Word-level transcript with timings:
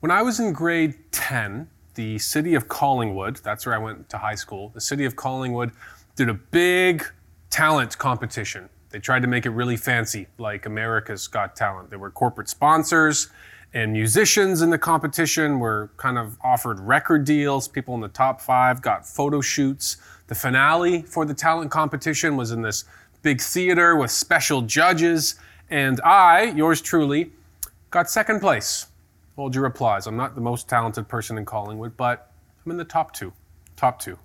When 0.00 0.10
I 0.10 0.20
was 0.20 0.38
in 0.40 0.52
grade 0.52 0.94
10, 1.12 1.68
the 1.94 2.18
city 2.18 2.54
of 2.54 2.68
Collingwood, 2.68 3.36
that's 3.36 3.64
where 3.64 3.74
I 3.74 3.78
went 3.78 4.10
to 4.10 4.18
high 4.18 4.34
school, 4.34 4.70
the 4.74 4.80
city 4.80 5.06
of 5.06 5.16
Collingwood 5.16 5.72
did 6.16 6.28
a 6.28 6.34
big 6.34 7.02
talent 7.48 7.96
competition. 7.96 8.68
They 8.90 8.98
tried 8.98 9.22
to 9.22 9.26
make 9.26 9.46
it 9.46 9.50
really 9.50 9.78
fancy, 9.78 10.26
like 10.36 10.66
America's 10.66 11.26
Got 11.26 11.56
Talent. 11.56 11.88
There 11.88 11.98
were 11.98 12.10
corporate 12.10 12.50
sponsors, 12.50 13.30
and 13.72 13.90
musicians 13.90 14.60
in 14.60 14.68
the 14.68 14.76
competition 14.76 15.60
were 15.60 15.88
kind 15.96 16.18
of 16.18 16.36
offered 16.44 16.78
record 16.78 17.24
deals. 17.24 17.66
People 17.66 17.94
in 17.94 18.02
the 18.02 18.08
top 18.08 18.42
five 18.42 18.82
got 18.82 19.06
photo 19.06 19.40
shoots. 19.40 19.96
The 20.26 20.34
finale 20.34 21.02
for 21.02 21.24
the 21.24 21.34
talent 21.34 21.70
competition 21.70 22.36
was 22.36 22.52
in 22.52 22.60
this 22.60 22.84
big 23.22 23.40
theater 23.40 23.96
with 23.96 24.10
special 24.10 24.60
judges, 24.60 25.36
and 25.70 26.02
I, 26.02 26.52
yours 26.54 26.82
truly, 26.82 27.32
got 27.90 28.10
second 28.10 28.40
place. 28.40 28.88
Hold 29.36 29.54
your 29.54 29.66
applause. 29.66 30.06
I'm 30.06 30.16
not 30.16 30.34
the 30.34 30.40
most 30.40 30.66
talented 30.66 31.08
person 31.08 31.36
in 31.36 31.44
Collingwood, 31.44 31.96
but 31.96 32.32
I'm 32.64 32.72
in 32.72 32.78
the 32.78 32.84
top 32.84 33.12
two. 33.12 33.34
Top 33.76 34.00
two. 34.00 34.18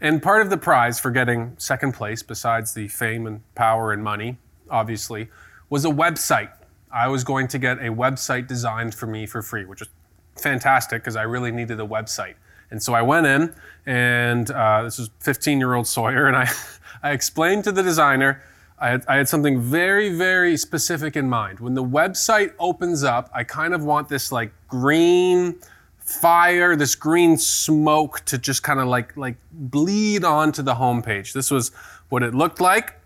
And 0.00 0.22
part 0.22 0.40
of 0.40 0.50
the 0.50 0.56
prize 0.56 1.00
for 1.00 1.10
getting 1.10 1.56
second 1.58 1.94
place, 1.94 2.22
besides 2.22 2.72
the 2.72 2.86
fame 2.86 3.26
and 3.26 3.40
power 3.56 3.92
and 3.92 4.04
money, 4.04 4.38
obviously, 4.70 5.28
was 5.68 5.84
a 5.84 5.88
website. 5.90 6.50
I 6.92 7.08
was 7.08 7.24
going 7.24 7.48
to 7.48 7.58
get 7.58 7.78
a 7.78 7.90
website 7.90 8.46
designed 8.46 8.94
for 8.94 9.06
me 9.06 9.26
for 9.26 9.42
free, 9.42 9.64
which 9.64 9.82
is 9.82 9.88
fantastic 10.36 11.02
because 11.02 11.16
I 11.16 11.22
really 11.22 11.50
needed 11.50 11.80
a 11.80 11.86
website. 11.86 12.34
And 12.70 12.80
so 12.80 12.94
I 12.94 13.02
went 13.02 13.26
in, 13.26 13.54
and 13.84 14.48
uh, 14.50 14.84
this 14.84 14.98
was 14.98 15.10
15 15.20 15.58
year 15.58 15.74
old 15.74 15.88
Sawyer, 15.88 16.28
and 16.28 16.36
I, 16.36 16.48
I 17.02 17.10
explained 17.10 17.64
to 17.64 17.72
the 17.72 17.82
designer 17.82 18.42
I 18.82 18.88
had, 18.88 19.04
I 19.06 19.16
had 19.18 19.28
something 19.28 19.60
very, 19.60 20.12
very 20.12 20.56
specific 20.56 21.14
in 21.14 21.28
mind. 21.28 21.60
When 21.60 21.74
the 21.74 21.84
website 21.84 22.52
opens 22.58 23.04
up, 23.04 23.30
I 23.32 23.44
kind 23.44 23.74
of 23.74 23.84
want 23.84 24.08
this 24.08 24.32
like 24.32 24.52
green 24.72 25.56
fire, 25.98 26.74
this 26.76 26.94
green 26.94 27.36
smoke 27.36 28.20
to 28.24 28.38
just 28.38 28.62
kind 28.62 28.80
of 28.80 28.88
like 28.88 29.14
like 29.18 29.36
bleed 29.52 30.24
onto 30.24 30.62
the 30.62 30.74
homepage. 30.76 31.34
This 31.34 31.50
was 31.50 31.72
what 32.08 32.22
it 32.22 32.34
looked 32.34 32.58
like. 32.58 32.98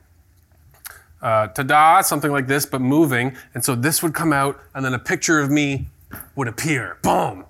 Uh, 1.21 1.49
ta-da, 1.49 2.03
something 2.03 2.31
like 2.31 2.47
this, 2.47 2.67
but 2.67 2.81
moving. 2.81 3.37
And 3.53 3.65
so 3.65 3.75
this 3.75 4.01
would 4.01 4.15
come 4.15 4.33
out, 4.33 4.61
and 4.75 4.85
then 4.85 4.95
a 4.95 4.99
picture 4.99 5.41
of 5.41 5.51
me 5.51 5.89
would 6.37 6.47
appear. 6.47 6.99
Boom! 7.03 7.47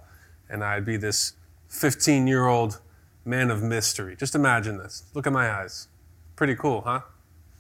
And 0.49 0.65
I'd 0.65 0.87
be 0.87 0.97
this 0.97 1.35
15-year-old 1.71 2.81
man 3.27 3.51
of 3.51 3.63
mystery. 3.63 4.17
Just 4.17 4.35
imagine 4.35 4.79
this. 4.79 5.03
Look 5.13 5.27
at 5.27 5.33
my 5.33 5.51
eyes. 5.51 5.89
Pretty 6.37 6.55
cool, 6.55 6.83
huh? 6.83 7.01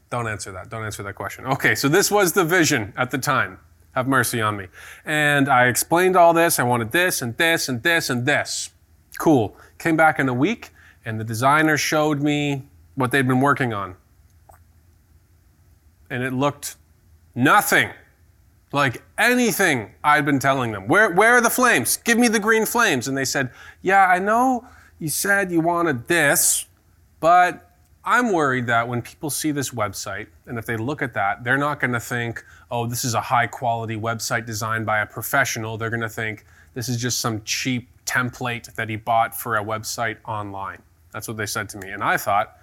Don't 0.08 0.26
answer 0.26 0.52
that. 0.52 0.70
Don't 0.70 0.84
answer 0.84 1.02
that 1.02 1.16
question. 1.16 1.44
Okay, 1.44 1.74
so 1.74 1.86
this 1.88 2.10
was 2.10 2.32
the 2.32 2.44
vision 2.44 2.94
at 2.96 3.10
the 3.10 3.18
time. 3.18 3.58
Have 3.96 4.06
mercy 4.06 4.42
on 4.42 4.58
me. 4.58 4.66
And 5.06 5.48
I 5.48 5.68
explained 5.68 6.16
all 6.16 6.34
this. 6.34 6.58
I 6.58 6.64
wanted 6.64 6.92
this 6.92 7.22
and 7.22 7.34
this 7.38 7.66
and 7.66 7.82
this 7.82 8.10
and 8.10 8.26
this. 8.26 8.68
Cool. 9.16 9.56
Came 9.78 9.96
back 9.96 10.18
in 10.18 10.28
a 10.28 10.34
week, 10.34 10.68
and 11.06 11.18
the 11.18 11.24
designer 11.24 11.78
showed 11.78 12.20
me 12.20 12.68
what 12.94 13.10
they'd 13.10 13.26
been 13.26 13.40
working 13.40 13.72
on. 13.72 13.96
And 16.10 16.22
it 16.22 16.34
looked 16.34 16.76
nothing 17.34 17.88
like 18.70 19.02
anything 19.16 19.92
I'd 20.04 20.26
been 20.26 20.40
telling 20.40 20.72
them. 20.72 20.88
Where, 20.88 21.10
where 21.10 21.32
are 21.32 21.40
the 21.40 21.48
flames? 21.48 21.96
Give 21.96 22.18
me 22.18 22.28
the 22.28 22.38
green 22.38 22.66
flames. 22.66 23.08
And 23.08 23.16
they 23.16 23.24
said, 23.24 23.50
Yeah, 23.80 24.06
I 24.06 24.18
know 24.18 24.68
you 24.98 25.08
said 25.08 25.50
you 25.50 25.62
wanted 25.62 26.06
this, 26.06 26.66
but 27.18 27.66
I'm 28.04 28.30
worried 28.30 28.66
that 28.66 28.86
when 28.88 29.00
people 29.00 29.30
see 29.30 29.52
this 29.52 29.70
website, 29.70 30.26
and 30.44 30.58
if 30.58 30.66
they 30.66 30.76
look 30.76 31.00
at 31.00 31.14
that, 31.14 31.44
they're 31.44 31.56
not 31.56 31.80
going 31.80 31.92
to 31.92 32.00
think, 32.00 32.44
oh, 32.70 32.86
this 32.86 33.04
is 33.04 33.14
a 33.14 33.20
high 33.20 33.46
quality 33.46 33.96
website 33.96 34.46
designed 34.46 34.86
by 34.86 34.98
a 34.98 35.06
professional. 35.06 35.76
They're 35.76 35.90
going 35.90 36.00
to 36.00 36.08
think 36.08 36.44
this 36.74 36.88
is 36.88 36.96
just 36.96 37.20
some 37.20 37.42
cheap 37.44 37.88
template 38.04 38.74
that 38.74 38.88
he 38.88 38.96
bought 38.96 39.38
for 39.38 39.56
a 39.56 39.64
website 39.64 40.16
online. 40.24 40.82
That's 41.12 41.28
what 41.28 41.36
they 41.36 41.46
said 41.46 41.68
to 41.70 41.78
me. 41.78 41.90
And 41.90 42.02
I 42.02 42.16
thought, 42.16 42.56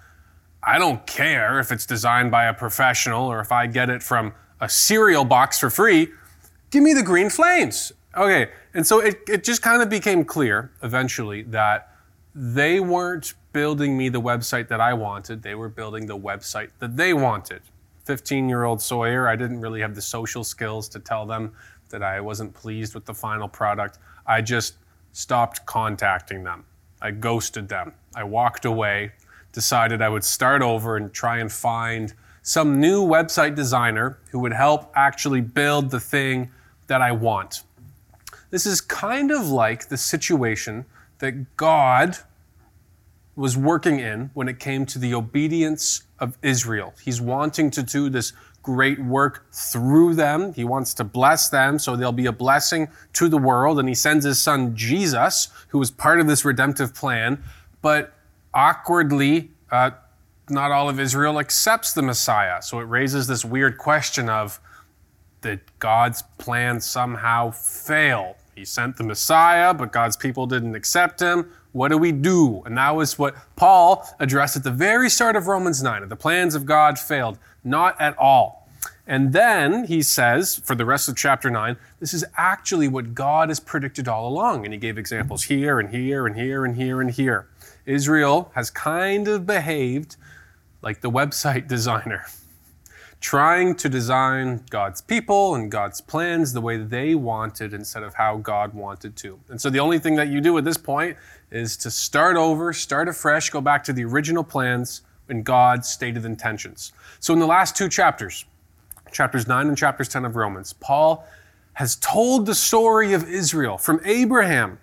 I 0.62 0.78
don't 0.78 1.06
care 1.06 1.58
if 1.58 1.72
it's 1.72 1.86
designed 1.86 2.30
by 2.30 2.44
a 2.44 2.54
professional 2.54 3.26
or 3.26 3.40
if 3.40 3.52
I 3.52 3.66
get 3.66 3.90
it 3.90 4.02
from 4.02 4.32
a 4.60 4.68
cereal 4.68 5.24
box 5.24 5.58
for 5.58 5.70
free. 5.70 6.08
Give 6.70 6.82
me 6.82 6.94
the 6.94 7.02
green 7.02 7.30
flames. 7.30 7.92
Okay. 8.16 8.50
And 8.72 8.86
so 8.86 9.00
it, 9.00 9.20
it 9.28 9.44
just 9.44 9.62
kind 9.62 9.82
of 9.82 9.88
became 9.90 10.24
clear 10.24 10.70
eventually 10.82 11.42
that 11.44 11.94
they 12.34 12.80
weren't 12.80 13.34
building 13.52 13.96
me 13.96 14.08
the 14.08 14.20
website 14.20 14.68
that 14.68 14.80
I 14.80 14.94
wanted. 14.94 15.42
They 15.42 15.54
were 15.54 15.68
building 15.68 16.06
the 16.06 16.18
website 16.18 16.70
that 16.78 16.96
they 16.96 17.12
wanted. 17.14 17.62
15 18.04 18.48
year 18.48 18.64
old 18.64 18.80
Sawyer, 18.80 19.28
I 19.28 19.36
didn't 19.36 19.60
really 19.60 19.80
have 19.80 19.94
the 19.94 20.02
social 20.02 20.44
skills 20.44 20.88
to 20.90 21.00
tell 21.00 21.26
them 21.26 21.52
that 21.90 22.02
I 22.02 22.20
wasn't 22.20 22.54
pleased 22.54 22.94
with 22.94 23.04
the 23.04 23.14
final 23.14 23.48
product. 23.48 23.98
I 24.26 24.40
just 24.40 24.74
stopped 25.12 25.64
contacting 25.66 26.44
them. 26.44 26.64
I 27.00 27.10
ghosted 27.10 27.68
them. 27.68 27.92
I 28.14 28.24
walked 28.24 28.64
away, 28.64 29.12
decided 29.52 30.02
I 30.02 30.08
would 30.08 30.24
start 30.24 30.62
over 30.62 30.96
and 30.96 31.12
try 31.12 31.38
and 31.38 31.50
find 31.50 32.12
some 32.42 32.80
new 32.80 33.02
website 33.02 33.54
designer 33.54 34.18
who 34.30 34.38
would 34.40 34.52
help 34.52 34.92
actually 34.94 35.40
build 35.40 35.90
the 35.90 36.00
thing 36.00 36.50
that 36.88 37.00
I 37.00 37.12
want. 37.12 37.62
This 38.50 38.66
is 38.66 38.80
kind 38.80 39.30
of 39.30 39.48
like 39.48 39.88
the 39.88 39.96
situation 39.96 40.84
that 41.18 41.56
God 41.56 42.18
was 43.36 43.56
working 43.56 43.98
in 43.98 44.30
when 44.34 44.48
it 44.48 44.58
came 44.58 44.86
to 44.86 44.98
the 44.98 45.14
obedience 45.14 46.02
of 46.18 46.38
Israel. 46.42 46.94
He's 47.02 47.20
wanting 47.20 47.70
to 47.72 47.82
do 47.82 48.08
this 48.08 48.32
great 48.62 48.98
work 48.98 49.46
through 49.52 50.14
them. 50.14 50.52
He 50.54 50.64
wants 50.64 50.94
to 50.94 51.04
bless 51.04 51.48
them 51.48 51.78
so 51.78 51.96
they'll 51.96 52.12
be 52.12 52.26
a 52.26 52.32
blessing 52.32 52.88
to 53.14 53.28
the 53.28 53.38
world. 53.38 53.78
And 53.78 53.88
he 53.88 53.94
sends 53.94 54.24
his 54.24 54.42
son 54.42 54.74
Jesus, 54.74 55.48
who 55.68 55.78
was 55.78 55.90
part 55.90 56.20
of 56.20 56.26
this 56.26 56.44
redemptive 56.44 56.94
plan. 56.94 57.42
But 57.82 58.14
awkwardly, 58.54 59.50
uh, 59.70 59.90
not 60.48 60.70
all 60.70 60.88
of 60.88 60.98
Israel 60.98 61.38
accepts 61.38 61.92
the 61.92 62.02
Messiah. 62.02 62.62
So 62.62 62.80
it 62.80 62.84
raises 62.84 63.26
this 63.26 63.44
weird 63.44 63.78
question 63.78 64.28
of 64.28 64.60
did 65.40 65.60
God's 65.78 66.22
plan 66.38 66.80
somehow 66.80 67.50
fail? 67.50 68.36
He 68.54 68.64
sent 68.64 68.96
the 68.96 69.04
Messiah, 69.04 69.74
but 69.74 69.92
God's 69.92 70.16
people 70.16 70.46
didn't 70.46 70.74
accept 70.74 71.20
him. 71.20 71.50
What 71.74 71.88
do 71.88 71.98
we 71.98 72.12
do? 72.12 72.62
And 72.64 72.78
that 72.78 72.94
was 72.94 73.18
what 73.18 73.34
Paul 73.56 74.08
addressed 74.20 74.54
at 74.54 74.62
the 74.62 74.70
very 74.70 75.10
start 75.10 75.34
of 75.34 75.48
Romans 75.48 75.82
9. 75.82 76.08
The 76.08 76.14
plans 76.14 76.54
of 76.54 76.66
God 76.66 77.00
failed. 77.00 77.36
Not 77.64 78.00
at 78.00 78.16
all. 78.16 78.68
And 79.08 79.32
then 79.32 79.86
he 79.86 80.00
says, 80.00 80.54
for 80.54 80.76
the 80.76 80.84
rest 80.84 81.08
of 81.08 81.16
chapter 81.16 81.50
9, 81.50 81.76
this 81.98 82.14
is 82.14 82.24
actually 82.36 82.86
what 82.86 83.12
God 83.12 83.48
has 83.48 83.58
predicted 83.58 84.06
all 84.06 84.28
along. 84.28 84.64
And 84.64 84.72
he 84.72 84.78
gave 84.78 84.96
examples 84.98 85.42
here 85.42 85.80
and 85.80 85.90
here 85.90 86.28
and 86.28 86.36
here 86.36 86.64
and 86.64 86.76
here 86.76 87.00
and 87.00 87.10
here. 87.10 87.48
Israel 87.86 88.52
has 88.54 88.70
kind 88.70 89.26
of 89.26 89.44
behaved 89.44 90.14
like 90.80 91.00
the 91.00 91.10
website 91.10 91.66
designer 91.76 92.24
trying 93.24 93.74
to 93.74 93.88
design 93.88 94.62
God's 94.68 95.00
people 95.00 95.54
and 95.54 95.70
God's 95.70 96.02
plans 96.02 96.52
the 96.52 96.60
way 96.60 96.76
they 96.76 97.14
wanted 97.14 97.72
instead 97.72 98.02
of 98.02 98.12
how 98.12 98.36
God 98.36 98.74
wanted 98.74 99.16
to. 99.16 99.40
And 99.48 99.58
so 99.58 99.70
the 99.70 99.80
only 99.80 99.98
thing 99.98 100.16
that 100.16 100.28
you 100.28 100.42
do 100.42 100.58
at 100.58 100.64
this 100.64 100.76
point 100.76 101.16
is 101.54 101.76
to 101.76 101.90
start 101.90 102.36
over, 102.36 102.72
start 102.72 103.08
afresh, 103.08 103.48
go 103.50 103.60
back 103.60 103.84
to 103.84 103.92
the 103.92 104.04
original 104.04 104.42
plans 104.42 105.02
and 105.28 105.44
God's 105.44 105.88
stated 105.88 106.24
intentions. 106.24 106.92
So 107.20 107.32
in 107.32 107.38
the 107.38 107.46
last 107.46 107.76
two 107.76 107.88
chapters, 107.88 108.44
chapters 109.12 109.46
9 109.46 109.68
and 109.68 109.78
chapters 109.78 110.08
10 110.08 110.24
of 110.24 110.34
Romans, 110.34 110.72
Paul 110.72 111.24
has 111.74 111.94
told 111.96 112.46
the 112.46 112.54
story 112.54 113.12
of 113.12 113.28
Israel 113.28 113.78
from 113.78 114.00
Abraham 114.04 114.80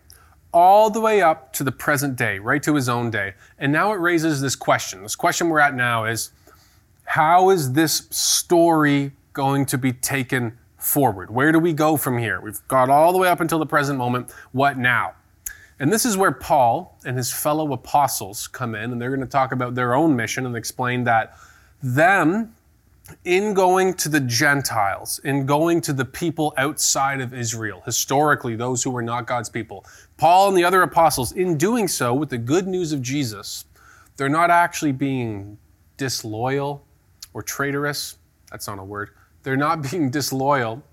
all 0.54 0.90
the 0.90 1.02
way 1.02 1.22
up 1.22 1.52
to 1.54 1.64
the 1.64 1.72
present 1.72 2.16
day, 2.16 2.40
right 2.40 2.64
to 2.64 2.76
his 2.76 2.88
own 2.88 3.12
day. 3.12 3.34
And 3.60 3.72
now 3.72 3.92
it 3.92 3.98
raises 3.98 4.40
this 4.40 4.56
question. 4.56 5.04
This 5.04 5.16
question 5.16 5.50
we're 5.50 5.60
at 5.60 5.76
now 5.76 6.06
is 6.06 6.32
how 7.04 7.50
is 7.50 7.74
this 7.74 8.08
story 8.12 9.12
going 9.34 9.66
to 9.68 9.78
be 9.78 9.92
taken 9.92 10.58
forward? 10.78 11.30
Where 11.30 11.52
do 11.52 11.60
we 11.60 11.74
go 11.74 11.98
from 11.98 12.18
here? 12.18 12.40
We've 12.40 12.66
got 12.70 12.90
all 12.90 13.12
the 13.12 13.18
way 13.18 13.28
up 13.28 13.42
until 13.42 13.60
the 13.60 13.66
present 13.66 13.98
moment. 13.98 14.32
What 14.54 14.78
now? 14.78 15.16
And 15.82 15.92
this 15.92 16.06
is 16.06 16.16
where 16.16 16.32
Paul 16.32 16.96
and 17.06 17.18
his 17.18 17.34
fellow 17.34 17.74
apostles 17.74 18.48
come 18.48 18.76
in, 18.76 18.92
and 18.92 19.02
they're 19.02 19.10
going 19.10 19.20
to 19.20 19.26
talk 19.26 19.52
about 19.52 19.74
their 19.74 19.96
own 19.96 20.16
mission 20.16 20.46
and 20.46 20.56
explain 20.56 21.06
that 21.06 21.36
them, 21.82 22.54
in 23.26 23.56
going 23.56 23.96
to 23.96 24.08
the 24.08 24.20
Gentiles, 24.20 25.20
in 25.24 25.48
going 25.48 25.82
to 25.82 25.92
the 25.92 26.06
people 26.06 26.54
outside 26.56 27.20
of 27.20 27.34
Israel, 27.34 27.82
historically, 27.84 28.56
those 28.56 28.84
who 28.84 28.92
were 28.92 29.02
not 29.02 29.26
God's 29.26 29.50
people, 29.50 29.84
Paul 30.18 30.50
and 30.50 30.56
the 30.56 30.64
other 30.64 30.84
apostles, 30.84 31.32
in 31.32 31.58
doing 31.58 31.88
so 31.88 32.14
with 32.14 32.30
the 32.30 32.38
good 32.38 32.68
news 32.68 32.94
of 32.94 33.02
Jesus, 33.02 33.66
they're 34.18 34.30
not 34.30 34.52
actually 34.52 34.92
being 34.92 35.58
disloyal 35.98 36.86
or 37.34 37.42
traitorous. 37.42 38.20
That's 38.52 38.68
not 38.68 38.78
a 38.78 38.84
word. 38.84 39.10
They're 39.42 39.58
not 39.58 39.82
being 39.92 40.12
disloyal 40.12 40.84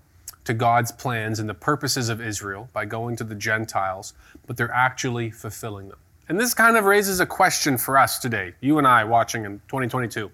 to 0.49 0.53
God's 0.55 0.91
plans 0.91 1.39
and 1.39 1.47
the 1.47 1.53
purposes 1.53 2.09
of 2.09 2.19
Israel 2.19 2.69
by 2.73 2.83
going 2.83 3.15
to 3.15 3.23
the 3.23 3.35
Gentiles, 3.35 4.15
but 4.47 4.57
they're 4.57 4.73
actually 4.73 5.29
fulfilling 5.29 5.89
them. 5.89 5.99
And 6.27 6.39
this 6.39 6.55
kind 6.55 6.75
of 6.75 6.85
raises 6.85 7.19
a 7.19 7.25
question 7.27 7.77
for 7.77 7.99
us 7.99 8.17
today, 8.17 8.55
you 8.59 8.79
and 8.79 8.87
I 8.87 9.03
watching 9.03 9.45
in 9.45 9.59
2022. 9.67 10.31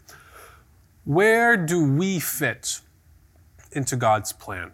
Where 1.04 1.58
do 1.58 1.86
we 1.86 2.22
fit 2.22 2.80
into 3.74 3.98
God's 3.98 4.32
plan? 4.32 4.72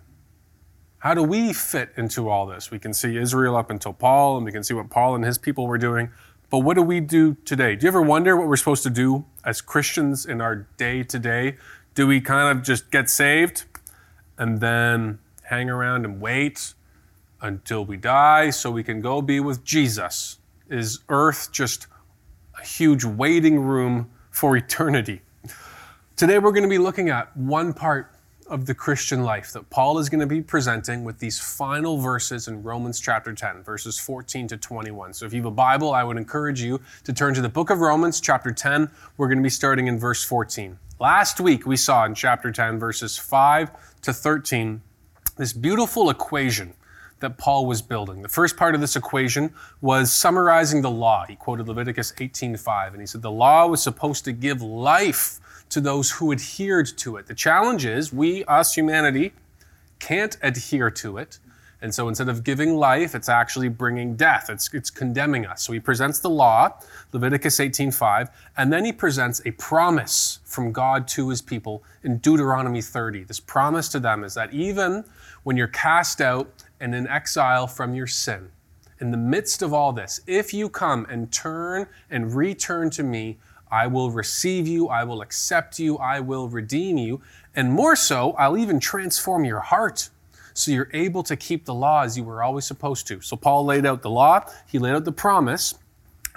How 0.99 1.15
do 1.15 1.23
we 1.23 1.53
fit 1.53 1.89
into 1.97 2.29
all 2.29 2.45
this? 2.45 2.69
We 2.69 2.77
can 2.77 2.94
see 2.94 3.17
Israel 3.17 3.55
up 3.55 3.71
until 3.71 3.94
Paul, 3.94 4.37
and 4.37 4.45
we 4.45 4.51
can 4.51 4.63
see 4.63 4.75
what 4.75 4.91
Paul 4.91 5.15
and 5.15 5.25
his 5.25 5.39
people 5.39 5.65
were 5.65 5.79
doing. 5.79 6.11
But 6.51 6.59
what 6.59 6.75
do 6.75 6.83
we 6.83 6.99
do 6.99 7.35
today? 7.45 7.75
Do 7.75 7.85
you 7.85 7.87
ever 7.87 8.03
wonder 8.03 8.37
what 8.37 8.47
we're 8.47 8.57
supposed 8.57 8.83
to 8.83 8.91
do 8.91 9.25
as 9.44 9.59
Christians 9.59 10.23
in 10.23 10.39
our 10.39 10.67
day 10.77 11.01
to 11.01 11.17
day? 11.17 11.57
Do 11.95 12.05
we 12.05 12.21
kind 12.21 12.55
of 12.55 12.63
just 12.63 12.91
get 12.91 13.09
saved 13.09 13.63
and 14.37 14.59
then 14.59 15.19
hang 15.51 15.69
around 15.69 16.06
and 16.06 16.21
wait 16.21 16.74
until 17.42 17.83
we 17.83 17.98
die 17.98 18.50
so 18.50 18.71
we 18.71 18.83
can 18.83 19.01
go 19.01 19.21
be 19.21 19.42
with 19.42 19.65
Jesus? 19.65 20.39
Is 20.69 21.00
earth 21.09 21.51
just 21.51 21.88
a 22.57 22.65
huge 22.65 23.03
waiting 23.03 23.59
room 23.59 24.09
for 24.30 24.56
eternity? 24.56 25.21
Today 26.15 26.39
we're 26.39 26.53
going 26.53 26.63
to 26.63 26.69
be 26.69 26.77
looking 26.77 27.09
at 27.09 27.36
one 27.36 27.74
part 27.74 28.13
of 28.48 28.65
the 28.65 28.74
Christian 28.74 29.24
life 29.24 29.51
that 29.51 29.69
Paul 29.69 30.00
is 30.00 30.07
going 30.07 30.21
to 30.21 30.25
be 30.25 30.42
presenting 30.42 31.03
with 31.03 31.19
these 31.19 31.38
final 31.38 31.97
verses 31.97 32.47
in 32.47 32.63
Romans 32.63 33.01
chapter 33.01 33.33
10, 33.33 33.62
verses 33.62 34.00
14 34.00 34.47
to 34.47 34.57
21. 34.57 35.13
So 35.13 35.25
if 35.25 35.33
you 35.33 35.39
have 35.39 35.47
a 35.47 35.51
Bible, 35.51 35.94
I 35.94 36.06
would 36.06 36.18
encourage 36.18 36.62
you 36.62 36.80
to 37.04 37.12
turn 37.12 37.33
to 37.33 37.42
the 37.42 37.50
book 37.50 37.69
of 37.69 37.80
Romans, 37.80 38.21
chapter 38.21 38.54
10. 38.54 38.89
We're 39.18 39.27
going 39.27 39.39
to 39.39 39.44
be 39.44 39.50
starting 39.50 39.88
in 39.88 40.00
verse 40.00 40.24
14. 40.24 40.80
Last 40.97 41.42
week, 41.42 41.65
we 41.65 41.75
saw 41.75 42.06
in 42.06 42.15
chapter 42.15 42.51
10, 42.51 42.80
verses 42.80 43.18
5 43.18 44.01
to 44.04 44.13
13, 44.13 44.81
this 45.41 45.53
beautiful 45.53 46.11
equation 46.11 46.71
that 47.19 47.35
Paul 47.35 47.65
was 47.65 47.81
building. 47.81 48.21
The 48.21 48.29
first 48.29 48.55
part 48.55 48.75
of 48.75 48.81
this 48.81 48.95
equation 48.95 49.51
was 49.81 50.13
summarizing 50.13 50.83
the 50.83 50.91
law. 50.91 51.25
He 51.25 51.35
quoted 51.35 51.67
Leviticus 51.67 52.13
18:5 52.19 52.91
and 52.91 53.01
he 53.01 53.07
said 53.07 53.23
the 53.23 53.31
law 53.31 53.65
was 53.65 53.81
supposed 53.81 54.23
to 54.25 54.33
give 54.33 54.61
life 54.61 55.39
to 55.69 55.81
those 55.81 56.11
who 56.11 56.31
adhered 56.31 56.95
to 56.97 57.17
it. 57.17 57.25
The 57.25 57.33
challenge 57.33 57.85
is 57.85 58.13
we, 58.13 58.43
us, 58.43 58.75
humanity, 58.75 59.33
can't 59.97 60.38
adhere 60.43 60.91
to 60.91 61.17
it. 61.17 61.39
And 61.81 61.94
so 61.94 62.07
instead 62.07 62.29
of 62.29 62.44
giving 62.44 62.75
life, 62.75 63.15
it's 63.15 63.27
actually 63.27 63.67
bringing 63.67 64.15
death. 64.15 64.49
It's, 64.49 64.71
it's 64.71 64.91
condemning 64.91 65.47
us. 65.47 65.63
So 65.63 65.73
he 65.73 65.79
presents 65.79 66.19
the 66.19 66.29
law, 66.29 66.73
Leviticus 67.11 67.59
18:5, 67.59 68.29
and 68.55 68.71
then 68.71 68.85
he 68.85 68.94
presents 68.94 69.41
a 69.45 69.51
promise 69.51 70.39
from 70.44 70.71
God 70.71 71.07
to 71.09 71.29
his 71.29 71.41
people 71.41 71.83
in 72.03 72.19
Deuteronomy 72.19 72.81
30. 72.81 73.23
This 73.23 73.39
promise 73.39 73.89
to 73.89 73.99
them 73.99 74.23
is 74.23 74.35
that 74.35 74.53
even 74.53 75.03
when 75.43 75.57
you're 75.57 75.67
cast 75.67 76.21
out 76.21 76.51
and 76.79 76.93
in 76.93 77.07
exile 77.07 77.67
from 77.67 77.93
your 77.93 78.07
sin, 78.07 78.49
in 78.99 79.11
the 79.11 79.17
midst 79.17 79.61
of 79.61 79.73
all 79.73 79.91
this, 79.91 80.21
if 80.27 80.53
you 80.53 80.69
come 80.69 81.05
and 81.09 81.31
turn 81.31 81.88
and 82.09 82.35
return 82.35 82.89
to 82.91 83.03
me, 83.03 83.38
I 83.71 83.88
will 83.88 84.11
receive 84.11 84.67
you, 84.67 84.89
I 84.89 85.03
will 85.03 85.21
accept 85.21 85.79
you, 85.79 85.97
I 85.97 86.19
will 86.19 86.49
redeem 86.49 86.97
you. 86.97 87.21
And 87.55 87.71
more 87.71 87.95
so, 87.95 88.33
I'll 88.33 88.57
even 88.57 88.79
transform 88.79 89.45
your 89.45 89.61
heart 89.61 90.09
so 90.53 90.71
you're 90.71 90.89
able 90.93 91.23
to 91.23 91.35
keep 91.35 91.65
the 91.65 91.73
law 91.73 92.03
as 92.03 92.17
you 92.17 92.23
were 92.23 92.44
always 92.44 92.65
supposed 92.65 93.07
to. 93.07 93.21
So 93.21 93.35
Paul 93.35 93.65
laid 93.65 93.85
out 93.85 94.01
the 94.01 94.09
law, 94.09 94.45
he 94.67 94.77
laid 94.77 94.94
out 94.94 95.05
the 95.05 95.11
promise, 95.11 95.73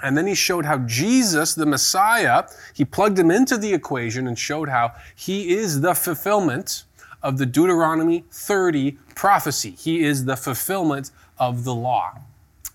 and 0.01 0.17
then 0.17 0.27
he 0.27 0.35
showed 0.35 0.65
how 0.65 0.79
Jesus, 0.79 1.53
the 1.53 1.65
Messiah, 1.65 2.45
he 2.73 2.85
plugged 2.85 3.19
him 3.19 3.31
into 3.31 3.57
the 3.57 3.73
equation 3.73 4.27
and 4.27 4.37
showed 4.37 4.69
how 4.69 4.93
he 5.15 5.53
is 5.53 5.81
the 5.81 5.93
fulfillment 5.93 6.85
of 7.25 7.39
the 7.39 7.45
Deuteronomy 7.45 8.23
30 8.29 8.99
prophecy. 9.15 9.71
He 9.71 10.03
is 10.03 10.25
the 10.25 10.37
fulfillment 10.37 11.09
of 11.39 11.63
the 11.63 11.73
law. 11.73 12.19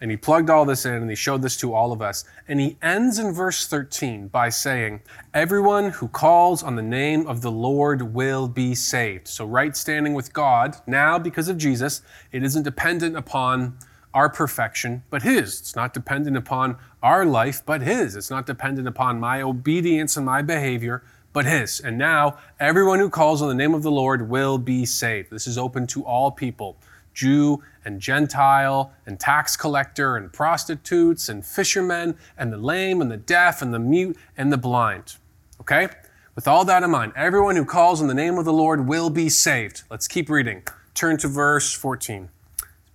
And 0.00 0.10
he 0.10 0.16
plugged 0.16 0.50
all 0.50 0.64
this 0.64 0.86
in 0.86 0.94
and 0.94 1.08
he 1.08 1.14
showed 1.14 1.42
this 1.42 1.56
to 1.58 1.72
all 1.72 1.92
of 1.92 2.02
us. 2.02 2.24
And 2.48 2.58
he 2.58 2.76
ends 2.82 3.18
in 3.18 3.32
verse 3.32 3.68
13 3.68 4.28
by 4.28 4.48
saying, 4.48 5.02
Everyone 5.32 5.90
who 5.90 6.08
calls 6.08 6.62
on 6.62 6.74
the 6.74 6.82
name 6.82 7.26
of 7.28 7.42
the 7.42 7.50
Lord 7.50 8.02
will 8.14 8.48
be 8.48 8.74
saved. 8.74 9.28
So, 9.28 9.46
right 9.46 9.76
standing 9.76 10.14
with 10.14 10.32
God, 10.32 10.76
now 10.86 11.18
because 11.18 11.48
of 11.48 11.56
Jesus, 11.56 12.02
it 12.32 12.42
isn't 12.42 12.62
dependent 12.64 13.16
upon 13.16 13.76
our 14.14 14.28
perfection, 14.28 15.04
but 15.10 15.22
His. 15.22 15.60
It's 15.60 15.76
not 15.76 15.94
dependent 15.94 16.36
upon 16.36 16.76
our 17.02 17.24
life, 17.24 17.62
but 17.64 17.82
His. 17.82 18.16
It's 18.16 18.30
not 18.30 18.46
dependent 18.46 18.88
upon 18.88 19.20
my 19.20 19.42
obedience 19.42 20.16
and 20.16 20.26
my 20.26 20.42
behavior, 20.42 21.04
but 21.32 21.46
His. 21.46 21.80
And 21.80 21.98
now, 21.98 22.38
everyone 22.58 22.98
who 22.98 23.10
calls 23.10 23.42
on 23.42 23.48
the 23.48 23.54
name 23.54 23.74
of 23.74 23.82
the 23.82 23.90
Lord 23.90 24.28
will 24.28 24.58
be 24.58 24.84
saved. 24.84 25.30
This 25.30 25.46
is 25.46 25.58
open 25.58 25.86
to 25.88 26.04
all 26.04 26.30
people. 26.30 26.76
Jew 27.14 27.62
and 27.84 28.00
Gentile 28.00 28.92
and 29.06 29.18
tax 29.18 29.56
collector 29.56 30.16
and 30.16 30.32
prostitutes 30.32 31.28
and 31.28 31.44
fishermen 31.44 32.16
and 32.38 32.52
the 32.52 32.56
lame 32.56 33.00
and 33.00 33.10
the 33.10 33.16
deaf 33.16 33.62
and 33.62 33.74
the 33.74 33.78
mute 33.78 34.16
and 34.36 34.52
the 34.52 34.58
blind. 34.58 35.16
Okay? 35.60 35.88
With 36.34 36.46
all 36.46 36.64
that 36.64 36.82
in 36.82 36.90
mind, 36.90 37.12
everyone 37.16 37.56
who 37.56 37.64
calls 37.64 38.00
on 38.00 38.08
the 38.08 38.14
name 38.14 38.38
of 38.38 38.44
the 38.44 38.52
Lord 38.52 38.86
will 38.86 39.10
be 39.10 39.28
saved. 39.28 39.82
Let's 39.90 40.08
keep 40.08 40.30
reading. 40.30 40.62
Turn 40.94 41.16
to 41.18 41.28
verse 41.28 41.72
14. 41.74 42.28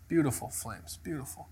Beautiful 0.08 0.50
flames, 0.50 0.98
beautiful. 1.04 1.48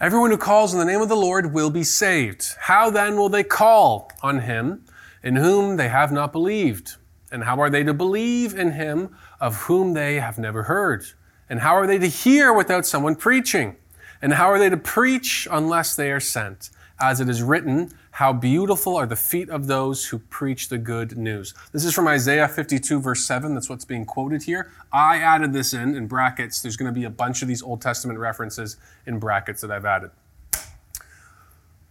Everyone 0.00 0.30
who 0.30 0.38
calls 0.38 0.72
on 0.72 0.78
the 0.80 0.90
name 0.90 1.02
of 1.02 1.10
the 1.10 1.14
Lord 1.14 1.52
will 1.52 1.68
be 1.68 1.84
saved. 1.84 2.54
How 2.58 2.88
then 2.88 3.18
will 3.18 3.28
they 3.28 3.44
call 3.44 4.10
on 4.22 4.38
him 4.38 4.82
in 5.22 5.36
whom 5.36 5.76
they 5.76 5.88
have 5.88 6.10
not 6.10 6.32
believed? 6.32 6.96
And 7.30 7.44
how 7.44 7.60
are 7.60 7.68
they 7.68 7.82
to 7.82 7.92
believe 7.92 8.58
in 8.58 8.70
him 8.70 9.14
of 9.40 9.56
whom 9.64 9.92
they 9.92 10.14
have 10.14 10.38
never 10.38 10.62
heard? 10.62 11.04
And 11.50 11.60
how 11.60 11.74
are 11.74 11.86
they 11.86 11.98
to 11.98 12.06
hear 12.06 12.50
without 12.50 12.86
someone 12.86 13.14
preaching? 13.14 13.76
And 14.22 14.32
how 14.32 14.50
are 14.50 14.58
they 14.58 14.70
to 14.70 14.78
preach 14.78 15.46
unless 15.50 15.94
they 15.94 16.10
are 16.10 16.18
sent? 16.18 16.70
As 16.98 17.20
it 17.20 17.28
is 17.28 17.42
written, 17.42 17.92
how 18.12 18.32
beautiful 18.32 18.96
are 18.96 19.06
the 19.06 19.16
feet 19.16 19.48
of 19.50 19.66
those 19.66 20.06
who 20.06 20.18
preach 20.18 20.68
the 20.68 20.78
good 20.78 21.16
news. 21.16 21.54
This 21.72 21.84
is 21.84 21.94
from 21.94 22.08
Isaiah 22.08 22.48
52, 22.48 23.00
verse 23.00 23.24
7. 23.24 23.54
That's 23.54 23.70
what's 23.70 23.84
being 23.84 24.04
quoted 24.04 24.42
here. 24.42 24.70
I 24.92 25.18
added 25.18 25.52
this 25.52 25.72
in, 25.72 25.94
in 25.94 26.06
brackets. 26.06 26.60
There's 26.60 26.76
going 26.76 26.92
to 26.92 26.98
be 26.98 27.04
a 27.04 27.10
bunch 27.10 27.42
of 27.42 27.48
these 27.48 27.62
Old 27.62 27.80
Testament 27.80 28.18
references 28.18 28.76
in 29.06 29.18
brackets 29.18 29.60
that 29.60 29.70
I've 29.70 29.84
added. 29.84 30.10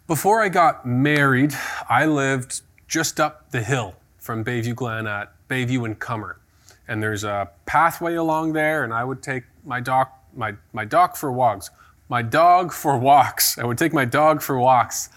Before 0.08 0.42
I 0.42 0.50
got 0.50 0.86
married, 0.86 1.54
I 1.88 2.06
lived 2.06 2.62
just 2.88 3.20
up 3.20 3.52
the 3.52 3.62
hill 3.62 3.96
from 4.18 4.44
Bayview 4.44 4.76
Glen 4.76 5.08
at 5.08 5.32
Bayview 5.48 5.86
and 5.86 5.98
Cummer. 5.98 6.40
And 6.88 7.02
there's 7.02 7.24
a 7.24 7.50
pathway 7.68 8.16
along 8.16 8.54
there, 8.54 8.84
and 8.84 8.92
I 8.92 9.04
would 9.04 9.22
take 9.22 9.44
my 9.64 9.80
dog, 9.80 10.08
my, 10.36 10.56
my 10.74 10.84
dog 10.84 11.16
for 11.16 11.32
walks. 11.32 11.70
My 12.10 12.24
dog 12.24 12.74
for 12.74 12.98
walks. 12.98 13.60
I 13.60 13.66
would 13.66 13.78
take 13.78 13.94
my 13.94 14.06
dog 14.06 14.42
for 14.42 14.60
walks, 14.60 15.10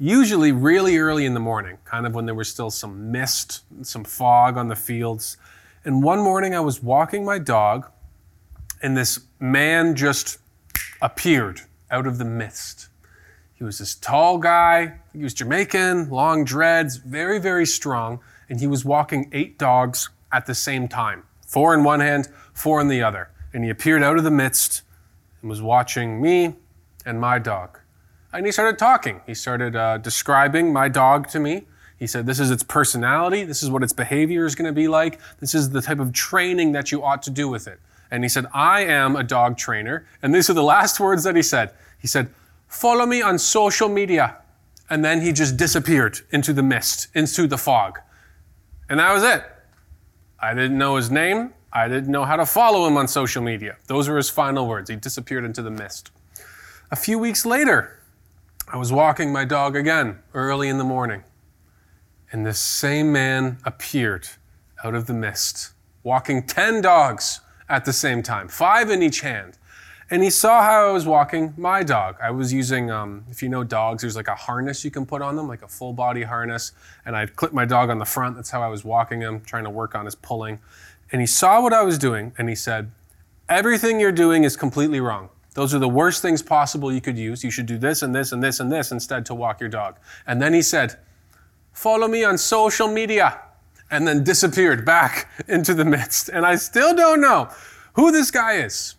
usually 0.00 0.52
really 0.52 0.98
early 0.98 1.26
in 1.26 1.34
the 1.34 1.40
morning, 1.40 1.78
kind 1.84 2.06
of 2.06 2.14
when 2.14 2.26
there 2.26 2.34
was 2.34 2.48
still 2.48 2.70
some 2.70 3.10
mist, 3.10 3.62
some 3.82 4.04
fog 4.04 4.56
on 4.56 4.68
the 4.68 4.76
fields. 4.76 5.36
And 5.84 6.02
one 6.02 6.20
morning 6.20 6.54
I 6.54 6.60
was 6.60 6.82
walking 6.82 7.24
my 7.24 7.38
dog, 7.38 7.90
and 8.82 8.96
this 8.96 9.20
man 9.40 9.96
just 9.96 10.38
appeared 11.02 11.62
out 11.90 12.06
of 12.06 12.18
the 12.18 12.24
mist. 12.24 12.88
He 13.54 13.64
was 13.64 13.78
this 13.78 13.94
tall 13.94 14.38
guy, 14.38 14.94
he 15.12 15.22
was 15.22 15.34
Jamaican, 15.34 16.10
long 16.10 16.44
dreads, 16.44 16.96
very, 16.96 17.40
very 17.40 17.66
strong 17.66 18.20
and 18.48 18.60
he 18.60 18.66
was 18.66 18.84
walking 18.84 19.28
eight 19.32 19.58
dogs 19.58 20.08
at 20.32 20.46
the 20.46 20.54
same 20.54 20.88
time 20.88 21.24
four 21.46 21.72
in 21.72 21.82
one 21.82 22.00
hand, 22.00 22.28
four 22.52 22.78
in 22.78 22.88
the 22.88 23.02
other. 23.02 23.30
And 23.54 23.64
he 23.64 23.70
appeared 23.70 24.02
out 24.02 24.18
of 24.18 24.24
the 24.24 24.30
midst 24.30 24.82
and 25.40 25.48
was 25.48 25.62
watching 25.62 26.20
me 26.20 26.56
and 27.06 27.18
my 27.18 27.38
dog. 27.38 27.78
And 28.32 28.44
he 28.44 28.52
started 28.52 28.78
talking. 28.78 29.20
He 29.26 29.34
started 29.34 29.74
uh, 29.74 29.98
describing 29.98 30.72
my 30.72 30.88
dog 30.88 31.28
to 31.30 31.40
me. 31.40 31.66
He 31.98 32.06
said, 32.06 32.26
This 32.26 32.38
is 32.38 32.50
its 32.50 32.62
personality. 32.62 33.44
This 33.44 33.62
is 33.62 33.70
what 33.70 33.82
its 33.82 33.92
behavior 33.92 34.44
is 34.44 34.54
going 34.54 34.66
to 34.66 34.72
be 34.72 34.88
like. 34.88 35.18
This 35.40 35.54
is 35.54 35.70
the 35.70 35.80
type 35.80 35.98
of 35.98 36.12
training 36.12 36.72
that 36.72 36.92
you 36.92 37.02
ought 37.02 37.22
to 37.24 37.30
do 37.30 37.48
with 37.48 37.66
it. 37.66 37.80
And 38.10 38.22
he 38.22 38.28
said, 38.28 38.46
I 38.54 38.82
am 38.84 39.16
a 39.16 39.24
dog 39.24 39.56
trainer. 39.56 40.06
And 40.22 40.34
these 40.34 40.48
are 40.48 40.54
the 40.54 40.62
last 40.62 41.00
words 41.06 41.24
that 41.24 41.36
he 41.36 41.42
said. 41.42 41.72
He 41.98 42.06
said, 42.06 42.28
Follow 42.68 43.06
me 43.06 43.22
on 43.22 43.38
social 43.38 43.88
media. 43.88 44.36
And 44.90 45.04
then 45.04 45.20
he 45.20 45.32
just 45.32 45.56
disappeared 45.56 46.20
into 46.30 46.52
the 46.52 46.62
mist, 46.62 47.08
into 47.14 47.46
the 47.46 47.58
fog. 47.58 47.98
And 48.88 49.00
that 49.00 49.12
was 49.12 49.22
it. 49.22 49.44
I 50.40 50.54
didn't 50.54 50.78
know 50.78 50.96
his 50.96 51.10
name. 51.10 51.52
I 51.72 51.88
didn't 51.88 52.10
know 52.10 52.24
how 52.24 52.36
to 52.36 52.46
follow 52.46 52.86
him 52.86 52.96
on 52.96 53.08
social 53.08 53.42
media. 53.42 53.76
Those 53.86 54.08
were 54.08 54.16
his 54.16 54.30
final 54.30 54.66
words. 54.66 54.88
He 54.88 54.96
disappeared 54.96 55.44
into 55.44 55.62
the 55.62 55.70
mist. 55.70 56.10
A 56.90 56.96
few 56.96 57.18
weeks 57.18 57.44
later, 57.44 57.97
I 58.70 58.76
was 58.76 58.92
walking 58.92 59.32
my 59.32 59.46
dog 59.46 59.76
again 59.76 60.18
early 60.34 60.68
in 60.68 60.76
the 60.76 60.84
morning, 60.84 61.24
and 62.30 62.44
this 62.44 62.58
same 62.58 63.10
man 63.10 63.56
appeared 63.64 64.28
out 64.84 64.94
of 64.94 65.06
the 65.06 65.14
mist, 65.14 65.72
walking 66.02 66.46
10 66.46 66.82
dogs 66.82 67.40
at 67.70 67.86
the 67.86 67.94
same 67.94 68.22
time, 68.22 68.46
five 68.46 68.90
in 68.90 69.02
each 69.02 69.20
hand. 69.20 69.56
And 70.10 70.22
he 70.22 70.28
saw 70.28 70.62
how 70.62 70.86
I 70.86 70.92
was 70.92 71.06
walking 71.06 71.54
my 71.56 71.82
dog. 71.82 72.16
I 72.22 72.30
was 72.30 72.52
using, 72.52 72.90
um, 72.90 73.24
if 73.30 73.42
you 73.42 73.48
know 73.48 73.64
dogs, 73.64 74.02
there's 74.02 74.16
like 74.16 74.28
a 74.28 74.34
harness 74.34 74.84
you 74.84 74.90
can 74.90 75.06
put 75.06 75.22
on 75.22 75.34
them, 75.34 75.48
like 75.48 75.62
a 75.62 75.68
full 75.68 75.94
body 75.94 76.22
harness. 76.22 76.72
And 77.06 77.16
I'd 77.16 77.36
clip 77.36 77.52
my 77.52 77.64
dog 77.64 77.88
on 77.88 77.98
the 77.98 78.06
front. 78.06 78.36
That's 78.36 78.50
how 78.50 78.62
I 78.62 78.68
was 78.68 78.84
walking 78.84 79.20
him, 79.20 79.40
trying 79.42 79.64
to 79.64 79.70
work 79.70 79.94
on 79.94 80.06
his 80.06 80.14
pulling. 80.14 80.60
And 81.12 81.20
he 81.20 81.26
saw 81.26 81.60
what 81.62 81.74
I 81.74 81.82
was 81.82 81.98
doing 81.98 82.32
and 82.38 82.48
he 82.48 82.54
said, 82.54 82.90
Everything 83.50 84.00
you're 84.00 84.12
doing 84.12 84.44
is 84.44 84.56
completely 84.56 85.00
wrong. 85.00 85.30
Those 85.58 85.74
are 85.74 85.80
the 85.80 85.88
worst 85.88 86.22
things 86.22 86.40
possible 86.40 86.92
you 86.92 87.00
could 87.00 87.18
use. 87.18 87.42
You 87.42 87.50
should 87.50 87.66
do 87.66 87.78
this 87.78 88.02
and 88.02 88.14
this 88.14 88.30
and 88.30 88.40
this 88.40 88.60
and 88.60 88.70
this 88.70 88.92
instead 88.92 89.26
to 89.26 89.34
walk 89.34 89.58
your 89.58 89.68
dog. 89.68 89.96
And 90.24 90.40
then 90.40 90.54
he 90.54 90.62
said, 90.62 91.00
Follow 91.72 92.06
me 92.06 92.22
on 92.22 92.38
social 92.38 92.86
media. 92.86 93.40
And 93.90 94.06
then 94.06 94.22
disappeared 94.22 94.84
back 94.84 95.28
into 95.48 95.74
the 95.74 95.84
midst. 95.84 96.28
And 96.28 96.46
I 96.46 96.54
still 96.54 96.94
don't 96.94 97.20
know 97.20 97.50
who 97.94 98.12
this 98.12 98.30
guy 98.30 98.58
is, 98.58 98.94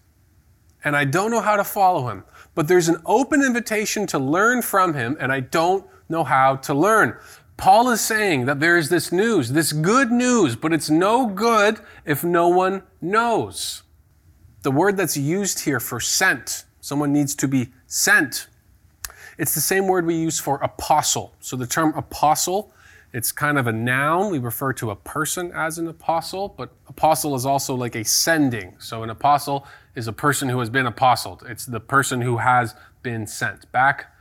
and 0.84 0.98
I 0.98 1.06
don't 1.06 1.32
know 1.32 1.39
how 1.39 1.56
to 1.56 1.63
follow 1.63 2.10
him. 2.10 2.25
But 2.56 2.68
there's 2.68 2.89
an 2.89 3.01
open 3.06 3.42
invitation 3.42 4.06
to 4.08 4.20
learn 4.20 4.62
from 4.62 4.96
him, 4.96 5.16
and 5.18 5.32
I 5.32 5.39
don't 5.39 5.88
know 6.10 6.25
how 6.25 6.58
to 6.58 6.74
learn. 6.74 7.18
Paul 7.56 7.89
is 7.89 8.01
saying 8.01 8.48
that 8.48 8.60
there 8.60 8.75
is 8.75 8.89
this 8.89 9.13
news, 9.13 9.54
this 9.54 9.72
good 9.72 10.12
news, 10.12 10.58
but 10.58 10.74
it's 10.74 10.89
no 10.89 11.25
good 11.25 11.80
if 12.04 12.22
no 12.22 12.50
one 12.50 12.84
knows. 13.00 13.84
The 14.62 14.72
word 14.72 14.98
that's 14.98 15.16
used 15.16 15.62
here 15.62 15.80
for 15.80 16.00
sent, 16.00 16.66
someone 16.82 17.13
needs 17.13 17.36
to 17.36 17.48
be 17.48 17.70
sent. 17.88 18.48
It's 19.38 19.56
the 19.56 19.62
same 19.62 19.88
word 19.88 20.06
we 20.06 20.16
use 20.16 20.39
for 20.39 20.58
apostle. 20.58 21.34
So 21.39 21.56
the 21.56 21.68
term 21.68 21.94
apostle 21.96 22.74
it's 23.12 23.32
kind 23.32 23.58
of 23.58 23.66
a 23.66 23.72
noun. 23.72 24.32
We 24.32 24.38
refer 24.38 24.72
to 24.74 24.92
a 24.92 24.96
person 24.96 25.51
as 25.54 25.80
an 25.80 25.88
apostle, 25.88 26.54
but 26.56 26.70
apostle 26.88 27.34
is 27.36 27.46
also 27.46 27.74
like 27.74 27.96
a 27.96 28.04
sending. 28.04 28.75
So 28.80 29.01
an 29.01 29.10
apostle 29.10 29.66
is 29.96 30.08
a 30.08 30.13
person 30.13 30.48
who 30.48 30.60
has 30.60 30.70
been 30.70 30.86
apostled. 30.86 31.44
It's 31.48 31.66
the 31.66 31.80
person 31.80 32.22
who 32.22 32.38
has 32.38 32.75
been 33.01 33.25
sent. 33.25 33.72
Back 33.72 34.13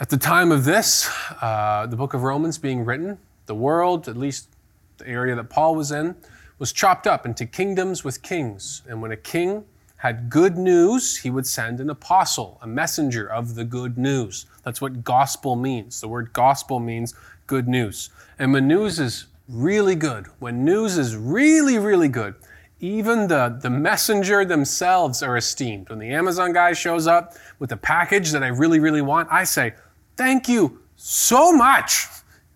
at 0.00 0.08
the 0.08 0.16
time 0.16 0.52
of 0.52 0.64
this, 0.64 1.10
uh, 1.42 1.86
the 1.86 1.96
book 1.96 2.14
of 2.14 2.22
Romans 2.22 2.56
being 2.56 2.84
written, 2.84 3.18
the 3.44 3.54
world, 3.54 4.08
at 4.08 4.16
least 4.16 4.48
the 4.96 5.06
area 5.06 5.34
that 5.34 5.50
Paul 5.50 5.74
was 5.74 5.92
in, 5.92 6.16
was 6.62 6.72
chopped 6.72 7.08
up 7.08 7.26
into 7.26 7.44
kingdoms 7.44 8.04
with 8.04 8.22
kings. 8.22 8.82
And 8.88 9.02
when 9.02 9.10
a 9.10 9.16
king 9.16 9.64
had 9.96 10.30
good 10.30 10.56
news, 10.56 11.16
he 11.16 11.28
would 11.28 11.44
send 11.44 11.80
an 11.80 11.90
apostle, 11.90 12.60
a 12.62 12.68
messenger 12.68 13.26
of 13.26 13.56
the 13.56 13.64
good 13.64 13.98
news. 13.98 14.46
That's 14.62 14.80
what 14.80 15.02
gospel 15.02 15.56
means. 15.56 16.00
The 16.00 16.06
word 16.06 16.32
gospel 16.32 16.78
means 16.78 17.14
good 17.48 17.66
news. 17.66 18.10
And 18.38 18.52
when 18.52 18.68
news 18.68 19.00
is 19.00 19.26
really 19.48 19.96
good, 19.96 20.26
when 20.38 20.64
news 20.64 20.98
is 20.98 21.16
really, 21.16 21.78
really 21.80 22.06
good, 22.06 22.36
even 22.78 23.26
the, 23.26 23.58
the 23.60 23.70
messenger 23.70 24.44
themselves 24.44 25.20
are 25.20 25.36
esteemed. 25.36 25.88
When 25.88 25.98
the 25.98 26.10
Amazon 26.10 26.52
guy 26.52 26.74
shows 26.74 27.08
up 27.08 27.34
with 27.58 27.72
a 27.72 27.76
package 27.76 28.30
that 28.30 28.44
I 28.44 28.48
really, 28.48 28.78
really 28.78 29.02
want, 29.02 29.26
I 29.32 29.42
say, 29.42 29.74
Thank 30.16 30.48
you 30.48 30.80
so 30.94 31.52
much, 31.52 32.06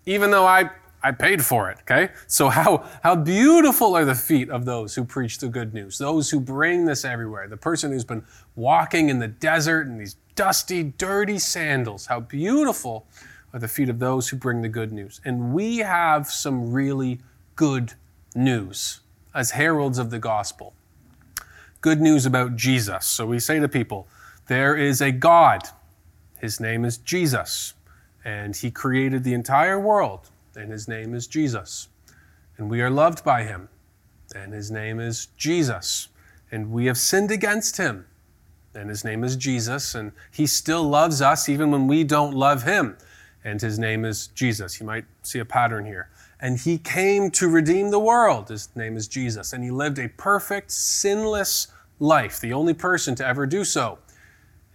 even 0.05 0.31
though 0.31 0.47
I, 0.47 0.69
I 1.07 1.11
paid 1.13 1.43
for 1.43 1.69
it. 1.71 1.77
Okay? 1.81 2.09
So, 2.27 2.49
how, 2.49 2.85
how 3.01 3.15
beautiful 3.15 3.95
are 3.95 4.03
the 4.03 4.15
feet 4.15 4.49
of 4.49 4.65
those 4.65 4.93
who 4.93 5.05
preach 5.05 5.37
the 5.37 5.47
good 5.47 5.73
news, 5.73 5.97
those 5.97 6.29
who 6.29 6.41
bring 6.41 6.83
this 6.83 7.05
everywhere. 7.05 7.47
The 7.47 7.55
person 7.55 7.93
who's 7.93 8.03
been 8.03 8.25
walking 8.55 9.07
in 9.07 9.19
the 9.19 9.29
desert 9.29 9.87
in 9.87 9.97
these 9.97 10.17
dusty, 10.35 10.83
dirty 10.83 11.39
sandals. 11.39 12.07
How 12.07 12.19
beautiful 12.19 13.07
are 13.53 13.59
the 13.59 13.69
feet 13.69 13.87
of 13.87 13.99
those 13.99 14.27
who 14.27 14.35
bring 14.35 14.61
the 14.61 14.69
good 14.69 14.91
news. 14.91 15.21
And 15.23 15.53
we 15.53 15.77
have 15.77 16.27
some 16.27 16.73
really 16.73 17.21
good 17.55 17.93
news 18.35 18.99
as 19.33 19.51
heralds 19.51 19.97
of 19.97 20.09
the 20.09 20.19
gospel. 20.19 20.73
Good 21.79 22.01
news 22.01 22.25
about 22.25 22.57
Jesus. 22.57 23.05
So 23.05 23.25
we 23.25 23.39
say 23.39 23.59
to 23.59 23.69
people, 23.69 24.09
there 24.47 24.75
is 24.75 24.99
a 25.01 25.11
God. 25.11 25.63
His 26.39 26.59
name 26.59 26.83
is 26.83 26.97
Jesus. 26.97 27.75
And 28.25 28.53
he 28.55 28.71
created 28.71 29.23
the 29.23 29.33
entire 29.33 29.79
world. 29.79 30.29
And 30.57 30.71
his 30.71 30.87
name 30.87 31.13
is 31.13 31.27
Jesus. 31.27 31.87
And 32.57 32.69
we 32.69 32.81
are 32.81 32.89
loved 32.89 33.23
by 33.23 33.43
him. 33.43 33.69
And 34.35 34.51
his 34.51 34.71
name 34.71 34.99
is 34.99 35.27
Jesus. 35.37 36.09
And 36.51 36.71
we 36.71 36.87
have 36.87 36.97
sinned 36.97 37.31
against 37.31 37.77
him. 37.77 38.05
And 38.73 38.89
his 38.89 39.05
name 39.05 39.23
is 39.23 39.35
Jesus. 39.35 39.95
And 39.95 40.11
he 40.31 40.45
still 40.47 40.83
loves 40.83 41.21
us 41.21 41.47
even 41.47 41.71
when 41.71 41.87
we 41.87 42.03
don't 42.03 42.33
love 42.33 42.63
him 42.63 42.97
and 43.47 43.61
his 43.61 43.79
name 43.79 44.03
is 44.03 44.27
Jesus. 44.27 44.77
You 44.81 44.85
might 44.85 45.05
see 45.23 45.39
a 45.39 45.45
pattern 45.45 45.85
here. 45.85 46.09
And 46.41 46.59
he 46.59 46.77
came 46.77 47.31
to 47.31 47.47
redeem 47.47 47.91
the 47.91 47.99
world. 47.99 48.49
His 48.49 48.67
name 48.75 48.97
is 48.97 49.07
Jesus. 49.07 49.53
And 49.53 49.63
he 49.63 49.71
lived 49.71 49.97
a 49.99 50.09
perfect, 50.09 50.69
sinless 50.69 51.67
life, 51.97 52.41
the 52.41 52.51
only 52.51 52.73
person 52.73 53.15
to 53.15 53.25
ever 53.25 53.45
do 53.45 53.63
so. 53.63 53.99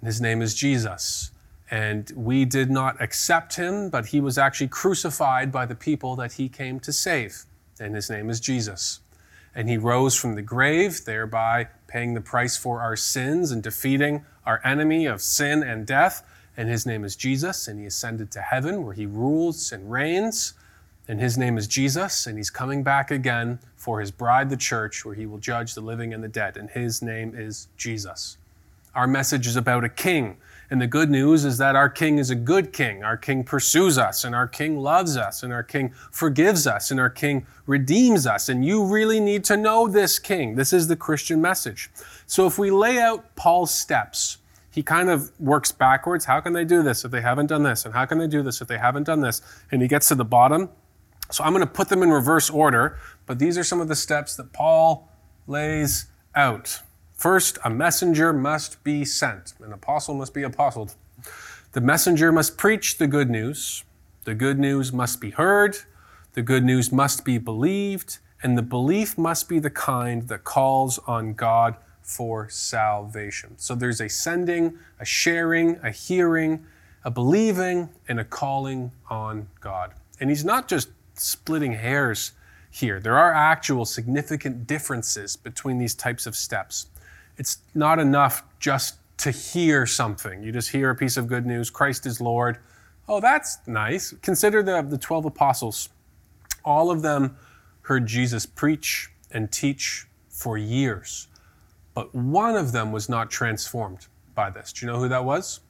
And 0.01 0.07
his 0.07 0.23
name 0.23 0.41
is 0.41 0.55
Jesus. 0.55 1.32
And 1.73 2.12
we 2.14 2.45
did 2.45 2.71
not 2.71 3.00
accept 3.02 3.57
him, 3.57 3.88
but 3.88 4.07
he 4.07 4.21
was 4.21 4.38
actually 4.38 4.69
crucified 4.69 5.50
by 5.50 5.67
the 5.67 5.75
people 5.75 6.14
that 6.17 6.35
he 6.35 6.49
came 6.49 6.79
to 6.81 6.93
save. 6.93 7.45
And 7.81 7.97
his 7.97 8.09
name 8.09 8.31
is 8.31 8.38
Jesus. 8.38 9.00
And 9.55 9.69
he 9.69 9.76
rose 9.76 10.14
from 10.14 10.37
the 10.37 10.43
grave, 10.43 11.05
thereby 11.05 11.69
paying 11.88 12.14
the 12.14 12.21
price 12.21 12.57
for 12.57 12.81
our 12.81 12.95
sins 12.95 13.50
and 13.50 13.62
defeating 13.62 14.25
our 14.47 14.61
enemy 14.64 15.07
of 15.07 15.21
sin 15.21 15.64
and 15.64 15.85
death 15.85 16.23
and 16.57 16.69
his 16.69 16.85
name 16.85 17.05
is 17.05 17.17
Jesus, 17.17 17.67
and 17.67 17.79
he 17.81 17.87
ascended 17.87 18.31
to 18.33 18.43
heaven 18.43 18.85
where 18.85 18.95
he 18.95 19.07
rules 19.07 19.73
and 19.73 19.91
reigns. 19.91 20.55
And 21.09 21.19
his 21.19 21.37
name 21.37 21.59
is 21.59 21.67
Jesus, 21.67 22.26
and 22.26 22.37
he's 22.37 22.50
coming 22.50 22.83
back 22.83 23.11
again 23.11 23.59
for 23.76 24.00
his 24.00 24.11
bride, 24.11 24.50
the 24.50 24.57
church, 24.57 25.05
where 25.05 25.14
he 25.14 25.26
will 25.26 25.38
judge 25.38 25.75
the 25.75 25.81
living 25.81 26.14
and 26.14 26.23
the 26.23 26.29
dead. 26.29 26.57
And 26.57 26.71
his 26.71 27.02
name 27.02 27.35
is 27.37 27.69
Jesus. 27.76 28.37
Our 28.95 29.07
message 29.07 29.47
is 29.47 29.57
about 29.57 29.83
a 29.83 29.88
king. 29.88 30.37
And 30.73 30.81
the 30.81 30.87
good 30.87 31.11
news 31.11 31.45
is 31.45 31.59
that 31.59 31.76
our 31.76 31.91
king 31.91 32.17
is 32.17 32.31
a 32.31 32.35
good 32.35 32.73
king. 32.73 33.05
Our 33.05 33.19
king 33.19 33.45
pursues 33.45 33.99
us, 33.99 34.25
and 34.25 34.35
our 34.35 34.49
king 34.49 34.79
loves 34.79 35.19
us, 35.19 35.43
and 35.43 35.52
our 35.52 35.62
king 35.62 35.93
forgives 36.11 36.67
us, 36.67 36.91
and 36.91 36.99
our 36.99 37.11
king 37.11 37.47
redeems 37.67 38.26
us. 38.26 38.49
And 38.49 38.64
you 38.64 38.83
really 38.83 39.21
need 39.21 39.45
to 39.45 39.59
know 39.59 39.87
this 39.87 40.19
king. 40.19 40.55
This 40.55 40.73
is 40.73 40.88
the 40.88 40.97
Christian 40.97 41.43
message. 41.43 41.91
So 42.25 42.47
if 42.47 42.59
we 42.59 42.71
lay 42.71 42.99
out 42.99 43.37
Paul's 43.37 43.71
steps, 43.71 44.38
he 44.71 44.83
kind 44.83 45.11
of 45.11 45.38
works 45.38 45.73
backwards. 45.73 46.25
How 46.25 46.41
can 46.41 46.55
they 46.55 46.64
do 46.64 46.83
this 46.83 47.05
if 47.05 47.11
they 47.11 47.21
haven't 47.21 47.49
done 47.49 47.64
this? 47.64 47.85
And 47.85 47.93
how 47.93 48.07
can 48.07 48.17
they 48.17 48.26
do 48.26 48.43
this 48.43 48.62
if 48.62 48.69
they 48.69 48.79
haven't 48.79 49.05
done 49.05 49.21
this? 49.21 49.43
And 49.71 49.83
he 49.83 49.88
gets 49.88 50.09
to 50.09 50.14
the 50.14 50.25
bottom. 50.25 50.71
So 51.31 51.45
I'm 51.45 51.52
going 51.52 51.61
to 51.61 51.71
put 51.71 51.91
them 51.91 52.02
in 52.02 52.09
reverse 52.09 52.49
order, 52.49 52.99
but 53.26 53.38
these 53.38 53.59
are 53.59 53.64
some 53.64 53.83
of 53.83 53.88
the 53.88 53.95
steps 53.95 54.37
that 54.37 54.55
Paul 54.55 55.11
lays 55.47 56.07
out. 56.35 56.81
First, 57.23 57.57
a 57.64 57.71
messenger 57.71 58.33
must 58.33 58.83
be 58.83 59.05
sent, 59.05 59.55
an 59.61 59.73
apostle 59.73 60.17
must 60.17 60.35
be 60.35 60.43
apostled. 60.43 60.97
The 61.71 61.81
messenger 61.81 62.33
must 62.33 62.59
preach 62.59 62.99
the 62.99 63.07
good 63.07 63.31
news. 63.31 63.85
The 64.25 64.35
good 64.35 64.59
news 64.59 64.93
must 64.93 65.21
be 65.21 65.31
heard. 65.31 65.76
The 66.33 66.43
good 66.43 66.64
news 66.64 66.91
must 66.91 67.25
be 67.25 67.38
believed. 67.38 68.19
And 68.43 68.59
the 68.59 68.62
belief 68.62 69.17
must 69.17 69.49
be 69.49 69.61
the 69.61 69.71
kind 69.71 70.26
that 70.26 70.43
calls 70.43 70.99
on 71.07 71.35
God 71.35 71.76
for 72.02 72.49
salvation. 72.49 73.57
So 73.57 73.76
there's 73.76 74.00
a 74.00 74.09
sending, 74.09 74.76
a 74.99 75.05
sharing, 75.05 75.76
a 75.76 75.93
hearing, 75.93 76.67
a 77.05 77.11
believing, 77.12 77.91
and 78.09 78.19
a 78.19 78.25
calling 78.25 78.91
on 79.09 79.47
God. 79.61 79.93
And 80.19 80.29
he's 80.29 80.45
not 80.45 80.67
just 80.67 80.88
splitting 81.14 81.75
hairs 81.75 82.33
here. 82.69 82.99
There 82.99 83.17
are 83.17 83.33
actual 83.33 83.85
significant 83.85 84.67
differences 84.67 85.37
between 85.37 85.79
these 85.79 85.95
types 85.95 86.26
of 86.26 86.35
steps. 86.35 86.87
It's 87.37 87.59
not 87.75 87.99
enough 87.99 88.43
just 88.59 88.97
to 89.19 89.31
hear 89.31 89.87
something. 89.87 90.43
You 90.43 90.53
just 90.53 90.71
hear 90.71 90.91
a 90.91 90.97
piece 90.97 91.17
of 91.17 91.27
good 91.27 91.47
news 91.47 91.71
Christ 91.71 92.07
is 92.07 92.21
Lord. 92.21 92.59
Oh, 93.09 93.21
that's 93.21 93.59
nice. 93.67 94.15
Consider 94.23 94.62
the, 94.62 94.83
the 94.83 94.99
12 94.99 95.27
apostles. 95.27 95.89
All 96.65 96.91
of 96.91 97.03
them 97.03 97.37
heard 97.83 98.07
Jesus 98.07 98.47
preach 98.47 99.11
and 99.31 99.51
teach 99.51 100.07
for 100.29 100.57
years. 100.57 101.29
But 101.95 102.15
one 102.15 102.57
of 102.57 102.73
them 102.73 102.93
was 102.93 103.09
not 103.09 103.31
transformed 103.31 104.07
by 104.35 104.51
this. 104.51 104.73
Do 104.73 104.87
you 104.87 104.93
know 104.93 104.99
who 104.99 105.09
that 105.09 105.25
was? 105.25 105.61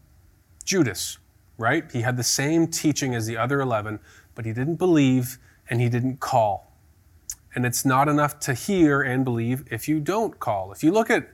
Judas, 0.64 1.18
right? 1.58 1.90
He 1.90 2.02
had 2.02 2.16
the 2.16 2.22
same 2.22 2.68
teaching 2.68 3.14
as 3.14 3.26
the 3.26 3.36
other 3.36 3.60
11, 3.60 3.98
but 4.34 4.44
he 4.44 4.52
didn't 4.52 4.76
believe 4.76 5.38
and 5.68 5.80
he 5.80 5.88
didn't 5.88 6.20
call. 6.20 6.72
And 7.54 7.66
it's 7.66 7.84
not 7.84 8.08
enough 8.08 8.38
to 8.40 8.54
hear 8.54 9.02
and 9.02 9.24
believe 9.24 9.64
if 9.70 9.88
you 9.88 10.00
don't 10.00 10.38
call. 10.38 10.72
If 10.72 10.82
you 10.82 10.90
look 10.90 11.10
at 11.10 11.28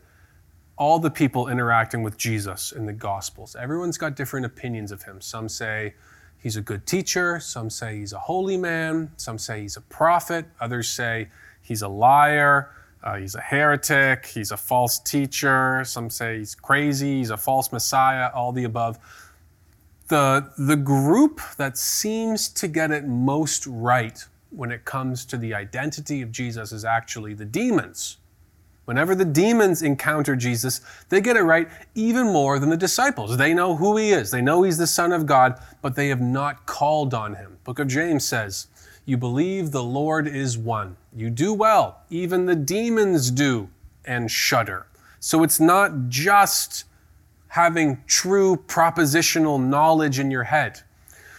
all 0.78 0.98
the 0.98 1.10
people 1.10 1.48
interacting 1.48 2.02
with 2.02 2.16
Jesus 2.16 2.72
in 2.72 2.86
the 2.86 2.92
Gospels, 2.92 3.56
everyone's 3.56 3.98
got 3.98 4.16
different 4.16 4.46
opinions 4.46 4.92
of 4.92 5.02
him. 5.02 5.20
Some 5.20 5.48
say 5.48 5.94
he's 6.38 6.56
a 6.56 6.62
good 6.62 6.86
teacher, 6.86 7.40
some 7.40 7.68
say 7.68 7.98
he's 7.98 8.12
a 8.12 8.18
holy 8.18 8.56
man, 8.56 9.10
some 9.16 9.38
say 9.38 9.62
he's 9.62 9.76
a 9.76 9.82
prophet, 9.82 10.46
others 10.60 10.88
say 10.88 11.28
he's 11.60 11.82
a 11.82 11.88
liar. 11.88 12.70
Uh, 13.00 13.16
he's 13.16 13.36
a 13.36 13.40
heretic, 13.40 14.26
he's 14.26 14.50
a 14.50 14.56
false 14.56 14.98
teacher, 14.98 15.84
some 15.84 16.10
say 16.10 16.38
he's 16.38 16.56
crazy, 16.56 17.18
he's 17.18 17.30
a 17.30 17.36
false 17.36 17.70
messiah, 17.70 18.28
all 18.34 18.50
the 18.50 18.64
above. 18.64 18.98
The, 20.08 20.50
the 20.58 20.74
group 20.74 21.40
that 21.58 21.78
seems 21.78 22.48
to 22.48 22.66
get 22.66 22.90
it 22.90 23.06
most 23.06 23.66
right 23.68 24.24
when 24.50 24.72
it 24.72 24.84
comes 24.84 25.24
to 25.26 25.36
the 25.36 25.54
identity 25.54 26.22
of 26.22 26.32
Jesus 26.32 26.72
is 26.72 26.84
actually 26.84 27.34
the 27.34 27.44
demons. 27.44 28.16
Whenever 28.88 29.14
the 29.14 29.22
demons 29.22 29.82
encounter 29.82 30.34
Jesus, 30.34 30.80
they 31.10 31.20
get 31.20 31.36
it 31.36 31.42
right 31.42 31.68
even 31.94 32.26
more 32.26 32.58
than 32.58 32.70
the 32.70 32.76
disciples. 32.76 33.36
They 33.36 33.52
know 33.52 33.76
who 33.76 33.98
he 33.98 34.12
is, 34.12 34.30
they 34.30 34.40
know 34.40 34.62
he's 34.62 34.78
the 34.78 34.86
Son 34.86 35.12
of 35.12 35.26
God, 35.26 35.60
but 35.82 35.94
they 35.94 36.08
have 36.08 36.22
not 36.22 36.64
called 36.64 37.12
on 37.12 37.34
him. 37.34 37.58
Book 37.64 37.80
of 37.80 37.86
James 37.86 38.24
says, 38.24 38.68
you 39.04 39.18
believe 39.18 39.72
the 39.72 39.84
Lord 39.84 40.26
is 40.26 40.56
one. 40.56 40.96
You 41.14 41.28
do 41.28 41.52
well. 41.52 42.00
Even 42.08 42.46
the 42.46 42.54
demons 42.54 43.30
do 43.30 43.68
and 44.06 44.30
shudder. 44.30 44.86
So 45.20 45.42
it's 45.42 45.60
not 45.60 46.08
just 46.08 46.86
having 47.48 48.02
true 48.06 48.56
propositional 48.56 49.62
knowledge 49.62 50.18
in 50.18 50.30
your 50.30 50.44
head, 50.44 50.80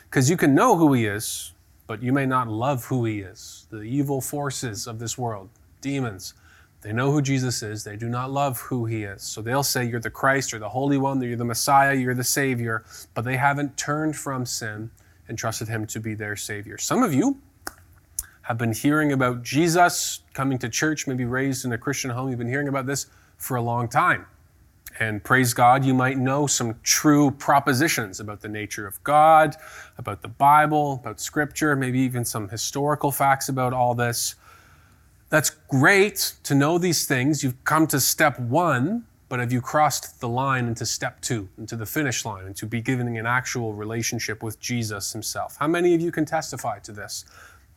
because 0.03 0.29
you 0.29 0.37
can 0.37 0.53
know 0.53 0.77
who 0.77 0.93
He 0.93 1.07
is, 1.07 1.53
but 1.87 2.03
you 2.03 2.13
may 2.13 2.27
not 2.27 2.47
love 2.47 2.85
who 2.85 3.05
He 3.05 3.21
is. 3.21 3.65
The 3.71 3.81
evil 3.81 4.21
forces 4.21 4.85
of 4.85 4.99
this 4.99 5.17
world, 5.17 5.49
demons, 5.81 6.35
They 6.81 6.93
know 6.93 7.11
who 7.11 7.21
Jesus 7.21 7.61
is. 7.61 7.83
They 7.83 7.97
do 7.97 8.07
not 8.07 8.31
love 8.31 8.59
who 8.61 8.85
he 8.85 9.03
is. 9.03 9.21
So 9.21 9.41
they'll 9.41 9.63
say, 9.63 9.85
You're 9.85 9.99
the 9.99 10.09
Christ, 10.09 10.51
you're 10.51 10.59
the 10.59 10.69
Holy 10.69 10.97
One, 10.97 11.21
you're 11.21 11.35
the 11.35 11.43
Messiah, 11.43 11.93
you're 11.93 12.15
the 12.15 12.23
Savior, 12.23 12.85
but 13.13 13.25
they 13.25 13.35
haven't 13.35 13.75
turned 13.75 14.15
from 14.15 14.45
sin 14.45 14.89
and 15.27 15.37
trusted 15.37 15.67
him 15.67 15.85
to 15.87 15.99
be 15.99 16.15
their 16.15 16.35
Savior. 16.35 16.77
Some 16.77 17.03
of 17.03 17.13
you 17.13 17.39
have 18.43 18.57
been 18.57 18.73
hearing 18.73 19.11
about 19.11 19.43
Jesus 19.43 20.21
coming 20.33 20.57
to 20.57 20.69
church, 20.69 21.05
maybe 21.05 21.25
raised 21.25 21.65
in 21.65 21.73
a 21.73 21.77
Christian 21.77 22.09
home. 22.09 22.29
You've 22.29 22.39
been 22.39 22.47
hearing 22.47 22.67
about 22.67 22.85
this 22.85 23.07
for 23.37 23.57
a 23.57 23.61
long 23.61 23.87
time. 23.87 24.25
And 24.99 25.23
praise 25.23 25.53
God, 25.53 25.85
you 25.85 25.93
might 25.93 26.17
know 26.17 26.47
some 26.47 26.79
true 26.81 27.31
propositions 27.31 28.19
about 28.19 28.41
the 28.41 28.49
nature 28.49 28.87
of 28.87 29.01
God, 29.03 29.55
about 29.97 30.21
the 30.21 30.27
Bible, 30.27 30.99
about 31.01 31.21
Scripture, 31.21 31.75
maybe 31.75 31.99
even 31.99 32.25
some 32.25 32.49
historical 32.49 33.11
facts 33.11 33.49
about 33.49 33.71
all 33.71 33.93
this. 33.93 34.35
That's 35.29 35.51
great 35.51 36.33
to 36.43 36.55
know 36.55 36.77
these 36.77 37.05
things. 37.05 37.43
You've 37.43 37.63
come 37.63 37.85
to 37.87 37.99
step 37.99 38.39
one, 38.39 39.05
but 39.29 39.39
have 39.39 39.51
you 39.51 39.61
crossed 39.61 40.19
the 40.19 40.27
line 40.27 40.67
into 40.67 40.87
step 40.87 41.21
two, 41.21 41.47
into 41.57 41.75
the 41.75 41.85
finish 41.85 42.25
line, 42.25 42.47
into 42.47 42.65
beginning 42.65 43.17
an 43.19 43.27
actual 43.27 43.73
relationship 43.73 44.41
with 44.41 44.59
Jesus 44.59 45.13
himself? 45.13 45.55
How 45.59 45.67
many 45.67 45.93
of 45.93 46.01
you 46.01 46.11
can 46.11 46.25
testify 46.25 46.79
to 46.79 46.91
this? 46.91 47.25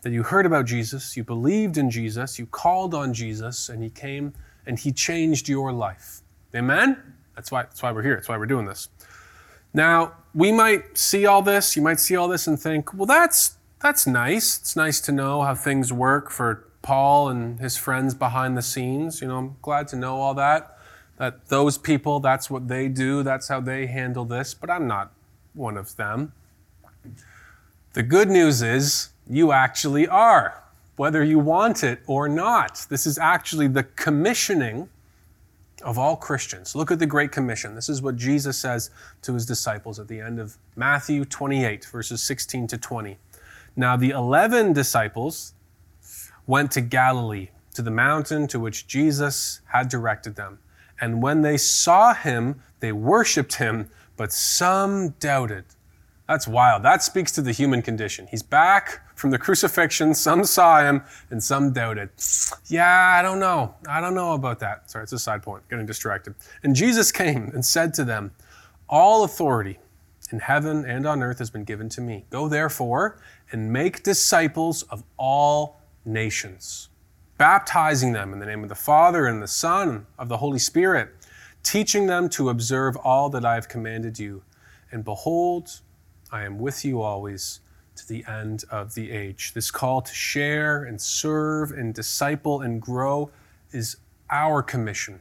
That 0.01 0.13
you 0.13 0.23
heard 0.23 0.47
about 0.47 0.65
Jesus, 0.65 1.17
you 1.17 1.25
believed 1.25 1.77
in 1.77 1.91
Jesus, 1.91 2.39
you 2.39 2.47
called 2.47 2.95
on 2.95 3.13
Jesus, 3.13 3.69
and 3.69 3.83
he 3.83 3.91
came 3.91 4.33
and 4.67 4.79
he 4.79 4.91
changed 4.91 5.49
your 5.49 5.73
life. 5.73 6.23
Amen? 6.55 6.97
That's 7.37 7.53
why, 7.53 7.65
that's 7.65 7.83
why 7.83 7.93
we're 7.93 8.03
here. 8.03 8.17
That's 8.17 8.29
why 8.29 8.39
we're 8.39 8.47
doing 8.47 8.67
this. 8.67 8.89
Now, 9.75 10.15
we 10.35 10.53
might 10.53 10.97
see 10.97 11.27
all 11.27 11.43
this, 11.43 11.77
you 11.77 11.83
might 11.83 12.01
see 12.01 12.17
all 12.17 12.29
this 12.29 12.47
and 12.47 12.59
think, 12.59 12.95
well, 12.95 13.07
that's, 13.07 13.57
that's 13.81 14.07
nice. 14.07 14.59
It's 14.59 14.77
nice 14.77 15.01
to 15.03 15.13
know 15.13 15.43
how 15.43 15.55
things 15.55 15.93
work 15.93 16.31
for 16.31 16.67
Paul 16.83 17.29
and 17.29 17.59
his 17.61 17.77
friends 17.77 18.15
behind 18.15 18.57
the 18.57 18.63
scenes. 18.63 19.23
You 19.23 19.29
know, 19.29 19.39
I'm 19.39 19.57
glad 19.63 19.89
to 19.89 19.97
know 19.97 20.21
all 20.21 20.35
that. 20.35 20.79
That 21.17 21.49
those 21.49 21.79
people, 21.79 22.21
that's 22.21 22.51
what 22.51 22.69
they 22.69 22.89
do, 22.89 23.23
that's 23.23 23.49
how 23.49 23.61
they 23.61 23.87
handle 23.87 24.25
this, 24.25 24.55
but 24.55 24.69
I'm 24.71 24.87
not 24.87 25.13
one 25.55 25.77
of 25.77 25.97
them. 25.97 26.33
The 27.93 28.03
good 28.03 28.29
news 28.29 28.63
is 28.63 29.11
you 29.29 29.53
actually 29.53 30.09
are, 30.09 30.65
whether 30.97 31.23
you 31.23 31.39
want 31.39 31.85
it 31.85 32.01
or 32.07 32.29
not. 32.29 32.87
This 32.89 33.07
is 33.07 33.19
actually 33.19 33.69
the 33.69 33.85
commissioning 33.85 34.89
of 35.83 35.99
all 35.99 36.17
Christians. 36.17 36.75
Look 36.75 36.91
at 36.91 36.99
the 36.99 37.07
Great 37.07 37.33
Commission. 37.33 37.75
This 37.75 37.89
is 37.89 38.01
what 38.03 38.17
Jesus 38.17 38.59
says 38.59 38.91
to 39.23 39.35
his 39.35 39.47
disciples 39.47 39.99
at 39.99 40.09
the 40.09 40.21
end 40.21 40.39
of 40.39 40.57
Matthew 40.77 41.25
28, 41.25 41.85
verses 41.85 42.23
16 42.23 42.67
to 42.69 42.79
20. 42.79 43.19
Now, 43.77 43.97
the 43.97 44.11
11 44.11 44.73
disciples 44.73 45.55
went 46.47 46.71
to 46.73 46.81
Galilee, 46.81 47.49
to 47.75 47.83
the 47.83 47.91
mountain 47.91 48.47
to 48.49 48.61
which 48.61 48.87
Jesus 48.87 49.61
had 49.67 49.89
directed 49.89 50.37
them. 50.37 50.59
And 51.01 51.23
when 51.23 51.43
they 51.43 51.57
saw 51.57 52.15
him, 52.15 52.61
they 52.81 52.93
worshiped 52.93 53.55
him, 53.57 53.91
but 54.17 54.33
some 54.33 55.11
doubted. 55.21 55.65
That's 56.29 56.47
wild. 56.47 56.83
That 56.83 57.03
speaks 57.03 57.33
to 57.33 57.43
the 57.43 57.53
human 57.53 57.83
condition. 57.83 58.27
He's 58.31 58.43
back 58.43 59.01
from 59.17 59.31
the 59.31 59.39
crucifixion. 59.39 60.15
Some 60.15 60.45
saw 60.45 60.83
him 60.83 61.03
and 61.31 61.43
some 61.43 61.73
doubted. 61.73 62.11
Yeah, 62.67 63.17
I 63.19 63.23
don't 63.23 63.39
know. 63.39 63.75
I 63.89 64.01
don't 64.01 64.15
know 64.15 64.33
about 64.33 64.59
that. 64.61 64.91
Sorry, 64.91 65.03
it's 65.03 65.13
a 65.13 65.19
side 65.19 65.43
point. 65.43 65.69
Getting 65.69 65.87
distracted. 65.87 66.35
And 66.63 66.75
Jesus 66.75 67.13
came 67.13 67.51
and 67.53 67.65
said 67.65 67.93
to 67.95 68.05
them, 68.05 68.31
All 68.89 69.25
authority 69.25 69.79
in 70.31 70.39
heaven 70.39 70.85
and 70.85 71.07
on 71.07 71.23
earth 71.23 71.39
has 71.39 71.51
been 71.51 71.65
given 71.65 71.89
to 71.91 72.01
me. 72.01 72.25
Go 72.31 72.49
therefore 72.49 73.19
and 73.51 73.73
make 73.73 74.03
disciples 74.03 74.83
of 74.85 75.05
all 75.17 75.82
nations, 76.05 76.89
baptizing 77.39 78.13
them 78.13 78.33
in 78.33 78.39
the 78.39 78.47
name 78.47 78.63
of 78.63 78.69
the 78.69 78.75
Father 78.75 79.27
and 79.27 79.43
the 79.43 79.49
Son 79.49 79.89
and 79.89 80.07
of 80.19 80.29
the 80.29 80.39
Holy 80.39 80.59
Spirit, 80.59 81.11
teaching 81.63 82.07
them 82.07 82.29
to 82.31 82.49
observe 82.49 82.97
all 82.97 83.29
that 83.31 83.45
I 83.45 83.55
have 83.55 83.69
commanded 83.69 84.19
you. 84.19 84.43
And 84.91 85.05
behold, 85.05 85.81
I 86.31 86.45
am 86.45 86.59
with 86.59 86.85
you 86.85 87.03
always 87.03 87.61
to 87.97 88.09
the 88.09 88.25
end 88.27 88.65
of 88.71 88.95
the 88.95 89.11
age. 89.11 89.53
This 89.55 89.71
call 89.71 90.03
to 90.03 90.15
share 90.15 90.85
and 90.85 91.01
serve 91.01 91.73
and 91.73 91.95
disciple 91.95 92.63
and 92.63 92.81
grow 92.81 93.31
is 93.71 93.97
our 94.31 94.63
commission 94.63 95.21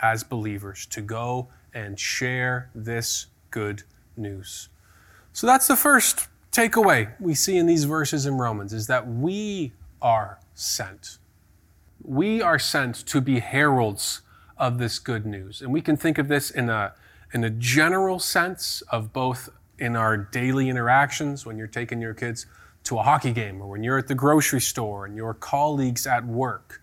as 0.00 0.22
believers 0.22 0.86
to 0.86 1.00
go 1.00 1.48
and 1.74 1.98
share 1.98 2.70
this 2.74 3.26
good 3.50 3.82
news. 4.16 4.68
So 5.32 5.46
that's 5.46 5.66
the 5.66 5.76
first 5.76 6.28
takeaway 6.52 7.12
we 7.20 7.34
see 7.34 7.56
in 7.56 7.66
these 7.66 7.84
verses 7.84 8.26
in 8.26 8.36
Romans 8.36 8.72
is 8.72 8.86
that 8.88 9.06
we 9.06 9.72
are 10.00 10.38
sent. 10.54 11.18
We 12.02 12.40
are 12.42 12.58
sent 12.58 12.94
to 13.06 13.20
be 13.20 13.40
heralds 13.40 14.22
of 14.56 14.78
this 14.78 14.98
good 14.98 15.26
news. 15.26 15.62
And 15.62 15.72
we 15.72 15.80
can 15.80 15.96
think 15.96 16.18
of 16.18 16.28
this 16.28 16.50
in 16.50 16.68
a, 16.68 16.94
in 17.32 17.44
a 17.44 17.50
general 17.50 18.18
sense 18.18 18.82
of 18.90 19.12
both 19.12 19.48
in 19.78 19.96
our 19.96 20.16
daily 20.16 20.68
interactions 20.68 21.46
when 21.46 21.56
you're 21.56 21.66
taking 21.66 22.00
your 22.00 22.14
kids 22.14 22.46
to 22.84 22.98
a 22.98 23.02
hockey 23.02 23.32
game 23.32 23.60
or 23.60 23.68
when 23.68 23.82
you're 23.82 23.98
at 23.98 24.08
the 24.08 24.14
grocery 24.14 24.60
store 24.60 25.06
and 25.06 25.16
your 25.16 25.34
colleagues 25.34 26.06
at 26.06 26.24
work. 26.24 26.82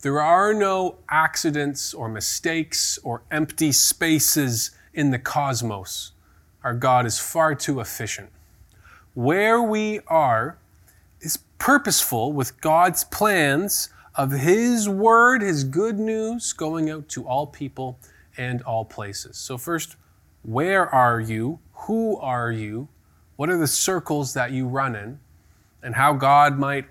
There 0.00 0.20
are 0.20 0.54
no 0.54 0.96
accidents 1.10 1.92
or 1.92 2.08
mistakes 2.08 2.98
or 3.02 3.22
empty 3.30 3.72
spaces 3.72 4.70
in 4.94 5.10
the 5.10 5.18
cosmos. 5.18 6.12
Our 6.62 6.74
God 6.74 7.04
is 7.04 7.18
far 7.18 7.54
too 7.54 7.80
efficient. 7.80 8.30
Where 9.14 9.60
we 9.60 10.00
are 10.06 10.58
is 11.20 11.38
purposeful 11.58 12.32
with 12.32 12.60
God's 12.60 13.04
plans 13.04 13.90
of 14.14 14.32
His 14.32 14.88
word, 14.88 15.42
His 15.42 15.64
good 15.64 15.98
news 15.98 16.52
going 16.52 16.90
out 16.90 17.08
to 17.10 17.24
all 17.24 17.46
people 17.46 17.98
and 18.36 18.62
all 18.62 18.84
places. 18.84 19.36
So, 19.36 19.58
first, 19.58 19.96
where 20.42 20.88
are 20.88 21.20
you? 21.20 21.60
Who 21.72 22.16
are 22.18 22.50
you? 22.50 22.88
What 23.36 23.50
are 23.50 23.58
the 23.58 23.66
circles 23.66 24.34
that 24.34 24.50
you 24.50 24.66
run 24.66 24.96
in? 24.96 25.20
And 25.82 25.94
how 25.94 26.12
God 26.12 26.58
might, 26.58 26.86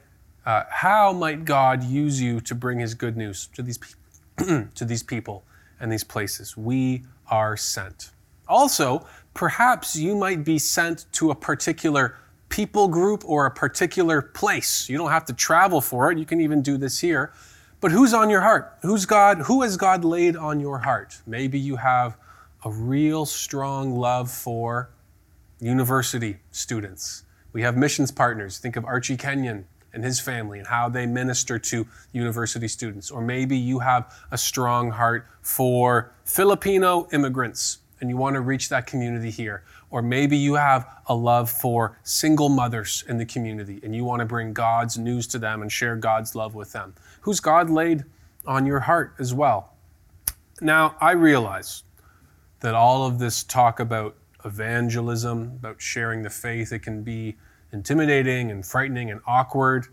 uh, 0.45 0.63
how 0.69 1.11
might 1.11 1.43
God 1.43 1.83
use 1.83 2.21
you 2.21 2.39
to 2.41 2.55
bring 2.55 2.79
His 2.79 2.93
good 2.93 3.17
news 3.17 3.47
to 3.53 3.61
these 3.61 3.77
people, 3.77 4.67
to 4.75 4.85
these 4.85 5.03
people 5.03 5.43
and 5.79 5.91
these 5.91 6.03
places? 6.03 6.55
We 6.55 7.03
are 7.29 7.57
sent. 7.57 8.11
Also, 8.47 9.05
perhaps 9.33 9.95
you 9.95 10.15
might 10.15 10.45
be 10.45 10.57
sent 10.57 11.05
to 11.13 11.31
a 11.31 11.35
particular 11.35 12.17
people 12.49 12.88
group 12.88 13.23
or 13.25 13.45
a 13.45 13.51
particular 13.51 14.21
place. 14.21 14.89
You 14.89 14.97
don't 14.97 15.12
have 15.12 15.25
to 15.25 15.33
travel 15.33 15.81
for 15.81 16.12
it. 16.12 16.17
You 16.17 16.25
can 16.25 16.41
even 16.41 16.62
do 16.62 16.77
this 16.77 16.99
here. 16.99 17.33
But 17.79 17.91
who's 17.91 18.13
on 18.13 18.29
your 18.29 18.41
heart? 18.41 18.77
Who's 18.81 19.05
God? 19.05 19.39
Who 19.41 19.62
has 19.62 19.77
God 19.77 20.03
laid 20.03 20.36
on 20.36 20.60
your 20.60 20.79
heart? 20.79 21.21
Maybe 21.27 21.60
you 21.60 21.75
have 21.75 22.17
a 22.65 22.71
real 22.71 23.25
strong 23.25 23.95
love 23.95 24.31
for 24.31 24.89
university 25.60 26.38
students. 26.51 27.23
We 27.53 27.62
have 27.62 27.77
missions 27.77 28.12
partners. 28.12 28.57
Think 28.57 28.75
of 28.75 28.86
Archie 28.86 29.17
Kenyon 29.17 29.65
and 29.93 30.03
his 30.03 30.19
family 30.19 30.60
and 30.60 30.67
how 30.67 30.89
they 30.89 31.05
minister 31.05 31.57
to 31.57 31.88
university 32.12 32.67
students. 32.67 33.10
Or 33.12 33.21
maybe 33.21 33.57
you 33.57 33.79
have 33.79 34.13
a 34.31 34.38
strong 34.38 34.91
heart 34.91 35.27
for 35.41 36.12
Filipino 36.23 37.07
immigrants 37.12 37.79
and 37.99 38.10
you 38.10 38.17
want 38.17 38.36
to 38.36 38.41
reach 38.41 38.69
that 38.69 38.86
community 38.86 39.31
here. 39.31 39.63
Or 39.89 40.02
maybe 40.02 40.38
you 40.38 40.56
have 40.56 40.88
a 41.08 41.15
love 41.15 41.50
for 41.50 41.97
single 42.04 42.50
mothers 42.50 43.04
in 43.08 43.17
the 43.17 43.26
community 43.26 43.80
and 43.84 43.95
you 43.95 44.04
want 44.04 44.19
to 44.19 44.26
bring 44.26 44.54
God's 44.54 44.97
news 44.97 45.28
to 45.28 45.39
them 45.39 45.62
and 45.62 45.71
share 45.71 45.95
God's 45.95 46.36
love 46.36 46.56
with 46.56 46.73
them. 46.73 46.93
Who's 47.21 47.39
God 47.39 47.69
laid 47.69 48.04
on 48.45 48.65
your 48.65 48.82
heart 48.82 49.15
as 49.19 49.34
well? 49.34 49.73
Now, 50.60 50.95
I 51.00 51.12
realize 51.12 51.84
that 52.60 52.73
all 52.73 53.06
of 53.06 53.19
this 53.19 53.43
talk 53.43 53.80
about 53.80 54.15
evangelism, 54.43 55.54
about 55.60 55.82
sharing 55.82 56.23
the 56.23 56.30
faith, 56.30 56.71
it 56.73 56.80
can 56.80 57.04
be 57.04 57.36
intimidating 57.71 58.52
and 58.52 58.65
frightening 58.65 59.12
and 59.12 59.21
awkward. 59.28 59.88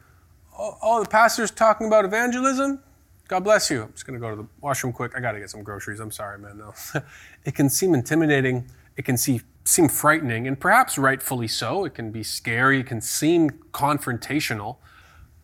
Oh, 0.58 0.76
oh 0.82 1.02
the 1.02 1.08
pastor's 1.08 1.50
talking 1.50 1.86
about 1.86 2.04
evangelism? 2.04 2.80
God 3.28 3.40
bless 3.40 3.70
you. 3.70 3.82
I'm 3.82 3.92
just 3.92 4.06
going 4.06 4.18
to 4.18 4.20
go 4.20 4.30
to 4.30 4.42
the 4.42 4.48
washroom 4.60 4.92
quick. 4.92 5.12
I 5.16 5.20
got 5.20 5.32
to 5.32 5.40
get 5.40 5.50
some 5.50 5.62
groceries. 5.62 6.00
I'm 6.00 6.10
sorry, 6.10 6.38
man. 6.38 6.58
No. 6.58 6.74
it 7.44 7.54
can 7.54 7.68
seem 7.68 7.94
intimidating. 7.94 8.70
It 8.96 9.04
can 9.04 9.16
see, 9.16 9.40
seem 9.64 9.88
frightening, 9.88 10.46
and 10.46 10.60
perhaps 10.60 10.98
rightfully 10.98 11.48
so. 11.48 11.84
It 11.84 11.94
can 11.94 12.10
be 12.10 12.22
scary. 12.22 12.80
It 12.80 12.86
can 12.86 13.00
seem 13.00 13.50
confrontational. 13.72 14.76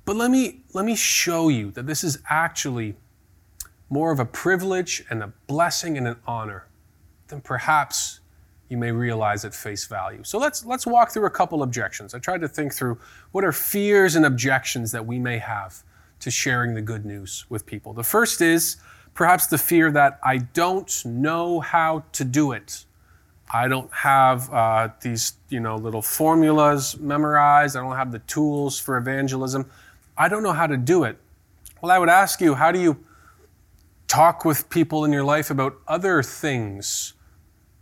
But 0.05 0.17
let 0.17 0.31
me, 0.31 0.63
let 0.73 0.85
me 0.85 0.95
show 0.95 1.49
you 1.49 1.71
that 1.73 1.87
this 1.87 2.05
is 2.05 2.19
actually 2.29 2.97
more 3.89 4.13
of 4.13 4.21
a 4.21 4.25
privilege 4.25 5.05
and 5.11 5.23
a 5.23 5.33
blessing 5.47 5.97
and 5.97 6.07
an 6.07 6.17
honor 6.27 6.67
than 7.29 7.41
perhaps 7.41 8.21
you 8.69 8.77
may 8.77 8.93
realize 8.93 9.45
at 9.45 9.55
face 9.55 9.87
value. 9.87 10.23
So 10.23 10.39
let's, 10.39 10.65
let's 10.65 10.87
walk 10.87 11.11
through 11.11 11.27
a 11.27 11.31
couple 11.31 11.63
objections. 11.63 12.15
I 12.15 12.19
tried 12.19 12.41
to 12.43 12.49
think 12.49 12.73
through 12.73 12.99
what 13.33 13.45
are 13.45 13.53
fears 13.53 14.15
and 14.15 14.25
objections 14.25 14.93
that 14.93 15.05
we 15.05 15.19
may 15.19 15.39
have 15.39 15.83
to 16.21 16.31
sharing 16.31 16.75
the 16.75 16.83
good 16.83 17.05
news 17.05 17.47
with 17.49 17.67
people. 17.67 17.93
The 17.93 18.05
first 18.05 18.41
is 18.41 18.77
perhaps 19.13 19.47
the 19.47 19.59
fear 19.59 19.91
that 19.91 20.21
I 20.23 20.39
don't 20.39 21.05
know 21.05 21.61
how 21.61 22.05
to 22.13 22.25
do 22.25 22.53
it. 22.53 22.85
I 23.53 23.69
don't 23.69 23.93
have 23.93 24.53
uh, 24.53 24.89
these, 25.01 25.35
you 25.49 25.61
know, 25.61 25.77
little 25.77 26.03
formulas 26.03 26.99
memorized. 26.99 27.77
I 27.77 27.81
don't 27.81 27.97
have 27.97 28.13
the 28.13 28.21
tools 28.21 28.79
for 28.79 28.97
evangelism. 28.97 29.69
I 30.17 30.29
don't 30.29 30.43
know 30.43 30.53
how 30.53 30.67
to 30.67 30.77
do 30.77 31.05
it. 31.05 31.19
Well, 31.81 31.91
I 31.91 31.99
would 31.99 32.09
ask 32.09 32.41
you, 32.41 32.55
how 32.55 32.71
do 32.71 32.79
you, 32.79 33.05
talk 34.11 34.45
with 34.45 34.69
people 34.71 35.05
in 35.05 35.13
your 35.13 35.23
life 35.23 35.51
about 35.51 35.79
other 35.87 36.21
things 36.21 37.13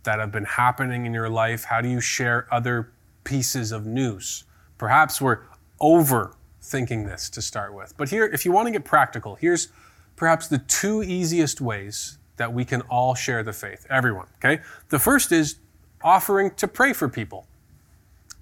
that 0.03 0.19
have 0.19 0.31
been 0.31 0.45
happening 0.45 1.07
in 1.07 1.13
your 1.13 1.27
life? 1.27 1.63
How 1.63 1.81
do 1.81 1.89
you 1.89 1.99
share 1.99 2.47
other 2.51 2.91
pieces 3.23 3.71
of 3.71 3.87
news? 3.87 4.43
Perhaps 4.77 5.19
we're 5.19 5.39
overthinking 5.81 7.07
this 7.07 7.31
to 7.31 7.41
start 7.41 7.73
with. 7.73 7.97
But 7.97 8.09
here, 8.09 8.27
if 8.27 8.45
you 8.45 8.51
want 8.51 8.67
to 8.67 8.71
get 8.71 8.85
practical, 8.85 9.35
here's 9.35 9.69
perhaps 10.15 10.47
the 10.47 10.59
two 10.59 11.01
easiest 11.01 11.61
ways 11.61 12.18
that 12.39 12.51
we 12.51 12.65
can 12.65 12.81
all 12.83 13.13
share 13.13 13.43
the 13.43 13.53
faith. 13.53 13.85
Everyone, 13.89 14.25
okay? 14.37 14.63
The 14.87 14.97
first 14.97 15.31
is 15.31 15.57
offering 16.01 16.51
to 16.55 16.67
pray 16.67 16.93
for 16.93 17.07
people. 17.07 17.45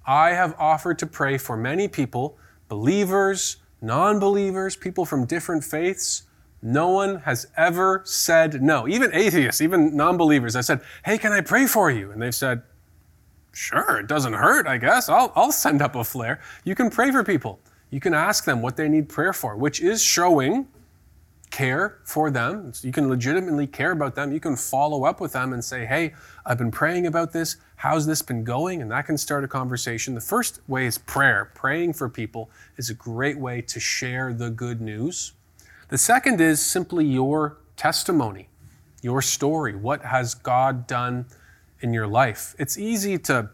I 0.05 0.29
have 0.29 0.55
offered 0.57 0.99
to 0.99 1.07
pray 1.07 1.37
for 1.37 1.57
many 1.57 1.87
people, 1.87 2.37
believers, 2.69 3.57
non 3.81 4.19
believers, 4.19 4.75
people 4.75 5.03
from 5.03 5.25
different 5.25 5.63
faiths. 5.63 6.23
No 6.61 6.89
one 6.89 7.17
has 7.21 7.47
ever 7.57 8.03
said 8.05 8.61
no. 8.61 8.87
Even 8.87 9.13
atheists, 9.13 9.61
even 9.61 9.95
non 9.97 10.15
believers. 10.15 10.55
I 10.55 10.61
said, 10.61 10.81
Hey, 11.03 11.17
can 11.17 11.33
I 11.33 11.41
pray 11.41 11.65
for 11.65 11.89
you? 11.89 12.11
And 12.11 12.21
they've 12.21 12.33
said, 12.33 12.61
Sure, 13.51 13.99
it 13.99 14.07
doesn't 14.07 14.33
hurt, 14.33 14.67
I 14.67 14.77
guess. 14.77 15.09
I'll, 15.09 15.33
I'll 15.35 15.51
send 15.51 15.81
up 15.81 15.95
a 15.95 16.03
flare. 16.03 16.39
You 16.63 16.75
can 16.75 16.91
pray 16.91 17.11
for 17.11 17.23
people. 17.23 17.59
You 17.89 17.99
can 17.99 18.13
ask 18.13 18.45
them 18.45 18.61
what 18.61 18.77
they 18.77 18.87
need 18.87 19.09
prayer 19.09 19.33
for, 19.33 19.55
which 19.55 19.81
is 19.81 20.03
showing 20.03 20.67
care 21.57 21.97
for 22.03 22.29
them. 22.29 22.71
You 22.83 22.91
can 22.91 23.09
legitimately 23.09 23.65
care 23.65 23.89
about 23.89 24.13
them. 24.13 24.31
You 24.31 24.39
can 24.39 24.55
follow 24.55 25.05
up 25.05 25.19
with 25.19 25.33
them 25.33 25.53
and 25.53 25.65
say, 25.65 25.87
Hey, 25.87 26.13
I've 26.45 26.59
been 26.59 26.69
praying 26.69 27.07
about 27.07 27.33
this. 27.33 27.55
How's 27.77 28.05
this 28.05 28.21
been 28.21 28.43
going? 28.43 28.79
And 28.79 28.91
that 28.91 29.07
can 29.07 29.17
start 29.17 29.43
a 29.43 29.47
conversation. 29.47 30.13
The 30.13 30.21
first 30.21 30.59
way 30.67 30.85
is 30.85 30.99
prayer. 30.99 31.51
Praying 31.55 31.93
for 31.93 32.09
people 32.09 32.51
is 32.77 32.91
a 32.91 32.93
great 32.93 33.39
way 33.39 33.61
to 33.61 33.79
share 33.79 34.33
the 34.33 34.51
good 34.51 34.81
news. 34.81 35.33
The 35.89 35.97
second 35.97 36.39
is 36.41 36.63
simply 36.63 37.05
your 37.05 37.57
testimony, 37.75 38.49
your 39.01 39.23
story. 39.23 39.75
What 39.75 40.03
has 40.03 40.35
God 40.35 40.85
done 40.85 41.25
in 41.81 41.91
your 41.91 42.05
life? 42.05 42.53
It's 42.59 42.77
easy 42.77 43.17
to 43.29 43.49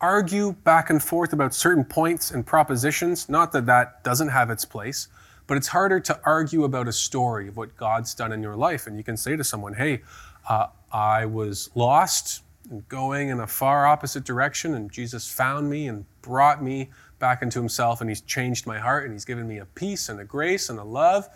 argue 0.00 0.52
back 0.64 0.88
and 0.88 1.02
forth 1.02 1.34
about 1.34 1.52
certain 1.52 1.84
points 1.84 2.30
and 2.30 2.46
propositions, 2.46 3.28
not 3.28 3.52
that 3.52 3.66
that 3.66 4.02
doesn't 4.02 4.28
have 4.28 4.48
its 4.48 4.64
place. 4.64 5.08
But 5.48 5.56
it's 5.56 5.68
harder 5.68 5.98
to 5.98 6.20
argue 6.24 6.62
about 6.62 6.86
a 6.86 6.92
story 6.92 7.48
of 7.48 7.56
what 7.56 7.76
God's 7.76 8.14
done 8.14 8.30
in 8.30 8.42
your 8.42 8.54
life. 8.54 8.86
And 8.86 8.96
you 8.96 9.02
can 9.02 9.16
say 9.16 9.34
to 9.34 9.42
someone, 9.42 9.74
hey, 9.74 10.02
uh, 10.48 10.68
I 10.92 11.26
was 11.26 11.70
lost 11.74 12.44
and 12.70 12.86
going 12.88 13.30
in 13.30 13.40
a 13.40 13.46
far 13.46 13.86
opposite 13.86 14.24
direction, 14.24 14.74
and 14.74 14.92
Jesus 14.92 15.30
found 15.30 15.68
me 15.68 15.88
and 15.88 16.04
brought 16.22 16.62
me 16.62 16.90
back 17.18 17.42
into 17.42 17.58
himself, 17.58 18.00
and 18.00 18.10
he's 18.10 18.20
changed 18.20 18.66
my 18.66 18.78
heart, 18.78 19.04
and 19.04 19.12
he's 19.12 19.24
given 19.24 19.48
me 19.48 19.58
a 19.58 19.64
peace 19.64 20.08
and 20.08 20.20
a 20.20 20.24
grace 20.24 20.68
and 20.68 20.78
a 20.78 20.84
love 20.84 21.26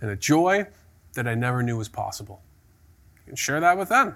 and 0.00 0.10
a 0.10 0.16
joy 0.16 0.66
that 1.14 1.26
I 1.26 1.34
never 1.34 1.62
knew 1.62 1.76
was 1.76 1.88
possible. 1.88 2.42
You 3.18 3.30
can 3.30 3.36
share 3.36 3.60
that 3.60 3.76
with 3.76 3.88
them. 3.88 4.14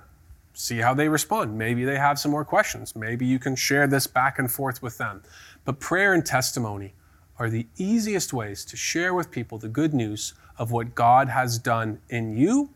See 0.53 0.79
how 0.79 0.95
they 0.95 1.09
respond. 1.09 1.57
Maybe 1.57 1.85
they 1.85 1.97
have 1.97 2.19
some 2.19 2.31
more 2.31 2.45
questions. 2.45 2.95
Maybe 2.95 3.27
you 3.27 3.39
can 3.39 3.57
share 3.57 3.87
this 3.87 4.07
back 4.07 4.39
and 4.39 4.51
forth 4.51 4.83
with 4.83 4.99
them. 4.99 5.23
But 5.65 5.81
prayer 5.81 6.15
and 6.15 6.25
testimony 6.25 6.95
are 7.41 7.51
the 7.51 7.67
easiest 7.77 8.33
ways 8.33 8.65
to 8.67 8.77
share 8.77 9.15
with 9.15 9.31
people 9.31 9.59
the 9.59 9.69
good 9.69 9.95
news 9.95 10.35
of 10.59 10.71
what 10.71 10.95
God 10.95 11.31
has 11.31 11.59
done 11.59 11.99
in 12.11 12.37
you 12.37 12.71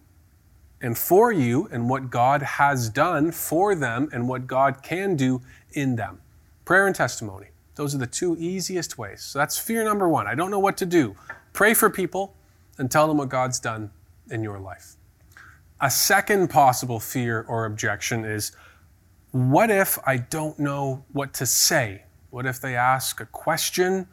and 0.80 0.98
for 0.98 1.32
you, 1.32 1.66
and 1.72 1.88
what 1.88 2.10
God 2.10 2.42
has 2.42 2.90
done 2.90 3.30
for 3.30 3.74
them, 3.74 4.08
and 4.12 4.28
what 4.28 4.46
God 4.46 4.82
can 4.82 5.16
do 5.16 5.40
in 5.72 5.96
them. 5.96 6.20
Prayer 6.66 6.86
and 6.86 6.94
testimony. 6.94 7.46
Those 7.76 7.94
are 7.94 7.98
the 7.98 8.06
two 8.06 8.36
easiest 8.38 8.98
ways. 8.98 9.22
So 9.22 9.38
that's 9.38 9.56
fear 9.56 9.82
number 9.82 10.08
one. 10.08 10.26
I 10.26 10.34
don't 10.34 10.50
know 10.50 10.58
what 10.58 10.76
to 10.78 10.86
do. 10.86 11.16
Pray 11.54 11.72
for 11.72 11.88
people 11.88 12.34
and 12.76 12.90
tell 12.90 13.08
them 13.08 13.16
what 13.16 13.30
God's 13.30 13.58
done 13.58 13.92
in 14.30 14.42
your 14.42 14.58
life. 14.58 14.96
A 15.80 15.90
second 15.90 16.48
possible 16.48 17.00
fear 17.00 17.46
or 17.48 17.64
objection 17.64 18.26
is 18.26 18.52
what 19.30 19.70
if 19.70 19.98
I 20.06 20.18
don't 20.18 20.58
know 20.58 21.04
what 21.12 21.32
to 21.34 21.46
say? 21.46 22.02
What 22.28 22.44
if 22.44 22.60
they 22.60 22.76
ask 22.76 23.20
a 23.20 23.26
question 23.26 24.06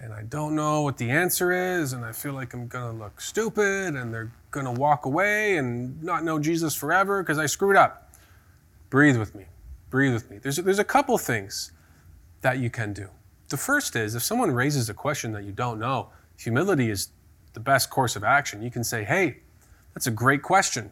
and 0.00 0.12
I 0.12 0.22
don't 0.22 0.54
know 0.54 0.82
what 0.82 0.98
the 0.98 1.10
answer 1.10 1.52
is, 1.52 1.92
and 1.92 2.04
I 2.04 2.12
feel 2.12 2.32
like 2.32 2.52
I'm 2.52 2.66
gonna 2.66 2.98
look 2.98 3.20
stupid, 3.20 3.94
and 3.94 4.12
they're 4.12 4.32
gonna 4.50 4.72
walk 4.72 5.06
away 5.06 5.56
and 5.56 6.02
not 6.02 6.24
know 6.24 6.38
Jesus 6.38 6.74
forever 6.74 7.22
because 7.22 7.38
I 7.38 7.46
screwed 7.46 7.76
up. 7.76 8.12
Breathe 8.90 9.18
with 9.18 9.34
me. 9.34 9.46
Breathe 9.90 10.12
with 10.12 10.30
me. 10.30 10.38
There's, 10.38 10.56
there's 10.56 10.78
a 10.78 10.84
couple 10.84 11.16
things 11.18 11.72
that 12.42 12.58
you 12.58 12.70
can 12.70 12.92
do. 12.92 13.08
The 13.48 13.56
first 13.56 13.96
is 13.96 14.14
if 14.14 14.22
someone 14.22 14.50
raises 14.50 14.88
a 14.88 14.94
question 14.94 15.32
that 15.32 15.44
you 15.44 15.52
don't 15.52 15.78
know, 15.78 16.08
humility 16.36 16.90
is 16.90 17.08
the 17.52 17.60
best 17.60 17.90
course 17.90 18.16
of 18.16 18.24
action. 18.24 18.62
You 18.62 18.70
can 18.70 18.84
say, 18.84 19.04
hey, 19.04 19.38
that's 19.94 20.06
a 20.06 20.10
great 20.10 20.42
question. 20.42 20.90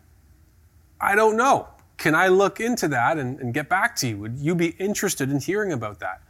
I 1.00 1.14
don't 1.14 1.36
know. 1.36 1.68
Can 1.96 2.14
I 2.14 2.28
look 2.28 2.60
into 2.60 2.88
that 2.88 3.18
and, 3.18 3.38
and 3.40 3.52
get 3.52 3.68
back 3.68 3.96
to 3.96 4.08
you? 4.08 4.18
Would 4.18 4.38
you 4.38 4.54
be 4.54 4.68
interested 4.78 5.30
in 5.30 5.40
hearing 5.40 5.72
about 5.72 6.00
that? 6.00 6.22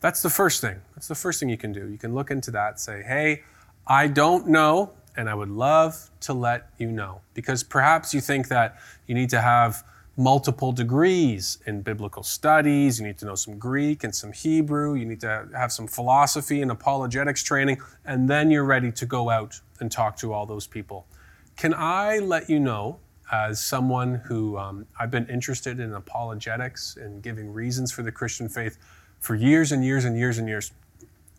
That's 0.00 0.22
the 0.22 0.30
first 0.30 0.60
thing. 0.60 0.80
That's 0.94 1.08
the 1.08 1.14
first 1.14 1.40
thing 1.40 1.48
you 1.48 1.58
can 1.58 1.72
do. 1.72 1.88
You 1.88 1.98
can 1.98 2.14
look 2.14 2.30
into 2.30 2.50
that, 2.52 2.80
say, 2.80 3.02
hey, 3.02 3.42
I 3.86 4.08
don't 4.08 4.48
know, 4.48 4.94
and 5.16 5.28
I 5.28 5.34
would 5.34 5.50
love 5.50 6.10
to 6.20 6.32
let 6.32 6.70
you 6.78 6.90
know. 6.90 7.20
Because 7.34 7.62
perhaps 7.62 8.14
you 8.14 8.20
think 8.20 8.48
that 8.48 8.78
you 9.06 9.14
need 9.14 9.30
to 9.30 9.40
have 9.40 9.84
multiple 10.16 10.72
degrees 10.72 11.58
in 11.66 11.82
biblical 11.82 12.22
studies, 12.22 13.00
you 13.00 13.06
need 13.06 13.18
to 13.18 13.24
know 13.24 13.34
some 13.34 13.58
Greek 13.58 14.04
and 14.04 14.14
some 14.14 14.32
Hebrew, 14.32 14.94
you 14.94 15.06
need 15.06 15.20
to 15.20 15.48
have 15.54 15.72
some 15.72 15.86
philosophy 15.86 16.62
and 16.62 16.70
apologetics 16.70 17.42
training, 17.42 17.78
and 18.04 18.28
then 18.28 18.50
you're 18.50 18.64
ready 18.64 18.92
to 18.92 19.06
go 19.06 19.30
out 19.30 19.60
and 19.80 19.90
talk 19.90 20.16
to 20.16 20.32
all 20.32 20.46
those 20.46 20.66
people. 20.66 21.06
Can 21.56 21.74
I 21.74 22.18
let 22.18 22.50
you 22.50 22.60
know, 22.60 23.00
as 23.32 23.64
someone 23.64 24.14
who 24.14 24.58
um, 24.58 24.86
I've 24.98 25.10
been 25.10 25.26
interested 25.28 25.78
in 25.78 25.92
apologetics 25.92 26.96
and 26.96 27.22
giving 27.22 27.52
reasons 27.52 27.92
for 27.92 28.02
the 28.02 28.12
Christian 28.12 28.48
faith? 28.48 28.76
For 29.20 29.34
years 29.34 29.70
and 29.70 29.84
years 29.84 30.04
and 30.04 30.16
years 30.16 30.38
and 30.38 30.48
years. 30.48 30.72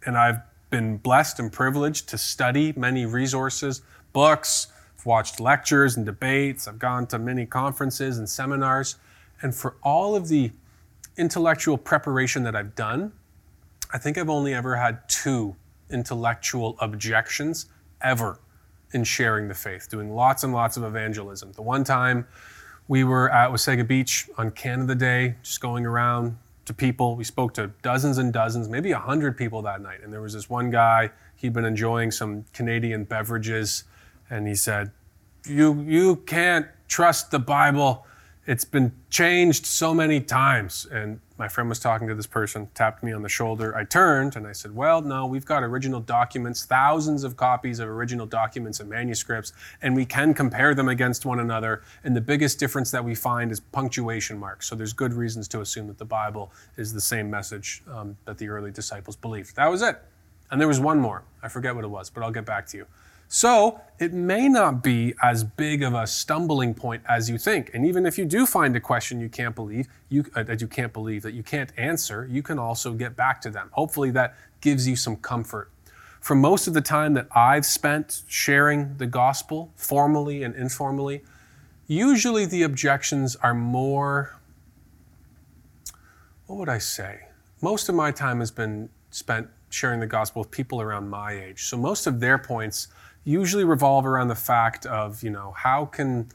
And 0.05 0.17
I've 0.17 0.39
been 0.69 0.97
blessed 0.97 1.39
and 1.39 1.51
privileged 1.51 2.07
to 2.09 2.17
study 2.17 2.73
many 2.77 3.05
resources, 3.05 3.81
books, 4.13 4.67
I've 4.97 5.05
watched 5.05 5.39
lectures 5.39 5.97
and 5.97 6.05
debates, 6.05 6.67
I've 6.67 6.79
gone 6.79 7.07
to 7.07 7.19
many 7.19 7.45
conferences 7.45 8.17
and 8.17 8.29
seminars. 8.29 8.95
And 9.41 9.53
for 9.53 9.75
all 9.83 10.15
of 10.15 10.27
the 10.27 10.51
intellectual 11.17 11.77
preparation 11.77 12.43
that 12.43 12.55
I've 12.55 12.75
done, 12.75 13.11
I 13.91 13.97
think 13.97 14.17
I've 14.17 14.29
only 14.29 14.53
ever 14.53 14.75
had 14.75 15.07
two 15.09 15.55
intellectual 15.89 16.77
objections 16.79 17.65
ever 18.01 18.39
in 18.93 19.03
sharing 19.03 19.47
the 19.47 19.53
faith, 19.53 19.89
doing 19.89 20.13
lots 20.13 20.43
and 20.43 20.53
lots 20.53 20.77
of 20.77 20.83
evangelism. 20.83 21.51
The 21.53 21.61
one 21.61 21.83
time 21.83 22.27
we 22.87 23.03
were 23.03 23.29
at 23.31 23.51
Wasaga 23.51 23.87
Beach 23.87 24.29
on 24.37 24.51
Canada 24.51 24.95
Day, 24.95 25.35
just 25.43 25.61
going 25.61 25.85
around 25.85 26.37
to 26.71 26.75
people. 26.75 27.15
We 27.15 27.23
spoke 27.23 27.53
to 27.55 27.67
dozens 27.81 28.17
and 28.17 28.31
dozens, 28.31 28.69
maybe 28.69 28.91
a 28.91 28.99
hundred 28.99 29.37
people 29.37 29.61
that 29.63 29.81
night. 29.81 29.99
And 30.03 30.11
there 30.11 30.21
was 30.21 30.33
this 30.33 30.49
one 30.49 30.69
guy. 30.71 31.11
He'd 31.35 31.53
been 31.53 31.65
enjoying 31.65 32.11
some 32.11 32.45
Canadian 32.53 33.03
beverages, 33.03 33.83
and 34.29 34.47
he 34.47 34.55
said, 34.55 34.91
"You 35.45 35.81
you 35.81 36.17
can't 36.17 36.67
trust 36.87 37.31
the 37.31 37.39
Bible. 37.39 38.05
It's 38.45 38.65
been 38.65 38.93
changed 39.09 39.65
so 39.65 39.93
many 39.93 40.19
times." 40.19 40.87
And 40.91 41.19
my 41.41 41.47
friend 41.47 41.67
was 41.67 41.79
talking 41.79 42.07
to 42.07 42.13
this 42.13 42.27
person, 42.27 42.69
tapped 42.75 43.01
me 43.01 43.11
on 43.11 43.23
the 43.23 43.27
shoulder. 43.27 43.75
I 43.75 43.83
turned 43.83 44.35
and 44.35 44.45
I 44.45 44.51
said, 44.51 44.75
Well, 44.75 45.01
no, 45.01 45.25
we've 45.25 45.43
got 45.43 45.63
original 45.63 45.99
documents, 45.99 46.65
thousands 46.65 47.23
of 47.23 47.35
copies 47.35 47.79
of 47.79 47.89
original 47.89 48.27
documents 48.27 48.79
and 48.79 48.87
manuscripts, 48.87 49.51
and 49.81 49.95
we 49.95 50.05
can 50.05 50.35
compare 50.35 50.75
them 50.75 50.87
against 50.87 51.25
one 51.25 51.39
another. 51.39 51.81
And 52.03 52.15
the 52.15 52.21
biggest 52.21 52.59
difference 52.59 52.91
that 52.91 53.03
we 53.03 53.15
find 53.15 53.51
is 53.51 53.59
punctuation 53.59 54.37
marks. 54.37 54.67
So 54.67 54.75
there's 54.75 54.93
good 54.93 55.13
reasons 55.13 55.47
to 55.47 55.61
assume 55.61 55.87
that 55.87 55.97
the 55.97 56.05
Bible 56.05 56.51
is 56.77 56.93
the 56.93 57.01
same 57.01 57.27
message 57.27 57.81
um, 57.91 58.15
that 58.25 58.37
the 58.37 58.47
early 58.47 58.69
disciples 58.69 59.15
believed. 59.15 59.55
That 59.55 59.65
was 59.65 59.81
it. 59.81 59.99
And 60.51 60.61
there 60.61 60.67
was 60.67 60.79
one 60.79 60.99
more. 60.99 61.23
I 61.41 61.47
forget 61.47 61.73
what 61.73 61.83
it 61.83 61.89
was, 61.89 62.11
but 62.11 62.21
I'll 62.21 62.29
get 62.29 62.45
back 62.45 62.67
to 62.67 62.77
you. 62.77 62.85
So 63.33 63.79
it 63.97 64.11
may 64.11 64.49
not 64.49 64.83
be 64.83 65.13
as 65.23 65.45
big 65.45 65.83
of 65.83 65.93
a 65.93 66.05
stumbling 66.05 66.73
point 66.73 67.01
as 67.07 67.29
you 67.29 67.37
think. 67.37 67.71
And 67.73 67.85
even 67.85 68.05
if 68.05 68.17
you 68.17 68.25
do 68.25 68.45
find 68.45 68.75
a 68.75 68.81
question 68.81 69.21
you 69.21 69.29
can't 69.29 69.55
believe, 69.55 69.87
you, 70.09 70.25
uh, 70.35 70.43
that 70.43 70.59
you 70.59 70.67
can't 70.67 70.91
believe, 70.91 71.21
that 71.21 71.33
you 71.33 71.41
can't 71.41 71.71
answer, 71.77 72.27
you 72.29 72.43
can 72.43 72.59
also 72.59 72.91
get 72.91 73.15
back 73.15 73.39
to 73.43 73.49
them. 73.49 73.69
Hopefully 73.71 74.11
that 74.11 74.35
gives 74.59 74.85
you 74.85 74.97
some 74.97 75.15
comfort. 75.15 75.71
For 76.19 76.35
most 76.35 76.67
of 76.67 76.73
the 76.73 76.81
time 76.81 77.13
that 77.13 77.27
I've 77.33 77.65
spent 77.65 78.23
sharing 78.27 78.97
the 78.97 79.07
gospel, 79.07 79.71
formally 79.77 80.43
and 80.43 80.53
informally, 80.53 81.21
usually 81.87 82.45
the 82.45 82.63
objections 82.63 83.37
are 83.37 83.53
more, 83.53 84.35
what 86.47 86.59
would 86.59 86.69
I 86.69 86.79
say? 86.79 87.27
Most 87.61 87.87
of 87.87 87.95
my 87.95 88.11
time 88.11 88.41
has 88.41 88.51
been 88.51 88.89
spent 89.09 89.47
sharing 89.69 90.01
the 90.01 90.07
gospel 90.07 90.41
with 90.41 90.51
people 90.51 90.81
around 90.81 91.09
my 91.09 91.31
age. 91.31 91.63
So 91.63 91.77
most 91.77 92.07
of 92.07 92.19
their 92.19 92.37
points 92.37 92.89
usually 93.23 93.63
revolve 93.63 94.05
around 94.05 94.27
the 94.27 94.35
fact 94.35 94.85
of, 94.85 95.23
you 95.23 95.29
know, 95.29 95.53
how 95.55 95.85
can 95.85 96.29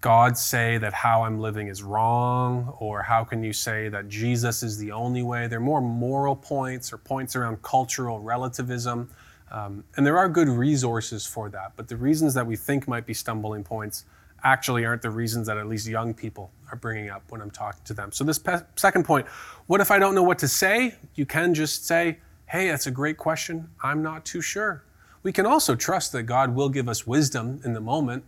God 0.00 0.36
say 0.36 0.78
that 0.78 0.92
how 0.92 1.22
I'm 1.22 1.38
living 1.40 1.68
is 1.68 1.82
wrong? 1.82 2.74
Or 2.78 3.02
how 3.02 3.24
can 3.24 3.42
you 3.42 3.52
say 3.52 3.88
that 3.88 4.08
Jesus 4.08 4.62
is 4.62 4.78
the 4.78 4.92
only 4.92 5.22
way? 5.22 5.46
They're 5.46 5.60
more 5.60 5.80
moral 5.80 6.36
points 6.36 6.92
or 6.92 6.98
points 6.98 7.36
around 7.36 7.62
cultural 7.62 8.20
relativism. 8.20 9.10
Um, 9.50 9.84
and 9.96 10.06
there 10.06 10.18
are 10.18 10.28
good 10.28 10.48
resources 10.48 11.26
for 11.26 11.50
that, 11.50 11.72
but 11.76 11.86
the 11.86 11.96
reasons 11.96 12.34
that 12.34 12.46
we 12.46 12.56
think 12.56 12.88
might 12.88 13.04
be 13.06 13.12
stumbling 13.12 13.62
points 13.62 14.06
actually 14.44 14.84
aren't 14.84 15.02
the 15.02 15.10
reasons 15.10 15.46
that 15.46 15.56
at 15.56 15.68
least 15.68 15.86
young 15.86 16.14
people 16.14 16.50
are 16.70 16.76
bringing 16.76 17.10
up 17.10 17.22
when 17.28 17.40
I'm 17.40 17.50
talking 17.50 17.82
to 17.84 17.94
them. 17.94 18.12
So, 18.12 18.24
this 18.24 18.38
pe- 18.38 18.62
second 18.76 19.04
point 19.04 19.26
what 19.66 19.80
if 19.80 19.90
I 19.90 19.98
don't 19.98 20.14
know 20.14 20.22
what 20.22 20.38
to 20.40 20.48
say? 20.48 20.96
You 21.14 21.26
can 21.26 21.54
just 21.54 21.86
say, 21.86 22.18
hey, 22.46 22.68
that's 22.68 22.86
a 22.86 22.90
great 22.90 23.18
question. 23.18 23.68
I'm 23.82 24.02
not 24.02 24.24
too 24.24 24.40
sure. 24.40 24.84
We 25.22 25.32
can 25.32 25.46
also 25.46 25.74
trust 25.76 26.12
that 26.12 26.24
God 26.24 26.54
will 26.54 26.68
give 26.68 26.88
us 26.88 27.06
wisdom 27.06 27.60
in 27.64 27.72
the 27.72 27.80
moment. 27.80 28.24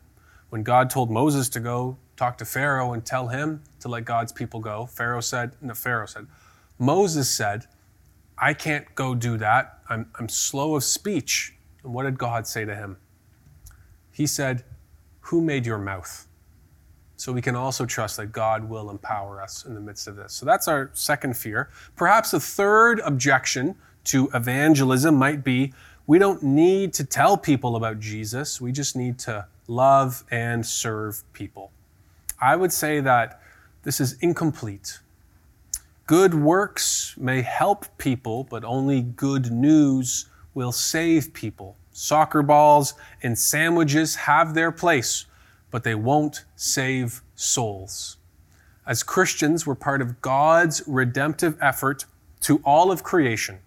When 0.50 0.62
God 0.62 0.90
told 0.90 1.10
Moses 1.10 1.48
to 1.50 1.60
go 1.60 1.96
talk 2.16 2.38
to 2.38 2.44
Pharaoh 2.44 2.92
and 2.92 3.04
tell 3.04 3.28
him 3.28 3.62
to 3.80 3.88
let 3.88 4.04
God's 4.04 4.30
people 4.30 4.60
go, 4.60 4.86
Pharaoh 4.86 5.20
said, 5.20 5.52
no, 5.60 5.74
Pharaoh 5.74 6.06
said, 6.06 6.26
Moses 6.78 7.28
said, 7.28 7.66
I 8.38 8.54
can't 8.54 8.92
go 8.94 9.14
do 9.14 9.36
that. 9.38 9.80
I'm, 9.88 10.10
I'm 10.18 10.28
slow 10.28 10.76
of 10.76 10.84
speech. 10.84 11.54
And 11.82 11.92
what 11.92 12.04
did 12.04 12.18
God 12.18 12.46
say 12.46 12.64
to 12.64 12.74
him? 12.74 12.96
He 14.10 14.26
said, 14.26 14.64
Who 15.20 15.40
made 15.40 15.66
your 15.66 15.78
mouth? 15.78 16.26
So 17.16 17.32
we 17.32 17.42
can 17.42 17.54
also 17.54 17.86
trust 17.86 18.16
that 18.16 18.26
God 18.26 18.68
will 18.68 18.90
empower 18.90 19.40
us 19.40 19.64
in 19.64 19.74
the 19.74 19.80
midst 19.80 20.08
of 20.08 20.16
this. 20.16 20.32
So 20.32 20.44
that's 20.44 20.66
our 20.68 20.90
second 20.94 21.36
fear. 21.36 21.70
Perhaps 21.96 22.32
a 22.32 22.40
third 22.40 23.00
objection 23.00 23.76
to 24.04 24.28
evangelism 24.34 25.14
might 25.14 25.44
be 25.44 25.72
we 26.06 26.18
don't 26.18 26.42
need 26.42 26.92
to 26.94 27.04
tell 27.04 27.36
people 27.36 27.76
about 27.76 28.00
Jesus, 28.00 28.60
we 28.60 28.72
just 28.72 28.94
need 28.94 29.18
to 29.20 29.46
love 29.66 30.24
and 30.30 30.64
serve 30.64 31.22
people. 31.32 31.70
I 32.40 32.56
would 32.56 32.72
say 32.72 33.00
that 33.00 33.40
this 33.84 34.00
is 34.00 34.18
incomplete. 34.20 34.98
Good 36.06 36.34
works 36.34 37.14
may 37.16 37.40
help 37.40 37.86
people, 37.96 38.44
but 38.44 38.64
only 38.64 39.00
good 39.00 39.50
news 39.50 40.26
will 40.52 40.72
save 40.72 41.32
people. 41.32 41.76
Soccer 41.92 42.42
balls 42.42 42.94
and 43.22 43.38
sandwiches 43.38 44.14
have 44.16 44.52
their 44.52 44.70
place, 44.70 45.24
but 45.70 45.84
they 45.84 45.94
won't 45.94 46.44
save 46.56 47.22
souls. 47.34 48.18
As 48.86 49.02
Christians, 49.02 49.66
we're 49.66 49.74
part 49.74 50.02
of 50.02 50.20
God's 50.20 50.82
redemptive 50.86 51.56
effort 51.62 52.04
to 52.42 52.60
all 52.64 52.90
of 52.90 53.02
creation. 53.02 53.60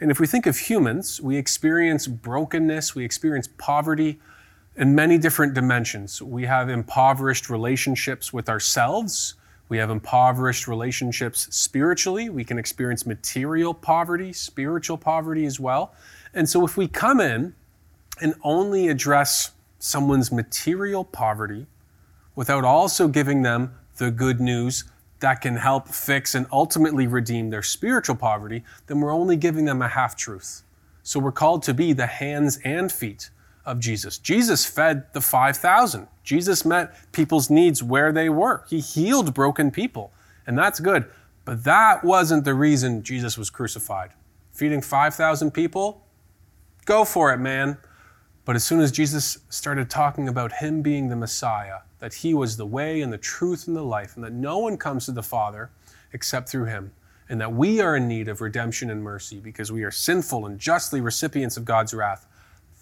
And 0.00 0.10
if 0.10 0.20
we 0.20 0.26
think 0.26 0.46
of 0.46 0.56
humans, 0.56 1.20
we 1.20 1.36
experience 1.36 2.06
brokenness, 2.06 2.94
we 2.94 3.04
experience 3.04 3.48
poverty 3.58 4.20
in 4.76 4.94
many 4.94 5.18
different 5.18 5.54
dimensions. 5.54 6.22
We 6.22 6.44
have 6.44 6.68
impoverished 6.68 7.50
relationships 7.50 8.32
with 8.32 8.48
ourselves. 8.48 9.34
We 9.68 9.78
have 9.78 9.90
impoverished 9.90 10.68
relationships 10.68 11.48
spiritually. 11.54 12.30
We 12.30 12.44
can 12.44 12.58
experience 12.58 13.04
material 13.04 13.74
poverty, 13.74 14.32
spiritual 14.32 14.96
poverty 14.96 15.44
as 15.46 15.58
well. 15.58 15.94
And 16.32 16.48
so 16.48 16.64
if 16.64 16.76
we 16.76 16.86
come 16.86 17.20
in 17.20 17.54
and 18.20 18.34
only 18.44 18.88
address 18.88 19.50
someone's 19.80 20.30
material 20.30 21.04
poverty 21.04 21.66
without 22.36 22.64
also 22.64 23.08
giving 23.08 23.42
them 23.42 23.74
the 23.96 24.12
good 24.12 24.40
news 24.40 24.84
that 25.20 25.40
can 25.40 25.56
help 25.56 25.88
fix 25.88 26.34
and 26.34 26.46
ultimately 26.52 27.06
redeem 27.06 27.50
their 27.50 27.62
spiritual 27.62 28.16
poverty, 28.16 28.62
then 28.86 29.00
we're 29.00 29.12
only 29.12 29.36
giving 29.36 29.64
them 29.64 29.82
a 29.82 29.88
half 29.88 30.16
truth. 30.16 30.62
So 31.02 31.18
we're 31.18 31.32
called 31.32 31.62
to 31.64 31.74
be 31.74 31.92
the 31.92 32.06
hands 32.06 32.58
and 32.64 32.92
feet 32.92 33.30
of 33.64 33.80
Jesus. 33.80 34.18
Jesus 34.18 34.64
fed 34.64 35.12
the 35.12 35.20
5,000. 35.20 36.06
Jesus 36.22 36.64
met 36.64 36.94
people's 37.12 37.50
needs 37.50 37.82
where 37.82 38.12
they 38.12 38.28
were. 38.28 38.64
He 38.68 38.80
healed 38.80 39.34
broken 39.34 39.70
people, 39.70 40.12
and 40.46 40.56
that's 40.56 40.80
good. 40.80 41.06
But 41.44 41.64
that 41.64 42.04
wasn't 42.04 42.44
the 42.44 42.54
reason 42.54 43.02
Jesus 43.02 43.38
was 43.38 43.50
crucified. 43.50 44.10
Feeding 44.52 44.82
5,000 44.82 45.50
people? 45.50 46.04
Go 46.84 47.04
for 47.04 47.32
it, 47.32 47.38
man. 47.38 47.78
But 48.48 48.56
as 48.56 48.64
soon 48.64 48.80
as 48.80 48.90
Jesus 48.90 49.40
started 49.50 49.90
talking 49.90 50.26
about 50.26 50.52
him 50.52 50.80
being 50.80 51.10
the 51.10 51.16
Messiah, 51.16 51.80
that 51.98 52.14
he 52.14 52.32
was 52.32 52.56
the 52.56 52.64
way 52.64 53.02
and 53.02 53.12
the 53.12 53.18
truth 53.18 53.68
and 53.68 53.76
the 53.76 53.82
life, 53.82 54.16
and 54.16 54.24
that 54.24 54.32
no 54.32 54.56
one 54.56 54.78
comes 54.78 55.04
to 55.04 55.12
the 55.12 55.22
Father 55.22 55.68
except 56.14 56.48
through 56.48 56.64
him, 56.64 56.90
and 57.28 57.38
that 57.42 57.52
we 57.52 57.82
are 57.82 57.94
in 57.94 58.08
need 58.08 58.26
of 58.26 58.40
redemption 58.40 58.88
and 58.88 59.02
mercy 59.02 59.38
because 59.38 59.70
we 59.70 59.82
are 59.84 59.90
sinful 59.90 60.46
and 60.46 60.58
justly 60.58 61.02
recipients 61.02 61.58
of 61.58 61.66
God's 61.66 61.92
wrath. 61.92 62.26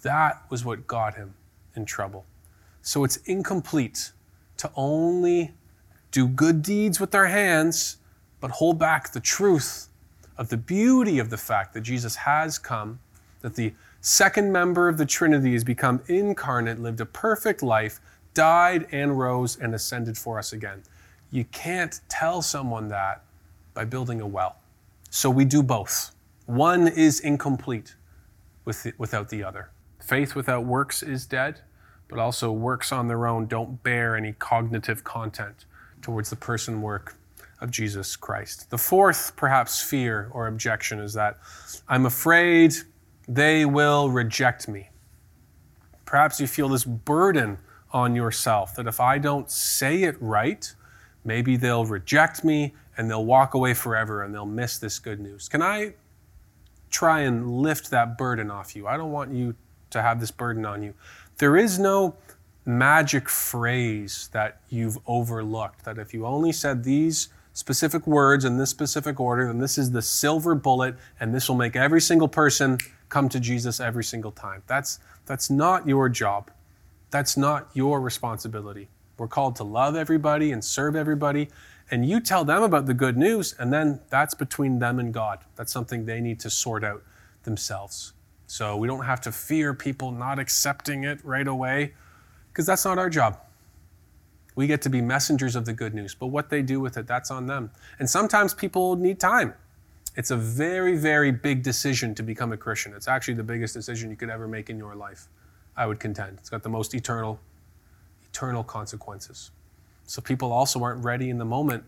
That 0.03 0.41
was 0.51 0.65
what 0.65 0.87
got 0.87 1.17
him 1.17 1.35
in 1.75 1.85
trouble. 1.85 2.27
So 2.83 3.03
it's 3.03 3.17
incomplete 3.25 4.13
to 4.59 4.71
only 4.77 5.53
do 6.13 6.29
good 6.29 6.63
deeds 6.63 7.01
with 7.01 7.13
our 7.13 7.27
hands, 7.27 7.97
but 8.39 8.53
hold 8.53 8.79
back 8.79 9.13
the 9.13 9.19
truth 9.19 9.89
of 10.39 10.49
the 10.49 10.59
beauty 10.59 11.19
of 11.19 11.31
the 11.31 11.37
fact 11.37 11.75
that 11.75 11.81
Jesus 11.81 12.15
has 12.15 12.57
come, 12.57 13.01
that 13.41 13.57
the 13.57 13.75
second 14.07 14.53
member 14.53 14.89
of 14.89 14.99
the 14.99 15.05
Trinity 15.05 15.53
has 15.53 15.65
become 15.65 16.01
incarnate, 16.07 16.79
lived 16.79 17.01
a 17.01 17.07
perfect 17.07 17.61
life 17.61 18.01
died 18.35 18.87
and 18.93 19.19
rose 19.19 19.57
and 19.57 19.75
ascended 19.75 20.17
for 20.17 20.39
us 20.39 20.53
again. 20.53 20.83
You 21.33 21.45
can't 21.47 22.01
tell 22.09 22.41
someone 22.41 22.87
that 22.89 23.25
by 23.75 23.85
building 23.85 24.21
a 24.21 24.27
well. 24.27 24.57
So 25.11 25.29
we 25.29 25.45
do 25.45 25.61
both. 25.61 26.15
One 26.45 26.87
is 26.87 27.19
incomplete 27.19 27.97
with 28.65 28.85
the, 28.85 28.93
without 28.97 29.29
the 29.29 29.43
other. 29.43 29.71
Faith 29.99 30.37
without 30.37 30.65
works 30.65 31.03
is 31.03 31.27
dead, 31.27 31.63
but 32.07 32.21
also 32.21 32.53
works 32.53 32.93
on 32.93 33.09
their 33.09 33.27
own 33.27 33.47
don't 33.47 33.83
bear 33.83 34.15
any 34.15 34.35
cognitive 34.35 35.03
content 35.03 35.65
towards 36.01 36.31
the 36.31 36.37
person 36.37 36.81
work 36.81 37.17
of 37.61 37.73
Jesus 37.73 38.15
Christ. 38.15 38.71
The 38.71 38.79
fourth, 38.79 39.35
perhaps, 39.35 39.83
fear 39.83 40.31
or 40.33 40.47
objection 40.47 41.01
is 41.01 41.13
that 41.15 41.39
I'm 41.89 42.07
afraid 42.07 42.75
they 43.29 43.65
will 43.65 44.11
reject 44.11 44.69
me. 44.69 44.91
Perhaps 46.05 46.41
you 46.41 46.47
feel 46.47 46.69
this 46.69 46.85
burden 46.85 47.59
on 47.93 48.15
yourself 48.15 48.75
that 48.77 48.87
if 48.87 49.01
I 49.01 49.19
don't 49.19 49.51
say 49.51 50.05
it 50.05 50.17
right, 50.21 50.73
maybe 51.25 51.57
they'll 51.57 51.87
reject 51.87 52.45
me 52.45 52.75
and 52.97 53.11
they'll 53.11 53.25
walk 53.25 53.55
away 53.55 53.75
forever 53.75 54.23
and 54.23 54.35
they'll 54.35 54.47
miss 54.47 54.79
this 54.79 54.99
good 54.99 55.21
news. 55.21 55.49
Can 55.49 55.63
I 55.63 55.95
try 56.91 57.21
and 57.21 57.51
lift 57.51 57.91
that 57.91 58.17
burden 58.17 58.51
off 58.51 58.77
you? 58.77 58.87
I 58.87 58.97
don't 58.97 59.13
want 59.13 59.33
you 59.33 59.55
to 59.91 60.03
have 60.03 60.21
this 60.21 60.31
burden 60.31 60.65
on 60.65 60.83
you. 60.83 60.95
There 61.39 61.57
is 61.57 61.79
no 61.79 62.17
magic 62.65 63.29
phrase 63.29 64.29
that 64.33 64.61
you've 64.69 64.99
overlooked, 65.07 65.85
that 65.85 65.99
if 65.99 66.13
you 66.13 66.27
only 66.27 66.53
said 66.53 66.85
these 66.85 67.29
specific 67.53 68.07
words 68.07 68.45
in 68.45 68.59
this 68.59 68.71
specific 68.71 69.19
order, 69.19 69.47
then 69.47 69.59
this 69.59 69.79
is 69.79 69.91
the 69.91 70.03
silver 70.03 70.55
bullet 70.55 70.97
and 71.21 71.35
this 71.35 71.49
will 71.49 71.57
make 71.57 71.77
every 71.77 72.01
single 72.01 72.29
person 72.29 72.79
come 73.09 73.29
to 73.29 73.41
Jesus 73.41 73.81
every 73.81 74.05
single 74.05 74.33
time. 74.33 74.63
That's, 74.67 74.99
that's 75.27 75.51
not 75.51 75.87
your 75.87 76.09
job. 76.09 76.51
That's 77.11 77.37
not 77.37 77.71
your 77.73 78.01
responsibility. 78.01 78.89
We're 79.19 79.29
called 79.29 79.57
to 79.57 79.65
love 79.65 79.97
everybody 79.97 80.53
and 80.53 80.65
serve 80.65 80.97
everybody. 80.97 81.49
And 81.91 82.05
you 82.05 82.21
tell 82.21 82.45
them 82.45 82.63
about 82.63 82.87
the 82.87 82.95
good 82.95 83.17
news, 83.17 83.55
and 83.59 83.73
then 83.73 84.01
that's 84.11 84.35
between 84.35 84.81
them 84.81 84.99
and 84.99 85.15
God. 85.15 85.39
That's 85.55 85.73
something 85.73 86.05
they 86.05 86.21
need 86.21 86.41
to 86.41 86.51
sort 86.51 86.83
out 86.83 87.03
themselves. 87.45 88.13
So 88.49 88.77
we 88.77 88.89
don't 88.89 89.05
have 89.05 89.21
to 89.23 89.33
fear 89.33 89.73
people 89.73 90.11
not 90.11 90.39
accepting 90.39 91.05
it 91.05 91.25
right 91.25 91.47
away, 91.47 91.95
because 92.49 92.67
that's 92.67 92.85
not 92.85 92.99
our 92.99 93.09
job. 93.09 93.39
We 94.57 94.67
get 94.67 94.83
to 94.83 94.91
be 94.91 95.01
messengers 95.01 95.55
of 95.55 95.65
the 95.65 95.73
good 95.73 95.95
news, 95.95 96.15
but 96.15 96.27
what 96.27 96.51
they 96.51 96.63
do 96.63 96.81
with 96.81 96.97
it, 96.97 97.07
that's 97.07 97.31
on 97.31 97.47
them. 97.47 97.71
And 97.99 98.11
sometimes 98.11 98.53
people 98.53 98.97
need 98.97 99.21
time. 99.21 99.55
It's 100.17 100.31
a 100.31 100.37
very, 100.37 100.97
very 100.97 101.31
big 101.31 101.63
decision 101.63 102.15
to 102.15 102.23
become 102.23 102.53
a 102.53 102.57
Christian. 102.57 102.95
It's 102.95 103.07
actually 103.07 103.35
the 103.35 103.43
biggest 103.43 103.75
decision 103.75 104.11
you 104.11 104.17
could 104.17 104.31
ever 104.31 104.49
make 104.49 104.71
in 104.71 104.79
your 104.79 104.95
life. 104.95 105.29
I 105.77 105.87
would 105.87 106.01
contend. 106.01 106.39
It's 106.39 106.49
got 106.49 106.63
the 106.63 106.71
most 106.71 106.95
eternal, 106.95 107.39
eternal 108.31 108.65
consequences. 108.65 109.51
So 110.05 110.23
people 110.23 110.53
also 110.53 110.83
aren't 110.83 111.05
ready 111.05 111.29
in 111.29 111.37
the 111.37 111.45
moment. 111.45 111.85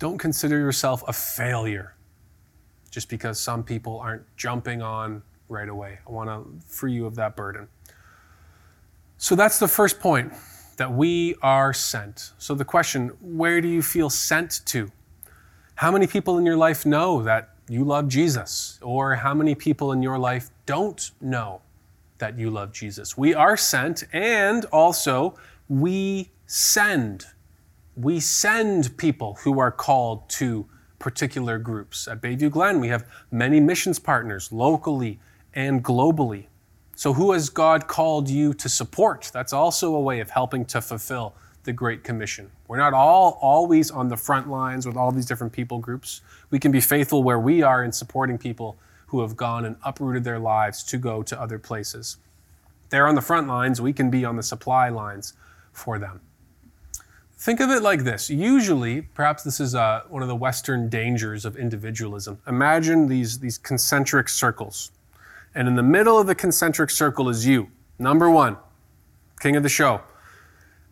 Don't 0.00 0.18
consider 0.18 0.58
yourself 0.58 1.04
a 1.06 1.12
failure 1.12 1.94
just 2.90 3.08
because 3.08 3.38
some 3.38 3.62
people 3.62 4.00
aren't 4.00 4.24
jumping 4.36 4.82
on 4.82 5.22
right 5.48 5.68
away. 5.68 5.98
I 6.06 6.10
want 6.10 6.28
to 6.30 6.66
free 6.66 6.92
you 6.92 7.06
of 7.06 7.14
that 7.16 7.36
burden. 7.36 7.68
So 9.18 9.36
that's 9.36 9.58
the 9.58 9.68
first 9.68 10.00
point 10.00 10.32
that 10.78 10.90
we 10.90 11.36
are 11.42 11.72
sent. 11.72 12.32
So 12.38 12.54
the 12.54 12.64
question, 12.64 13.08
where 13.20 13.60
do 13.60 13.68
you 13.68 13.82
feel 13.82 14.10
sent 14.10 14.62
to? 14.66 14.90
How 15.80 15.90
many 15.90 16.06
people 16.06 16.36
in 16.36 16.44
your 16.44 16.58
life 16.58 16.84
know 16.84 17.22
that 17.22 17.54
you 17.66 17.84
love 17.84 18.06
Jesus? 18.06 18.78
Or 18.82 19.14
how 19.14 19.32
many 19.32 19.54
people 19.54 19.92
in 19.92 20.02
your 20.02 20.18
life 20.18 20.50
don't 20.66 21.10
know 21.22 21.62
that 22.18 22.38
you 22.38 22.50
love 22.50 22.70
Jesus. 22.70 23.16
We 23.16 23.32
are 23.32 23.56
sent, 23.56 24.04
and 24.12 24.66
also 24.66 25.38
we 25.70 26.32
send. 26.46 27.24
We 27.96 28.20
send 28.20 28.94
people 28.98 29.38
who 29.42 29.58
are 29.58 29.70
called 29.70 30.28
to 30.40 30.66
particular 30.98 31.58
groups. 31.58 32.06
At 32.06 32.20
Bayview 32.20 32.50
Glen, 32.50 32.78
we 32.78 32.88
have 32.88 33.08
many 33.30 33.58
missions 33.58 33.98
partners 33.98 34.52
locally 34.52 35.18
and 35.54 35.82
globally. 35.82 36.48
So, 36.94 37.14
who 37.14 37.32
has 37.32 37.48
God 37.48 37.88
called 37.88 38.28
you 38.28 38.52
to 38.52 38.68
support? 38.68 39.30
That's 39.32 39.54
also 39.54 39.94
a 39.94 40.00
way 40.00 40.20
of 40.20 40.28
helping 40.28 40.66
to 40.66 40.82
fulfill 40.82 41.34
the 41.64 41.72
Great 41.72 42.04
Commission. 42.04 42.50
We're 42.68 42.78
not 42.78 42.92
all 42.92 43.38
always 43.40 43.90
on 43.90 44.08
the 44.08 44.16
front 44.16 44.48
lines 44.48 44.86
with 44.86 44.96
all 44.96 45.12
these 45.12 45.26
different 45.26 45.52
people 45.52 45.78
groups. 45.78 46.22
We 46.50 46.58
can 46.58 46.72
be 46.72 46.80
faithful 46.80 47.22
where 47.22 47.38
we 47.38 47.62
are 47.62 47.84
in 47.84 47.92
supporting 47.92 48.38
people 48.38 48.76
who 49.08 49.20
have 49.20 49.36
gone 49.36 49.64
and 49.64 49.76
uprooted 49.84 50.24
their 50.24 50.38
lives 50.38 50.82
to 50.84 50.96
go 50.96 51.22
to 51.22 51.40
other 51.40 51.58
places. 51.58 52.16
They're 52.88 53.06
on 53.06 53.14
the 53.14 53.20
front 53.20 53.48
lines, 53.48 53.80
we 53.80 53.92
can 53.92 54.10
be 54.10 54.24
on 54.24 54.36
the 54.36 54.42
supply 54.42 54.88
lines 54.88 55.34
for 55.72 55.98
them. 55.98 56.20
Think 57.36 57.60
of 57.60 57.70
it 57.70 57.82
like 57.82 58.04
this. 58.04 58.28
Usually, 58.28 59.00
perhaps 59.00 59.42
this 59.42 59.60
is 59.60 59.74
uh, 59.74 60.02
one 60.08 60.22
of 60.22 60.28
the 60.28 60.36
Western 60.36 60.88
dangers 60.88 61.44
of 61.44 61.56
individualism. 61.56 62.38
Imagine 62.46 63.06
these, 63.06 63.38
these 63.38 63.56
concentric 63.56 64.28
circles. 64.28 64.90
And 65.54 65.66
in 65.66 65.74
the 65.74 65.82
middle 65.82 66.18
of 66.18 66.26
the 66.26 66.34
concentric 66.34 66.90
circle 66.90 67.28
is 67.28 67.46
you, 67.46 67.68
number 67.98 68.30
one, 68.30 68.58
king 69.40 69.56
of 69.56 69.62
the 69.62 69.70
show. 69.70 70.02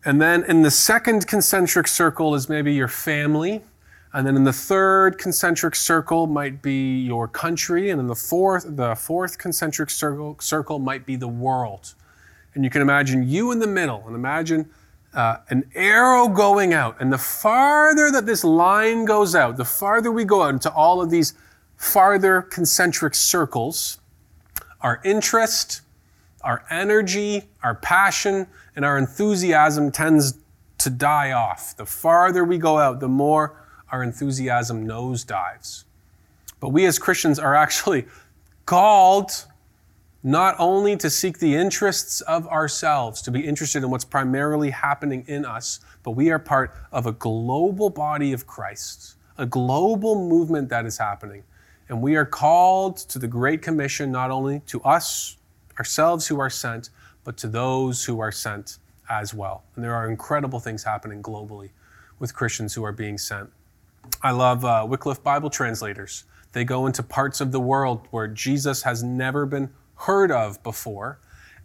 And 0.05 0.21
then 0.21 0.43
in 0.45 0.61
the 0.61 0.71
second 0.71 1.27
concentric 1.27 1.87
circle 1.87 2.35
is 2.35 2.47
maybe 2.47 2.73
your 2.73 2.87
family. 2.87 3.61
And 4.13 4.25
then 4.25 4.35
in 4.35 4.43
the 4.43 4.53
third 4.53 5.17
concentric 5.17 5.75
circle 5.75 6.25
might 6.25 6.61
be 6.61 7.01
your 7.01 7.27
country. 7.27 7.89
And 7.89 7.99
then 7.99 8.07
the 8.07 8.15
fourth, 8.15 8.65
the 8.75 8.95
fourth 8.95 9.37
concentric 9.37 9.89
circle, 9.89 10.37
circle 10.39 10.79
might 10.79 11.05
be 11.05 11.15
the 11.15 11.27
world. 11.27 11.93
And 12.55 12.63
you 12.63 12.69
can 12.69 12.81
imagine 12.81 13.27
you 13.27 13.51
in 13.51 13.59
the 13.59 13.67
middle 13.67 14.03
and 14.07 14.15
imagine 14.15 14.69
uh, 15.13 15.37
an 15.49 15.69
arrow 15.75 16.27
going 16.27 16.73
out. 16.73 16.95
And 16.99 17.11
the 17.11 17.17
farther 17.17 18.09
that 18.11 18.25
this 18.25 18.43
line 18.43 19.05
goes 19.05 19.35
out, 19.35 19.57
the 19.57 19.65
farther 19.65 20.11
we 20.11 20.23
go 20.23 20.43
out 20.43 20.53
into 20.53 20.71
all 20.71 21.01
of 21.01 21.09
these 21.09 21.33
farther 21.77 22.41
concentric 22.41 23.15
circles, 23.15 23.99
our 24.81 25.01
interest, 25.03 25.81
our 26.41 26.63
energy, 26.69 27.43
our 27.63 27.75
passion, 27.75 28.47
and 28.79 28.85
our 28.85 28.97
enthusiasm 28.97 29.91
tends 29.91 30.39
to 30.77 30.89
die 30.89 31.33
off. 31.33 31.75
The 31.75 31.85
farther 31.85 32.45
we 32.45 32.57
go 32.57 32.77
out, 32.77 33.01
the 33.01 33.09
more 33.09 33.61
our 33.91 34.01
enthusiasm 34.01 34.87
nosedives. 34.87 35.83
But 36.61 36.69
we 36.69 36.85
as 36.85 36.97
Christians 36.97 37.39
are 37.39 37.53
actually 37.53 38.05
called 38.65 39.31
not 40.23 40.55
only 40.59 40.95
to 40.95 41.09
seek 41.09 41.39
the 41.39 41.55
interests 41.55 42.21
of 42.21 42.47
ourselves, 42.47 43.21
to 43.23 43.31
be 43.31 43.41
interested 43.41 43.83
in 43.83 43.89
what's 43.89 44.05
primarily 44.05 44.69
happening 44.69 45.25
in 45.27 45.43
us, 45.43 45.81
but 46.03 46.11
we 46.11 46.31
are 46.31 46.39
part 46.39 46.73
of 46.93 47.05
a 47.05 47.11
global 47.11 47.89
body 47.89 48.31
of 48.31 48.47
Christ, 48.47 49.15
a 49.37 49.45
global 49.45 50.25
movement 50.29 50.69
that 50.69 50.85
is 50.85 50.97
happening. 50.97 51.43
And 51.89 52.01
we 52.01 52.15
are 52.15 52.25
called 52.25 52.95
to 53.09 53.19
the 53.19 53.27
Great 53.27 53.61
Commission 53.61 54.09
not 54.09 54.31
only 54.31 54.61
to 54.67 54.81
us, 54.83 55.35
ourselves 55.77 56.27
who 56.27 56.39
are 56.39 56.49
sent, 56.49 56.91
but 57.23 57.37
to 57.37 57.47
those 57.47 58.05
who 58.05 58.19
are 58.19 58.31
sent 58.31 58.77
as 59.09 59.33
well. 59.33 59.63
And 59.75 59.83
there 59.83 59.93
are 59.93 60.09
incredible 60.09 60.59
things 60.59 60.83
happening 60.83 61.21
globally 61.21 61.69
with 62.19 62.33
Christians 62.33 62.73
who 62.73 62.83
are 62.83 62.91
being 62.91 63.17
sent. 63.17 63.49
I 64.21 64.31
love 64.31 64.65
uh, 64.65 64.85
Wycliffe 64.87 65.23
Bible 65.23 65.49
translators. 65.49 66.25
They 66.51 66.63
go 66.63 66.85
into 66.85 67.03
parts 67.03 67.41
of 67.41 67.51
the 67.51 67.59
world 67.59 68.07
where 68.11 68.27
Jesus 68.27 68.83
has 68.83 69.03
never 69.03 69.45
been 69.45 69.69
heard 69.95 70.31
of 70.31 70.61
before, 70.63 71.19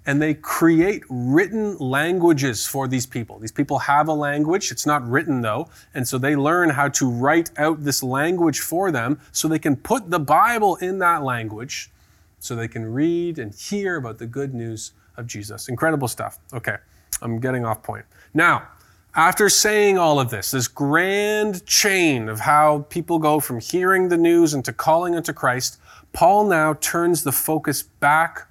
and 0.06 0.20
they 0.20 0.34
create 0.34 1.02
written 1.08 1.78
languages 1.78 2.66
for 2.66 2.86
these 2.86 3.06
people. 3.06 3.38
These 3.38 3.52
people 3.52 3.78
have 3.78 4.08
a 4.08 4.12
language, 4.12 4.70
it's 4.70 4.84
not 4.84 5.08
written 5.08 5.40
though, 5.40 5.68
and 5.94 6.06
so 6.06 6.18
they 6.18 6.36
learn 6.36 6.70
how 6.70 6.88
to 6.90 7.08
write 7.08 7.50
out 7.56 7.84
this 7.84 8.02
language 8.02 8.60
for 8.60 8.90
them 8.90 9.18
so 9.32 9.48
they 9.48 9.58
can 9.58 9.76
put 9.76 10.10
the 10.10 10.20
Bible 10.20 10.76
in 10.76 10.98
that 10.98 11.22
language 11.22 11.90
so 12.38 12.54
they 12.54 12.68
can 12.68 12.92
read 12.92 13.38
and 13.38 13.54
hear 13.54 13.96
about 13.96 14.18
the 14.18 14.26
good 14.26 14.52
news 14.52 14.92
of 15.16 15.26
Jesus. 15.26 15.68
Incredible 15.68 16.08
stuff. 16.08 16.38
Okay, 16.52 16.76
I'm 17.22 17.38
getting 17.38 17.64
off 17.64 17.82
point. 17.82 18.04
Now, 18.32 18.68
after 19.16 19.48
saying 19.48 19.96
all 19.96 20.18
of 20.18 20.30
this, 20.30 20.50
this 20.50 20.66
grand 20.66 21.64
chain 21.66 22.28
of 22.28 22.40
how 22.40 22.86
people 22.88 23.18
go 23.18 23.38
from 23.38 23.60
hearing 23.60 24.08
the 24.08 24.16
news 24.16 24.54
into 24.54 24.72
calling 24.72 25.14
into 25.14 25.32
Christ, 25.32 25.78
Paul 26.12 26.46
now 26.46 26.74
turns 26.74 27.22
the 27.22 27.32
focus 27.32 27.82
back 27.82 28.48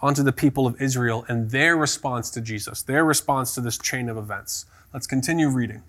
onto 0.00 0.22
the 0.22 0.32
people 0.32 0.66
of 0.66 0.80
Israel 0.82 1.24
and 1.28 1.50
their 1.50 1.76
response 1.76 2.28
to 2.30 2.40
Jesus, 2.40 2.82
their 2.82 3.04
response 3.04 3.54
to 3.54 3.60
this 3.60 3.78
chain 3.78 4.08
of 4.08 4.18
events. 4.18 4.66
Let's 4.92 5.06
continue 5.06 5.48
reading. 5.48 5.82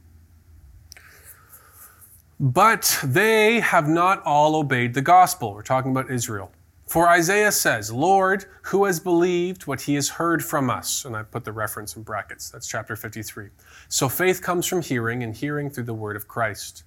But 2.40 3.00
they 3.04 3.60
have 3.60 3.88
not 3.88 4.22
all 4.24 4.56
obeyed 4.56 4.94
the 4.94 5.02
gospel. 5.02 5.54
We're 5.54 5.64
talking 5.64 5.92
about 5.92 6.10
Israel. 6.10 6.52
For 6.88 7.08
Isaiah 7.08 7.52
says, 7.52 7.92
Lord, 7.92 8.46
who 8.64 8.86
has 8.86 9.00
believed 9.00 9.66
what 9.66 9.82
he 9.82 9.96
has 9.96 10.10
heard 10.10 10.44
from 10.44 10.70
us? 10.70 11.06
And 11.06 11.16
I 11.16 11.24
put 11.24 11.44
the 11.44 11.52
reference 11.52 11.96
in 11.96 12.04
brackets. 12.04 12.50
That's 12.50 12.68
chapter 12.68 12.96
53. 12.96 13.50
So 13.88 14.10
faith 14.10 14.42
comes 14.42 14.68
from 14.68 14.82
hearing, 14.82 15.24
and 15.24 15.36
hearing 15.36 15.70
through 15.70 15.86
the 15.86 15.94
word 15.94 16.16
of 16.16 16.28
Christ. 16.28 16.84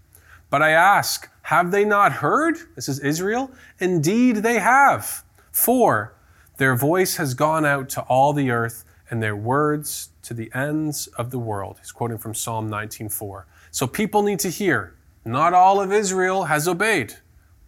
But 0.49 0.63
I 0.63 0.71
ask, 0.71 1.29
have 1.43 1.71
they 1.71 1.85
not 1.85 2.13
heard? 2.13 2.57
This 2.77 2.89
is 2.89 3.01
Israel. 3.01 3.51
Indeed, 3.81 4.37
they 4.37 4.61
have. 4.61 5.25
For 5.51 6.15
their 6.59 6.77
voice 6.77 7.17
has 7.17 7.35
gone 7.35 7.65
out 7.65 7.89
to 7.91 8.03
all 8.03 8.33
the 8.33 8.51
earth, 8.51 8.85
and 9.11 9.23
their 9.23 9.37
words 9.37 10.11
to 10.23 10.35
the 10.35 10.51
ends 10.55 11.07
of 11.19 11.31
the 11.31 11.39
world. 11.39 11.79
He's 11.81 11.93
quoting 11.93 12.19
from 12.19 12.35
Psalm 12.35 12.69
19:4. 12.69 13.45
So 13.71 13.87
people 13.87 14.23
need 14.23 14.41
to 14.41 14.51
hear. 14.51 14.95
Not 15.25 15.55
all 15.55 15.81
of 15.81 15.93
Israel 15.93 16.45
has 16.45 16.69
obeyed. 16.69 17.15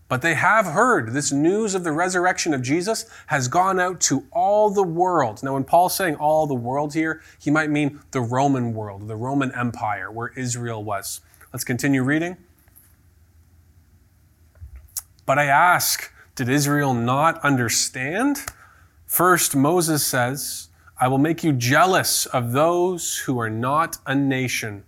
But 0.09 0.23
they 0.23 0.35
have 0.35 0.67
heard 0.67 1.13
this 1.13 1.31
news 1.31 1.75
of 1.75 1.85
the 1.85 1.93
resurrection 1.93 2.55
of 2.55 2.63
Jesus 2.63 3.05
has 3.27 3.47
gone 3.47 3.79
out 3.79 4.01
to 4.03 4.27
all 4.33 4.71
the 4.71 4.83
world. 4.83 5.43
Now, 5.43 5.55
when 5.55 5.65
Paul's 5.65 5.95
saying 5.95 6.17
all 6.17 6.47
the 6.47 6.55
world 6.55 6.95
here, 6.95 7.21
he 7.39 7.51
might 7.51 7.71
mean 7.71 8.01
the 8.13 8.23
Roman 8.23 8.73
world, 8.73 9.07
the 9.07 9.17
Roman 9.17 9.55
Empire, 9.55 10.11
where 10.11 10.29
Israel 10.29 10.83
was. 10.83 11.21
Let's 11.53 11.65
continue 11.65 12.03
reading. 12.03 12.39
But 15.27 15.39
I 15.39 15.45
ask, 15.45 16.11
did 16.35 16.49
Israel 16.49 16.95
not 16.95 17.39
understand? 17.45 18.47
First, 19.07 19.55
Moses 19.55 20.07
says, 20.07 20.69
I 20.99 21.09
will 21.09 21.19
make 21.19 21.45
you 21.45 21.53
jealous 21.53 22.25
of 22.27 22.53
those 22.53 23.19
who 23.19 23.39
are 23.39 23.51
not 23.51 23.99
a 24.07 24.15
nation. 24.15 24.85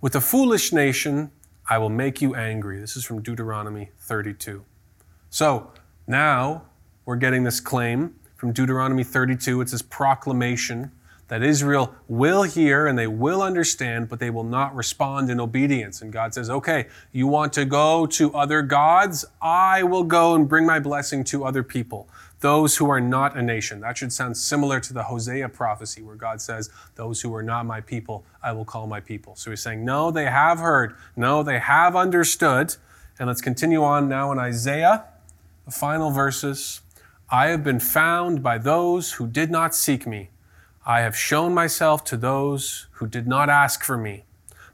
With 0.00 0.14
a 0.14 0.20
foolish 0.20 0.72
nation, 0.72 1.32
I 1.68 1.78
will 1.78 1.88
make 1.88 2.20
you 2.20 2.34
angry. 2.34 2.80
This 2.80 2.96
is 2.96 3.04
from 3.04 3.22
Deuteronomy 3.22 3.90
32. 4.00 4.64
So 5.30 5.72
now 6.06 6.64
we're 7.04 7.16
getting 7.16 7.44
this 7.44 7.60
claim 7.60 8.14
from 8.36 8.52
Deuteronomy 8.52 9.04
32. 9.04 9.60
It's 9.60 9.72
this 9.72 9.82
proclamation 9.82 10.90
that 11.32 11.42
Israel 11.42 11.94
will 12.08 12.42
hear 12.42 12.86
and 12.86 12.98
they 12.98 13.06
will 13.06 13.40
understand, 13.40 14.06
but 14.10 14.20
they 14.20 14.28
will 14.28 14.44
not 14.44 14.76
respond 14.76 15.30
in 15.30 15.40
obedience. 15.40 16.02
And 16.02 16.12
God 16.12 16.34
says, 16.34 16.50
okay, 16.50 16.88
you 17.10 17.26
want 17.26 17.54
to 17.54 17.64
go 17.64 18.04
to 18.08 18.34
other 18.34 18.60
gods? 18.60 19.24
I 19.40 19.82
will 19.82 20.04
go 20.04 20.34
and 20.34 20.46
bring 20.46 20.66
my 20.66 20.78
blessing 20.78 21.24
to 21.24 21.46
other 21.46 21.62
people 21.62 22.06
those 22.40 22.76
who 22.76 22.90
are 22.90 23.00
not 23.00 23.34
a 23.34 23.40
nation. 23.40 23.80
That 23.80 23.96
should 23.96 24.12
sound 24.12 24.36
similar 24.36 24.78
to 24.80 24.92
the 24.92 25.04
Hosea 25.04 25.48
prophecy 25.48 26.02
where 26.02 26.16
God 26.16 26.42
says, 26.42 26.68
Those 26.96 27.22
who 27.22 27.34
are 27.34 27.42
not 27.42 27.64
my 27.64 27.80
people, 27.80 28.26
I 28.42 28.52
will 28.52 28.66
call 28.66 28.86
my 28.86 29.00
people. 29.00 29.34
So 29.34 29.48
he's 29.50 29.62
saying, 29.62 29.82
No, 29.82 30.10
they 30.10 30.26
have 30.26 30.58
heard. 30.58 30.94
No, 31.16 31.42
they 31.42 31.60
have 31.60 31.96
understood. 31.96 32.76
And 33.18 33.28
let's 33.28 33.40
continue 33.40 33.82
on 33.82 34.06
now 34.06 34.32
in 34.32 34.38
Isaiah, 34.38 35.04
the 35.64 35.70
final 35.70 36.10
verses. 36.10 36.82
I 37.30 37.46
have 37.46 37.64
been 37.64 37.80
found 37.80 38.42
by 38.42 38.58
those 38.58 39.12
who 39.12 39.26
did 39.26 39.50
not 39.50 39.74
seek 39.74 40.06
me. 40.06 40.28
I 40.84 41.00
have 41.00 41.16
shown 41.16 41.54
myself 41.54 42.02
to 42.04 42.16
those 42.16 42.88
who 42.92 43.06
did 43.06 43.26
not 43.26 43.48
ask 43.48 43.84
for 43.84 43.96
me. 43.96 44.24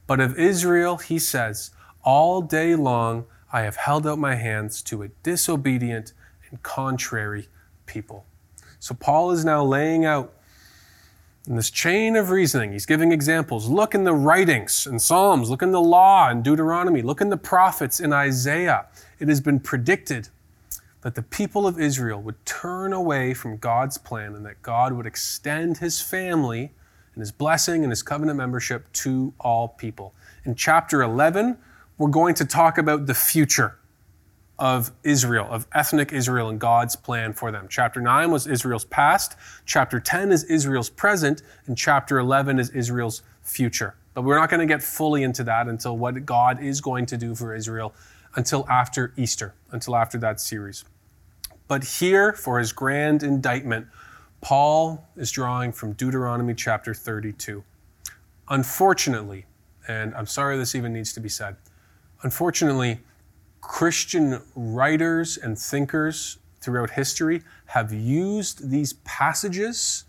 But 0.06 0.20
of 0.20 0.38
Israel, 0.38 0.96
he 0.96 1.18
says, 1.18 1.70
All 2.02 2.40
day 2.40 2.74
long 2.74 3.26
I 3.52 3.62
have 3.62 3.76
held 3.76 4.06
out 4.06 4.18
my 4.18 4.34
hands 4.34 4.82
to 4.84 5.02
a 5.02 5.08
disobedient 5.22 6.14
and 6.48 6.62
contrary 6.62 7.48
people. 7.84 8.24
So 8.78 8.94
Paul 8.94 9.32
is 9.32 9.44
now 9.44 9.62
laying 9.64 10.06
out 10.06 10.32
in 11.46 11.56
this 11.56 11.70
chain 11.70 12.16
of 12.16 12.30
reasoning. 12.30 12.72
He's 12.72 12.86
giving 12.86 13.12
examples. 13.12 13.68
Look 13.68 13.94
in 13.94 14.04
the 14.04 14.14
writings 14.14 14.86
and 14.86 15.00
Psalms, 15.00 15.50
look 15.50 15.62
in 15.62 15.72
the 15.72 15.80
law 15.80 16.28
and 16.28 16.42
Deuteronomy, 16.42 17.02
look 17.02 17.20
in 17.20 17.28
the 17.28 17.36
prophets 17.36 18.00
in 18.00 18.14
Isaiah. 18.14 18.86
It 19.18 19.28
has 19.28 19.40
been 19.40 19.60
predicted 19.60 20.28
that 21.02 21.14
the 21.14 21.22
people 21.22 21.66
of 21.66 21.78
Israel 21.78 22.20
would 22.20 22.44
turn 22.44 22.92
away 22.92 23.34
from 23.34 23.56
God's 23.56 23.98
plan 23.98 24.34
and 24.34 24.44
that 24.44 24.62
God 24.62 24.92
would 24.92 25.06
extend 25.06 25.78
his 25.78 26.00
family 26.00 26.72
and 27.14 27.20
his 27.20 27.32
blessing 27.32 27.82
and 27.82 27.90
his 27.90 28.02
covenant 28.02 28.36
membership 28.36 28.92
to 28.92 29.32
all 29.38 29.68
people. 29.68 30.14
In 30.44 30.54
chapter 30.54 31.02
11, 31.02 31.56
we're 31.98 32.08
going 32.08 32.34
to 32.34 32.44
talk 32.44 32.78
about 32.78 33.06
the 33.06 33.14
future 33.14 33.76
of 34.58 34.90
Israel, 35.04 35.46
of 35.50 35.68
ethnic 35.72 36.12
Israel 36.12 36.48
and 36.48 36.58
God's 36.58 36.96
plan 36.96 37.32
for 37.32 37.52
them. 37.52 37.66
Chapter 37.68 38.00
9 38.00 38.30
was 38.30 38.46
Israel's 38.48 38.84
past, 38.84 39.36
chapter 39.66 40.00
10 40.00 40.32
is 40.32 40.44
Israel's 40.44 40.90
present, 40.90 41.42
and 41.66 41.78
chapter 41.78 42.18
11 42.18 42.58
is 42.58 42.70
Israel's 42.70 43.22
future. 43.42 43.94
But 44.14 44.22
we're 44.22 44.38
not 44.38 44.50
going 44.50 44.60
to 44.60 44.66
get 44.66 44.82
fully 44.82 45.22
into 45.22 45.44
that 45.44 45.68
until 45.68 45.96
what 45.96 46.26
God 46.26 46.60
is 46.60 46.80
going 46.80 47.06
to 47.06 47.16
do 47.16 47.36
for 47.36 47.54
Israel 47.54 47.94
until 48.34 48.66
after 48.68 49.12
Easter, 49.16 49.54
until 49.70 49.96
after 49.96 50.18
that 50.18 50.40
series. 50.40 50.84
But 51.66 51.84
here, 51.84 52.32
for 52.32 52.58
his 52.58 52.72
grand 52.72 53.22
indictment, 53.22 53.86
Paul 54.40 55.06
is 55.16 55.30
drawing 55.30 55.72
from 55.72 55.92
Deuteronomy 55.92 56.54
chapter 56.54 56.94
32. 56.94 57.62
Unfortunately, 58.48 59.44
and 59.86 60.14
I'm 60.14 60.26
sorry 60.26 60.56
this 60.56 60.74
even 60.74 60.92
needs 60.92 61.12
to 61.14 61.20
be 61.20 61.28
said, 61.28 61.56
unfortunately, 62.22 63.00
Christian 63.60 64.40
writers 64.54 65.36
and 65.36 65.58
thinkers 65.58 66.38
throughout 66.60 66.90
history 66.90 67.42
have 67.66 67.92
used 67.92 68.70
these 68.70 68.94
passages 69.04 70.04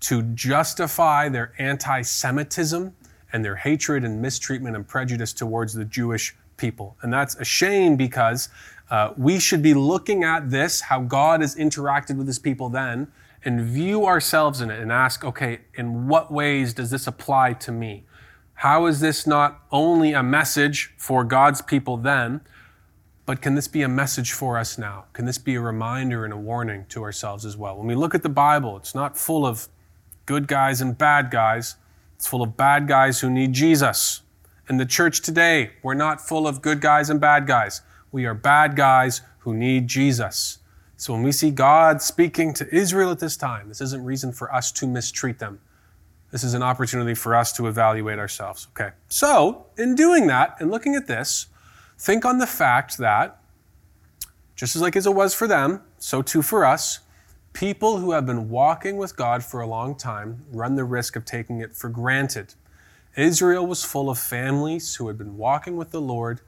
to 0.00 0.22
justify 0.22 1.28
their 1.28 1.52
anti 1.58 2.02
Semitism 2.02 2.94
and 3.32 3.44
their 3.44 3.56
hatred 3.56 4.04
and 4.04 4.20
mistreatment 4.20 4.76
and 4.76 4.86
prejudice 4.86 5.32
towards 5.32 5.72
the 5.72 5.84
Jewish 5.84 6.34
people. 6.60 6.96
And 7.02 7.12
that's 7.12 7.34
a 7.36 7.44
shame 7.44 7.96
because 7.96 8.48
uh, 8.90 9.14
we 9.16 9.40
should 9.40 9.62
be 9.62 9.74
looking 9.74 10.22
at 10.22 10.50
this, 10.50 10.82
how 10.82 11.00
God 11.00 11.40
has 11.40 11.56
interacted 11.56 12.16
with 12.16 12.26
his 12.26 12.38
people 12.38 12.68
then, 12.68 13.10
and 13.44 13.62
view 13.62 14.06
ourselves 14.06 14.60
in 14.60 14.70
it 14.70 14.78
and 14.78 14.92
ask, 14.92 15.24
okay, 15.24 15.60
in 15.74 16.06
what 16.06 16.30
ways 16.30 16.74
does 16.74 16.90
this 16.90 17.06
apply 17.06 17.54
to 17.54 17.72
me? 17.72 18.04
How 18.54 18.86
is 18.86 19.00
this 19.00 19.26
not 19.26 19.62
only 19.72 20.12
a 20.12 20.22
message 20.22 20.92
for 20.98 21.24
God's 21.24 21.62
people 21.62 21.96
then, 21.96 22.42
but 23.24 23.40
can 23.40 23.54
this 23.54 23.68
be 23.68 23.82
a 23.82 23.88
message 23.88 24.32
for 24.32 24.58
us 24.58 24.76
now? 24.76 25.04
Can 25.12 25.24
this 25.24 25.38
be 25.38 25.54
a 25.54 25.60
reminder 25.60 26.24
and 26.24 26.32
a 26.34 26.36
warning 26.36 26.84
to 26.90 27.02
ourselves 27.02 27.46
as 27.46 27.56
well? 27.56 27.78
When 27.78 27.86
we 27.86 27.94
look 27.94 28.14
at 28.14 28.22
the 28.22 28.28
Bible, 28.28 28.76
it's 28.76 28.94
not 28.94 29.16
full 29.16 29.46
of 29.46 29.68
good 30.26 30.46
guys 30.46 30.80
and 30.80 30.98
bad 30.98 31.30
guys. 31.30 31.76
It's 32.16 32.26
full 32.26 32.42
of 32.42 32.56
bad 32.56 32.86
guys 32.86 33.20
who 33.20 33.30
need 33.30 33.52
Jesus. 33.52 34.22
In 34.70 34.76
the 34.76 34.86
church 34.86 35.20
today, 35.20 35.72
we're 35.82 35.94
not 35.94 36.20
full 36.20 36.46
of 36.46 36.62
good 36.62 36.80
guys 36.80 37.10
and 37.10 37.20
bad 37.20 37.44
guys. 37.44 37.82
We 38.12 38.24
are 38.24 38.34
bad 38.34 38.76
guys 38.76 39.20
who 39.40 39.52
need 39.52 39.88
Jesus. 39.88 40.58
So 40.96 41.12
when 41.12 41.24
we 41.24 41.32
see 41.32 41.50
God 41.50 42.00
speaking 42.00 42.54
to 42.54 42.72
Israel 42.72 43.10
at 43.10 43.18
this 43.18 43.36
time, 43.36 43.66
this 43.66 43.80
isn't 43.80 44.04
reason 44.04 44.30
for 44.30 44.54
us 44.54 44.70
to 44.70 44.86
mistreat 44.86 45.40
them. 45.40 45.58
This 46.30 46.44
is 46.44 46.54
an 46.54 46.62
opportunity 46.62 47.14
for 47.14 47.34
us 47.34 47.52
to 47.54 47.66
evaluate 47.66 48.20
ourselves. 48.20 48.68
Okay. 48.70 48.94
So, 49.08 49.66
in 49.76 49.96
doing 49.96 50.28
that 50.28 50.54
and 50.60 50.70
looking 50.70 50.94
at 50.94 51.08
this, 51.08 51.48
think 51.98 52.24
on 52.24 52.38
the 52.38 52.46
fact 52.46 52.96
that 52.98 53.42
just 54.54 54.76
as 54.76 54.82
like 54.82 54.94
as 54.94 55.04
it 55.04 55.16
was 55.16 55.34
for 55.34 55.48
them, 55.48 55.82
so 55.98 56.22
too 56.22 56.42
for 56.42 56.64
us, 56.64 57.00
people 57.54 57.98
who 57.98 58.12
have 58.12 58.24
been 58.24 58.48
walking 58.48 58.98
with 58.98 59.16
God 59.16 59.42
for 59.42 59.62
a 59.62 59.66
long 59.66 59.96
time 59.96 60.46
run 60.52 60.76
the 60.76 60.84
risk 60.84 61.16
of 61.16 61.24
taking 61.24 61.58
it 61.58 61.74
for 61.74 61.88
granted. 61.88 62.54
Israel 63.16 63.66
was 63.66 63.84
full 63.84 64.08
of 64.08 64.18
families 64.18 64.94
who 64.94 65.08
had 65.08 65.18
been 65.18 65.36
walking 65.36 65.76
with 65.76 65.90
the 65.90 66.00
Lord 66.00 66.40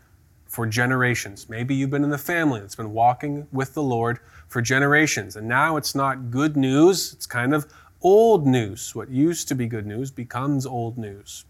for 0.47 0.67
generations. 0.67 1.49
Maybe 1.49 1.75
you've 1.75 1.91
been 1.91 2.05
in 2.05 2.11
the 2.11 2.19
family 2.19 2.61
that's 2.61 2.77
been 2.77 2.93
walking 2.93 3.49
with 3.51 3.75
the 3.75 3.83
Lord 3.83 4.21
for 4.49 4.63
generations, 4.63 5.35
and 5.35 5.49
now 5.49 5.77
it's 5.77 5.95
not 5.95 6.31
good 6.31 6.57
news, 6.57 7.13
it's 7.15 7.27
kind 7.27 7.55
of 7.55 7.67
old 8.03 8.47
news. 8.47 8.95
What 8.95 9.11
used 9.11 9.49
to 9.49 9.55
be 9.55 9.67
good 9.67 9.87
news 9.87 10.11
becomes 10.11 10.67
old 10.67 10.99
news. 10.99 11.47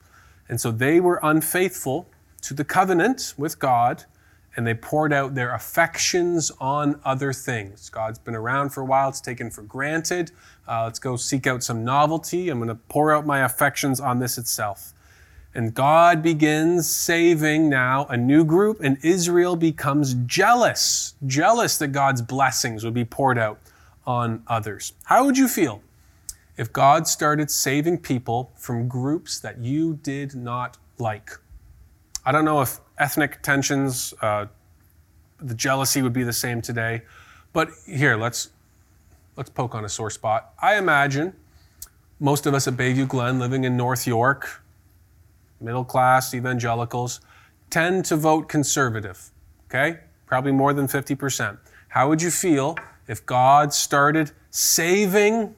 And 0.49 0.61
so 0.61 0.71
they 0.71 1.01
were 1.01 1.21
unfaithful 1.23 2.09
to 2.43 2.55
the 2.55 2.65
covenant 2.65 3.35
with 3.37 3.59
God, 3.59 4.05
and 4.57 4.67
they 4.67 4.75
poured 4.75 5.13
out 5.13 5.35
their 5.35 5.55
affections 5.55 6.51
on 6.61 7.01
other 7.05 7.33
things. 7.33 7.91
God's 7.91 8.19
been 8.19 8.35
around 8.35 8.71
for 8.71 8.83
a 8.83 8.85
while, 8.85 9.09
it's 9.09 9.21
taken 9.21 9.51
for 9.51 9.63
granted. 9.63 10.31
Uh, 10.69 10.85
let's 10.85 10.99
go 10.99 11.17
seek 11.17 11.47
out 11.47 11.63
some 11.63 11.85
novelty. 11.85 12.49
I'm 12.49 12.59
going 12.59 12.69
to 12.69 12.75
pour 12.75 13.13
out 13.13 13.27
my 13.27 13.45
affections 13.45 13.99
on 13.99 14.19
this 14.19 14.39
itself. 14.39 14.95
And 15.55 15.75
God 15.75 16.23
begins 16.23 16.89
saving 16.89 17.69
now 17.69 18.07
a 18.07 18.17
new 18.17 18.43
group, 18.43 18.81
and 18.81 18.97
Israel 19.03 19.55
becomes 19.55 20.15
jealous, 20.27 21.15
jealous 21.27 21.77
that 21.79 21.89
God's 21.89 22.23
blessings 22.23 22.85
would 22.85 22.95
be 22.95 23.05
poured 23.05 23.39
out 23.39 23.59
on 24.07 24.43
others. 24.47 24.95
How 25.05 25.27
would 25.27 25.37
you 25.37 25.49
feel 25.49 25.83
if 26.57 26.73
God 26.73 27.07
started 27.07 27.51
saving 27.51 27.99
people 27.99 28.51
from 28.57 28.89
groups 28.89 29.41
that 29.41 29.59
you 29.59 29.99
did 30.03 30.35
not 30.35 30.79
like? 30.99 31.33
I 32.25 32.33
don't 32.33 32.47
know 32.47 32.63
if 32.63 32.79
ethnic 32.99 33.43
tensions, 33.43 34.15
uh, 34.23 34.47
the 35.39 35.55
jealousy 35.55 36.01
would 36.01 36.15
be 36.15 36.23
the 36.23 36.33
same 36.33 36.63
today, 36.63 37.03
but 37.53 37.69
here, 37.87 38.17
let's, 38.17 38.51
let's 39.37 39.51
poke 39.51 39.75
on 39.75 39.85
a 39.85 39.89
sore 39.89 40.09
spot. 40.09 40.55
I 40.63 40.77
imagine 40.77 41.35
most 42.21 42.47
of 42.47 42.55
us 42.55 42.67
at 42.67 42.75
Bayview 42.75 43.07
Glen 43.07 43.39
living 43.39 43.65
in 43.65 43.77
North 43.77 44.07
York, 44.07 44.62
middle 45.63 45.85
class 45.85 46.35
evangelicals, 46.35 47.21
tend 47.71 48.05
to 48.07 48.17
vote 48.17 48.49
conservative. 48.49 49.31
Okay? 49.67 50.01
Probably 50.27 50.53
more 50.53 50.73
than 50.73 50.87
50%. 50.87 51.59
How 51.89 52.09
would 52.09 52.23
you 52.23 52.31
feel 52.31 52.77
if 53.07 53.25
God 53.27 53.73
started 53.73 54.33
saving 54.51 55.55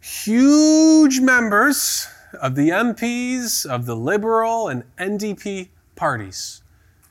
huge 0.00 1.20
members 1.20 2.08
of 2.40 2.54
the 2.54 2.70
MPs, 2.70 3.66
of 3.66 3.86
the 3.86 3.96
Liberal 3.96 4.68
and 4.68 4.84
NDP 4.96 5.68
parties? 5.96 6.62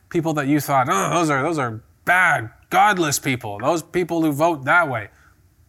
People 0.10 0.34
that 0.34 0.48
you 0.48 0.60
thought, 0.60 0.88
oh, 0.90 1.14
those 1.14 1.30
are, 1.30 1.42
those 1.44 1.58
are 1.58 1.82
bad, 2.06 2.50
godless 2.70 3.20
people, 3.20 3.60
those 3.60 3.84
people 3.84 4.22
who 4.24 4.32
vote 4.32 4.66
that 4.66 4.90
way. 4.90 5.10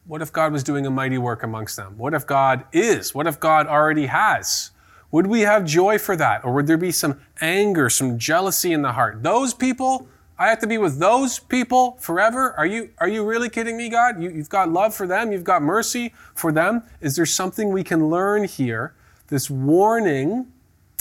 What 0.06 0.22
if 0.22 0.32
God 0.32 0.52
was 0.52 0.64
doing 0.64 0.86
a 0.86 0.90
mighty 0.90 1.18
work 1.18 1.42
amongst 1.42 1.76
them? 1.76 1.98
What 1.98 2.14
if 2.14 2.26
God 2.26 2.64
is? 2.72 3.14
What 3.14 3.26
if 3.26 3.38
God 3.38 3.66
already 3.66 4.06
has? 4.06 4.70
Would 5.12 5.26
we 5.26 5.40
have 5.40 5.64
joy 5.64 5.98
for 5.98 6.16
that? 6.16 6.44
Or 6.44 6.52
would 6.54 6.66
there 6.66 6.76
be 6.76 6.92
some 6.92 7.20
anger, 7.40 7.90
some 7.90 8.18
jealousy 8.18 8.72
in 8.72 8.82
the 8.82 8.92
heart? 8.92 9.22
Those 9.22 9.54
people, 9.54 10.06
I 10.38 10.48
have 10.48 10.60
to 10.60 10.66
be 10.66 10.78
with 10.78 10.98
those 10.98 11.38
people 11.38 11.96
forever? 12.00 12.52
Are 12.56 12.66
you, 12.66 12.90
are 12.98 13.08
you 13.08 13.24
really 13.24 13.48
kidding 13.48 13.76
me, 13.76 13.88
God? 13.88 14.22
You, 14.22 14.30
you've 14.30 14.48
got 14.48 14.70
love 14.70 14.94
for 14.94 15.06
them, 15.06 15.32
you've 15.32 15.44
got 15.44 15.62
mercy 15.62 16.14
for 16.34 16.52
them. 16.52 16.84
Is 17.00 17.16
there 17.16 17.26
something 17.26 17.70
we 17.70 17.82
can 17.82 18.08
learn 18.08 18.44
here? 18.44 18.94
This 19.28 19.50
warning 19.50 20.46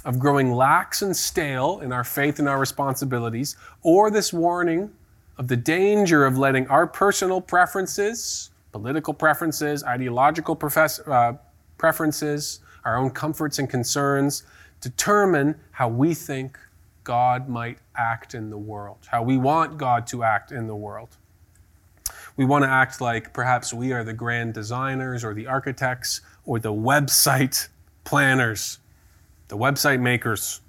of 0.05 0.17
growing 0.17 0.53
lax 0.53 1.01
and 1.01 1.15
stale 1.15 1.79
in 1.81 1.91
our 1.91 2.03
faith 2.03 2.39
and 2.39 2.47
our 2.47 2.59
responsibilities, 2.59 3.57
or 3.83 4.09
this 4.09 4.33
warning 4.33 4.89
of 5.37 5.47
the 5.47 5.57
danger 5.57 6.25
of 6.25 6.37
letting 6.37 6.67
our 6.67 6.87
personal 6.87 7.41
preferences, 7.41 8.49
political 8.71 9.13
preferences, 9.13 9.83
ideological 9.83 10.55
profess, 10.55 10.99
uh, 11.07 11.33
preferences, 11.77 12.59
our 12.85 12.97
own 12.97 13.09
comforts 13.09 13.59
and 13.59 13.69
concerns, 13.69 14.43
determine 14.81 15.55
how 15.71 15.87
we 15.87 16.13
think 16.13 16.57
God 17.03 17.49
might 17.49 17.79
act 17.95 18.35
in 18.35 18.49
the 18.49 18.57
world, 18.57 18.99
how 19.07 19.23
we 19.23 19.37
want 19.37 19.77
God 19.77 20.05
to 20.07 20.23
act 20.23 20.51
in 20.51 20.67
the 20.67 20.75
world. 20.75 21.17
We 22.37 22.45
want 22.45 22.63
to 22.63 22.69
act 22.69 23.01
like 23.01 23.33
perhaps 23.33 23.73
we 23.73 23.91
are 23.91 24.03
the 24.03 24.13
grand 24.13 24.53
designers 24.53 25.23
or 25.23 25.33
the 25.33 25.47
architects 25.47 26.21
or 26.45 26.59
the 26.59 26.71
website 26.71 27.67
planners, 28.03 28.79
the 29.49 29.57
website 29.57 29.99
makers. 29.99 30.61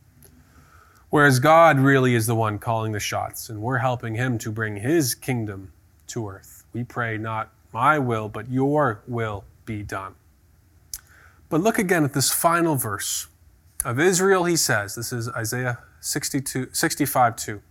Whereas 1.11 1.41
God 1.41 1.79
really 1.79 2.15
is 2.15 2.27
the 2.27 2.35
one 2.35 2.59
calling 2.59 2.93
the 2.93 3.01
shots, 3.01 3.49
and 3.49 3.61
we're 3.61 3.79
helping 3.79 4.15
Him 4.15 4.39
to 4.39 4.51
bring 4.51 4.77
His 4.77 5.15
kingdom 5.15 5.73
to 6.09 6.29
earth. 6.29 6.65
We 6.73 6.85
pray, 6.85 7.19
not 7.19 7.51
my 7.73 7.99
will, 7.99 8.29
but 8.29 8.49
your 8.49 9.03
will 9.07 9.45
be 9.65 9.83
done. 9.83 10.15
But 11.51 11.61
look 11.61 11.79
again 11.79 12.05
at 12.05 12.15
this 12.15 12.31
final 12.31 12.77
verse. 12.77 13.27
Of 13.85 13.99
Israel, 13.99 14.45
he 14.45 14.57
says, 14.57 14.95
this 14.95 15.13
is 15.13 15.29
Isaiah 15.31 15.81
62, 16.01 16.69
65 16.73 17.37
2. 17.37 17.63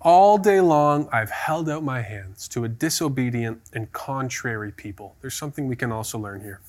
All 0.00 0.38
day 0.38 0.60
long 0.60 1.08
I've 1.12 1.30
held 1.30 1.70
out 1.70 1.84
my 1.84 2.02
hands 2.02 2.48
to 2.48 2.64
a 2.64 2.68
disobedient 2.68 3.60
and 3.72 3.90
contrary 3.92 4.72
people. 4.72 5.14
There's 5.20 5.34
something 5.34 5.68
we 5.68 5.76
can 5.76 5.92
also 5.92 6.18
learn 6.18 6.40
here. 6.40 6.60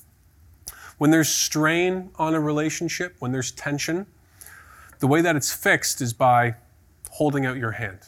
When 0.98 1.10
there's 1.10 1.28
strain 1.28 2.10
on 2.16 2.34
a 2.34 2.40
relationship, 2.40 3.16
when 3.18 3.32
there's 3.32 3.50
tension, 3.52 4.06
the 5.00 5.06
way 5.06 5.20
that 5.20 5.34
it's 5.34 5.52
fixed 5.52 6.00
is 6.00 6.12
by 6.12 6.54
holding 7.10 7.46
out 7.46 7.56
your 7.56 7.72
hand. 7.72 8.00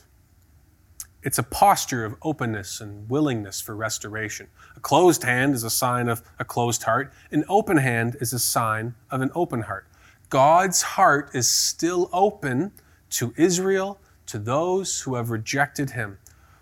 It's 1.23 1.39
a 1.39 1.43
posture 1.43 2.05
of 2.05 2.16
openness 2.23 2.81
and 2.81 3.09
willingness 3.11 3.61
for 3.61 3.77
restoration. 3.77 4.49
A 4.77 4.81
closed 4.81 5.23
hand 5.23 5.55
is 5.55 5.64
a 5.64 5.71
sign 5.71 6.09
of 6.09 6.23
a 6.39 6.45
closed 6.45 6.83
heart. 6.85 7.12
An 7.31 7.45
open 7.49 7.77
hand 7.77 8.16
is 8.21 8.33
a 8.33 8.39
sign 8.39 8.95
of 9.11 9.21
an 9.21 9.31
open 9.35 9.62
heart. 9.62 9.87
God's 10.31 10.81
heart 10.83 11.31
is 11.35 11.49
still 11.49 12.09
open 12.12 12.73
to 13.11 13.35
Israel, 13.37 13.99
to 14.27 14.39
those 14.39 15.01
who 15.01 15.16
have 15.16 15.31
rejected 15.31 15.91
him. 15.91 16.18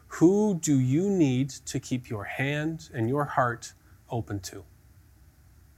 Who 0.09 0.59
do 0.61 0.79
you 0.79 1.09
need 1.09 1.51
to 1.67 1.79
keep 1.79 2.09
your 2.09 2.25
hand 2.25 2.89
and 2.95 3.09
your 3.09 3.27
heart 3.27 3.75
open 4.11 4.41
to? 4.41 4.65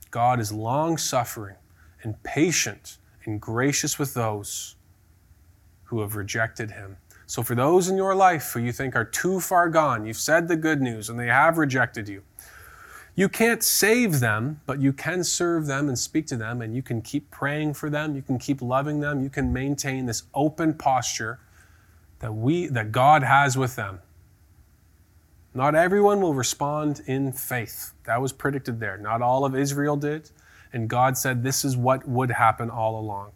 God 0.09 0.39
is 0.39 0.51
long 0.51 0.97
suffering 0.97 1.57
and 2.01 2.21
patient 2.23 2.97
and 3.25 3.39
gracious 3.39 3.99
with 3.99 4.13
those 4.13 4.75
who 5.83 5.99
have 5.99 6.15
rejected 6.15 6.71
him. 6.71 6.97
So, 7.31 7.43
for 7.43 7.55
those 7.55 7.87
in 7.87 7.95
your 7.95 8.13
life 8.13 8.51
who 8.51 8.59
you 8.59 8.73
think 8.73 8.93
are 8.93 9.05
too 9.05 9.39
far 9.39 9.69
gone, 9.69 10.05
you've 10.05 10.17
said 10.17 10.49
the 10.49 10.57
good 10.57 10.81
news 10.81 11.07
and 11.07 11.17
they 11.17 11.27
have 11.27 11.57
rejected 11.57 12.09
you. 12.09 12.23
You 13.15 13.29
can't 13.29 13.63
save 13.63 14.19
them, 14.19 14.59
but 14.65 14.81
you 14.81 14.91
can 14.91 15.23
serve 15.23 15.65
them 15.65 15.87
and 15.87 15.97
speak 15.97 16.27
to 16.27 16.35
them, 16.35 16.61
and 16.61 16.75
you 16.75 16.81
can 16.81 17.01
keep 17.01 17.31
praying 17.31 17.75
for 17.75 17.89
them. 17.89 18.17
You 18.17 18.21
can 18.21 18.37
keep 18.37 18.61
loving 18.61 18.99
them. 18.99 19.23
You 19.23 19.29
can 19.29 19.53
maintain 19.53 20.07
this 20.07 20.23
open 20.33 20.73
posture 20.73 21.39
that 22.19 22.33
we 22.33 22.67
that 22.67 22.91
God 22.91 23.23
has 23.23 23.57
with 23.57 23.77
them. 23.77 23.99
Not 25.53 25.73
everyone 25.73 26.19
will 26.19 26.33
respond 26.33 27.01
in 27.05 27.31
faith. 27.31 27.93
That 28.03 28.21
was 28.21 28.33
predicted 28.33 28.81
there. 28.81 28.97
Not 28.97 29.21
all 29.21 29.45
of 29.45 29.55
Israel 29.55 29.95
did, 29.95 30.31
and 30.73 30.89
God 30.89 31.17
said 31.17 31.43
this 31.43 31.63
is 31.63 31.77
what 31.77 32.05
would 32.05 32.31
happen 32.31 32.69
all 32.69 32.99
along. 32.99 33.31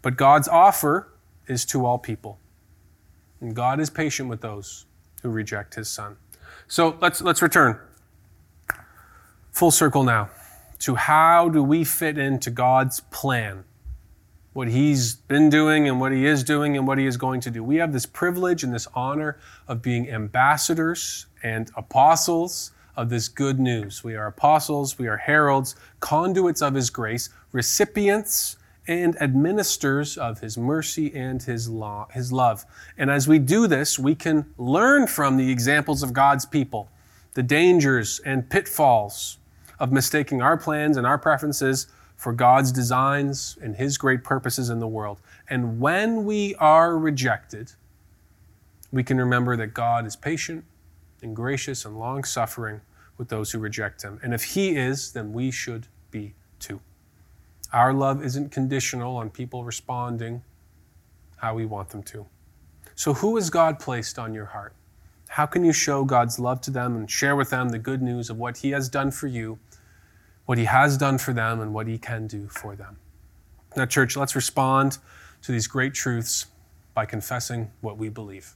But 0.00 0.16
God's 0.16 0.48
offer 0.48 1.08
is 1.46 1.66
to 1.66 1.84
all 1.84 1.98
people. 1.98 2.38
And 3.40 3.54
God 3.54 3.80
is 3.80 3.90
patient 3.90 4.28
with 4.28 4.40
those 4.40 4.86
who 5.22 5.30
reject 5.30 5.74
his 5.74 5.88
son. 5.88 6.16
So 6.66 6.96
let's, 7.00 7.20
let's 7.20 7.42
return 7.42 7.78
full 9.52 9.70
circle 9.72 10.04
now 10.04 10.30
to 10.78 10.94
how 10.94 11.48
do 11.48 11.62
we 11.62 11.82
fit 11.82 12.16
into 12.16 12.50
God's 12.50 13.00
plan? 13.00 13.64
What 14.52 14.68
he's 14.68 15.14
been 15.14 15.50
doing 15.50 15.88
and 15.88 16.00
what 16.00 16.12
he 16.12 16.26
is 16.26 16.44
doing 16.44 16.76
and 16.76 16.86
what 16.86 16.98
he 16.98 17.06
is 17.06 17.16
going 17.16 17.40
to 17.42 17.50
do. 17.50 17.64
We 17.64 17.76
have 17.76 17.92
this 17.92 18.06
privilege 18.06 18.62
and 18.62 18.72
this 18.72 18.86
honor 18.94 19.38
of 19.66 19.82
being 19.82 20.10
ambassadors 20.10 21.26
and 21.42 21.70
apostles 21.76 22.72
of 22.96 23.08
this 23.08 23.28
good 23.28 23.60
news. 23.60 24.02
We 24.02 24.16
are 24.16 24.26
apostles, 24.26 24.98
we 24.98 25.06
are 25.06 25.16
heralds, 25.16 25.76
conduits 26.00 26.62
of 26.62 26.74
his 26.74 26.90
grace, 26.90 27.30
recipients 27.52 28.56
and 28.88 29.20
administers 29.20 30.16
of 30.16 30.40
his 30.40 30.56
mercy 30.56 31.14
and 31.14 31.42
his, 31.42 31.68
law, 31.68 32.08
his 32.10 32.32
love. 32.32 32.64
And 32.96 33.10
as 33.10 33.28
we 33.28 33.38
do 33.38 33.66
this, 33.66 33.98
we 33.98 34.14
can 34.14 34.52
learn 34.56 35.06
from 35.06 35.36
the 35.36 35.52
examples 35.52 36.02
of 36.02 36.14
God's 36.14 36.46
people, 36.46 36.88
the 37.34 37.42
dangers 37.42 38.18
and 38.20 38.48
pitfalls 38.48 39.36
of 39.78 39.92
mistaking 39.92 40.42
our 40.42 40.56
plans 40.56 40.96
and 40.96 41.06
our 41.06 41.18
preferences 41.18 41.86
for 42.16 42.32
God's 42.32 42.72
designs 42.72 43.56
and 43.62 43.76
his 43.76 43.98
great 43.98 44.24
purposes 44.24 44.70
in 44.70 44.80
the 44.80 44.88
world. 44.88 45.18
And 45.48 45.78
when 45.78 46.24
we 46.24 46.54
are 46.56 46.98
rejected, 46.98 47.72
we 48.90 49.04
can 49.04 49.18
remember 49.18 49.56
that 49.56 49.74
God 49.74 50.06
is 50.06 50.16
patient 50.16 50.64
and 51.22 51.36
gracious 51.36 51.84
and 51.84 51.98
long 51.98 52.24
suffering 52.24 52.80
with 53.18 53.28
those 53.28 53.52
who 53.52 53.58
reject 53.58 54.02
him. 54.02 54.18
And 54.22 54.32
if 54.32 54.44
he 54.44 54.76
is, 54.76 55.12
then 55.12 55.32
we 55.32 55.50
should 55.50 55.86
be 56.10 56.34
too. 56.58 56.80
Our 57.72 57.92
love 57.92 58.24
isn't 58.24 58.50
conditional 58.50 59.16
on 59.16 59.30
people 59.30 59.64
responding 59.64 60.42
how 61.36 61.54
we 61.54 61.66
want 61.66 61.90
them 61.90 62.02
to. 62.04 62.26
So, 62.94 63.14
who 63.14 63.36
has 63.36 63.50
God 63.50 63.78
placed 63.78 64.18
on 64.18 64.34
your 64.34 64.46
heart? 64.46 64.74
How 65.28 65.46
can 65.46 65.64
you 65.64 65.72
show 65.72 66.04
God's 66.04 66.38
love 66.38 66.60
to 66.62 66.70
them 66.70 66.96
and 66.96 67.10
share 67.10 67.36
with 67.36 67.50
them 67.50 67.68
the 67.68 67.78
good 67.78 68.00
news 68.00 68.30
of 68.30 68.38
what 68.38 68.58
He 68.58 68.70
has 68.70 68.88
done 68.88 69.10
for 69.10 69.26
you, 69.26 69.58
what 70.46 70.58
He 70.58 70.64
has 70.64 70.96
done 70.96 71.18
for 71.18 71.32
them, 71.32 71.60
and 71.60 71.74
what 71.74 71.86
He 71.86 71.98
can 71.98 72.26
do 72.26 72.48
for 72.48 72.74
them? 72.74 72.96
Now, 73.76 73.84
church, 73.84 74.16
let's 74.16 74.34
respond 74.34 74.98
to 75.42 75.52
these 75.52 75.66
great 75.66 75.94
truths 75.94 76.46
by 76.94 77.04
confessing 77.06 77.70
what 77.82 77.98
we 77.98 78.08
believe. 78.08 78.54